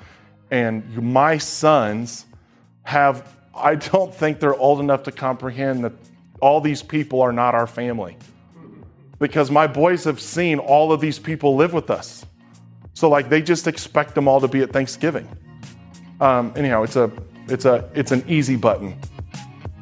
and 0.52 0.84
my 1.02 1.38
sons 1.38 2.26
have, 2.84 3.34
I 3.56 3.76
don't 3.76 4.14
think 4.14 4.42
they're 4.42 4.54
old 4.54 4.82
enough 4.82 5.04
to 5.04 5.14
comprehend 5.14 5.86
that 5.86 5.94
all 6.42 6.60
these 6.60 6.84
people 6.84 7.22
are 7.22 7.32
not 7.32 7.56
our 7.56 7.66
family. 7.66 8.18
Because 9.20 9.50
my 9.50 9.68
boys 9.68 10.04
have 10.04 10.20
seen 10.20 10.60
all 10.60 10.92
of 10.92 11.00
these 11.00 11.18
people 11.18 11.56
live 11.56 11.72
with 11.72 11.90
us. 11.90 12.26
So, 12.94 13.08
like, 13.08 13.30
they 13.30 13.42
just 13.42 13.68
expect 13.68 14.16
them 14.16 14.28
all 14.28 14.42
to 14.42 14.50
be 14.50 14.64
at 14.64 14.74
Thanksgiving. 14.74 15.30
Um, 16.22 16.54
anyhow, 16.56 16.84
it's 16.84 16.96
a, 16.96 17.12
it's 17.48 17.66
a, 17.66 17.90
it's 17.94 18.12
an 18.12 18.24
easy 18.28 18.56
button, 18.56 18.96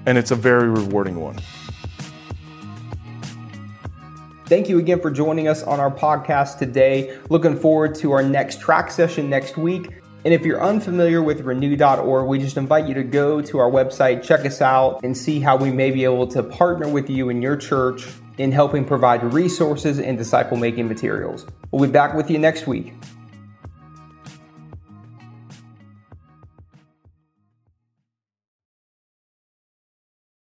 and 0.06 0.18
it's 0.18 0.32
a 0.32 0.36
very 0.36 0.70
rewarding 0.70 1.18
one. 1.20 1.38
Thank 4.46 4.68
you 4.68 4.80
again 4.80 5.00
for 5.00 5.12
joining 5.12 5.48
us 5.48 5.62
on 5.62 5.80
our 5.80 5.92
podcast 5.92 6.58
today. 6.58 7.16
Looking 7.30 7.56
forward 7.56 7.94
to 7.96 8.14
our 8.14 8.24
next 8.24 8.60
track 8.60 8.90
session 8.90 9.30
next 9.30 9.58
week. 9.58 9.92
And 10.26 10.34
if 10.34 10.44
you're 10.44 10.62
unfamiliar 10.62 11.22
with 11.22 11.42
renew.org, 11.42 12.28
we 12.28 12.40
just 12.40 12.58
invite 12.58 12.88
you 12.88 12.96
to 12.96 13.04
go 13.04 13.42
to 13.42 13.60
our 13.60 13.70
website, 13.70 14.24
check 14.24 14.46
us 14.46 14.60
out, 14.60 15.04
and 15.04 15.16
see 15.16 15.40
how 15.40 15.56
we 15.56 15.72
may 15.72 15.92
be 15.92 16.04
able 16.04 16.26
to 16.28 16.42
partner 16.42 16.90
with 16.90 17.10
you 17.10 17.30
in 17.30 17.42
your 17.42 17.56
church 17.56 18.08
in 18.40 18.52
helping 18.52 18.86
provide 18.86 19.24
resources 19.34 20.00
and 20.00 20.18
disciple 20.18 20.58
making 20.58 20.88
materials. 20.88 21.46
We'll 21.72 21.88
be 21.88 21.92
back 21.92 22.16
with 22.16 22.32
you 22.32 22.40
next 22.40 22.66
week. 22.66 22.94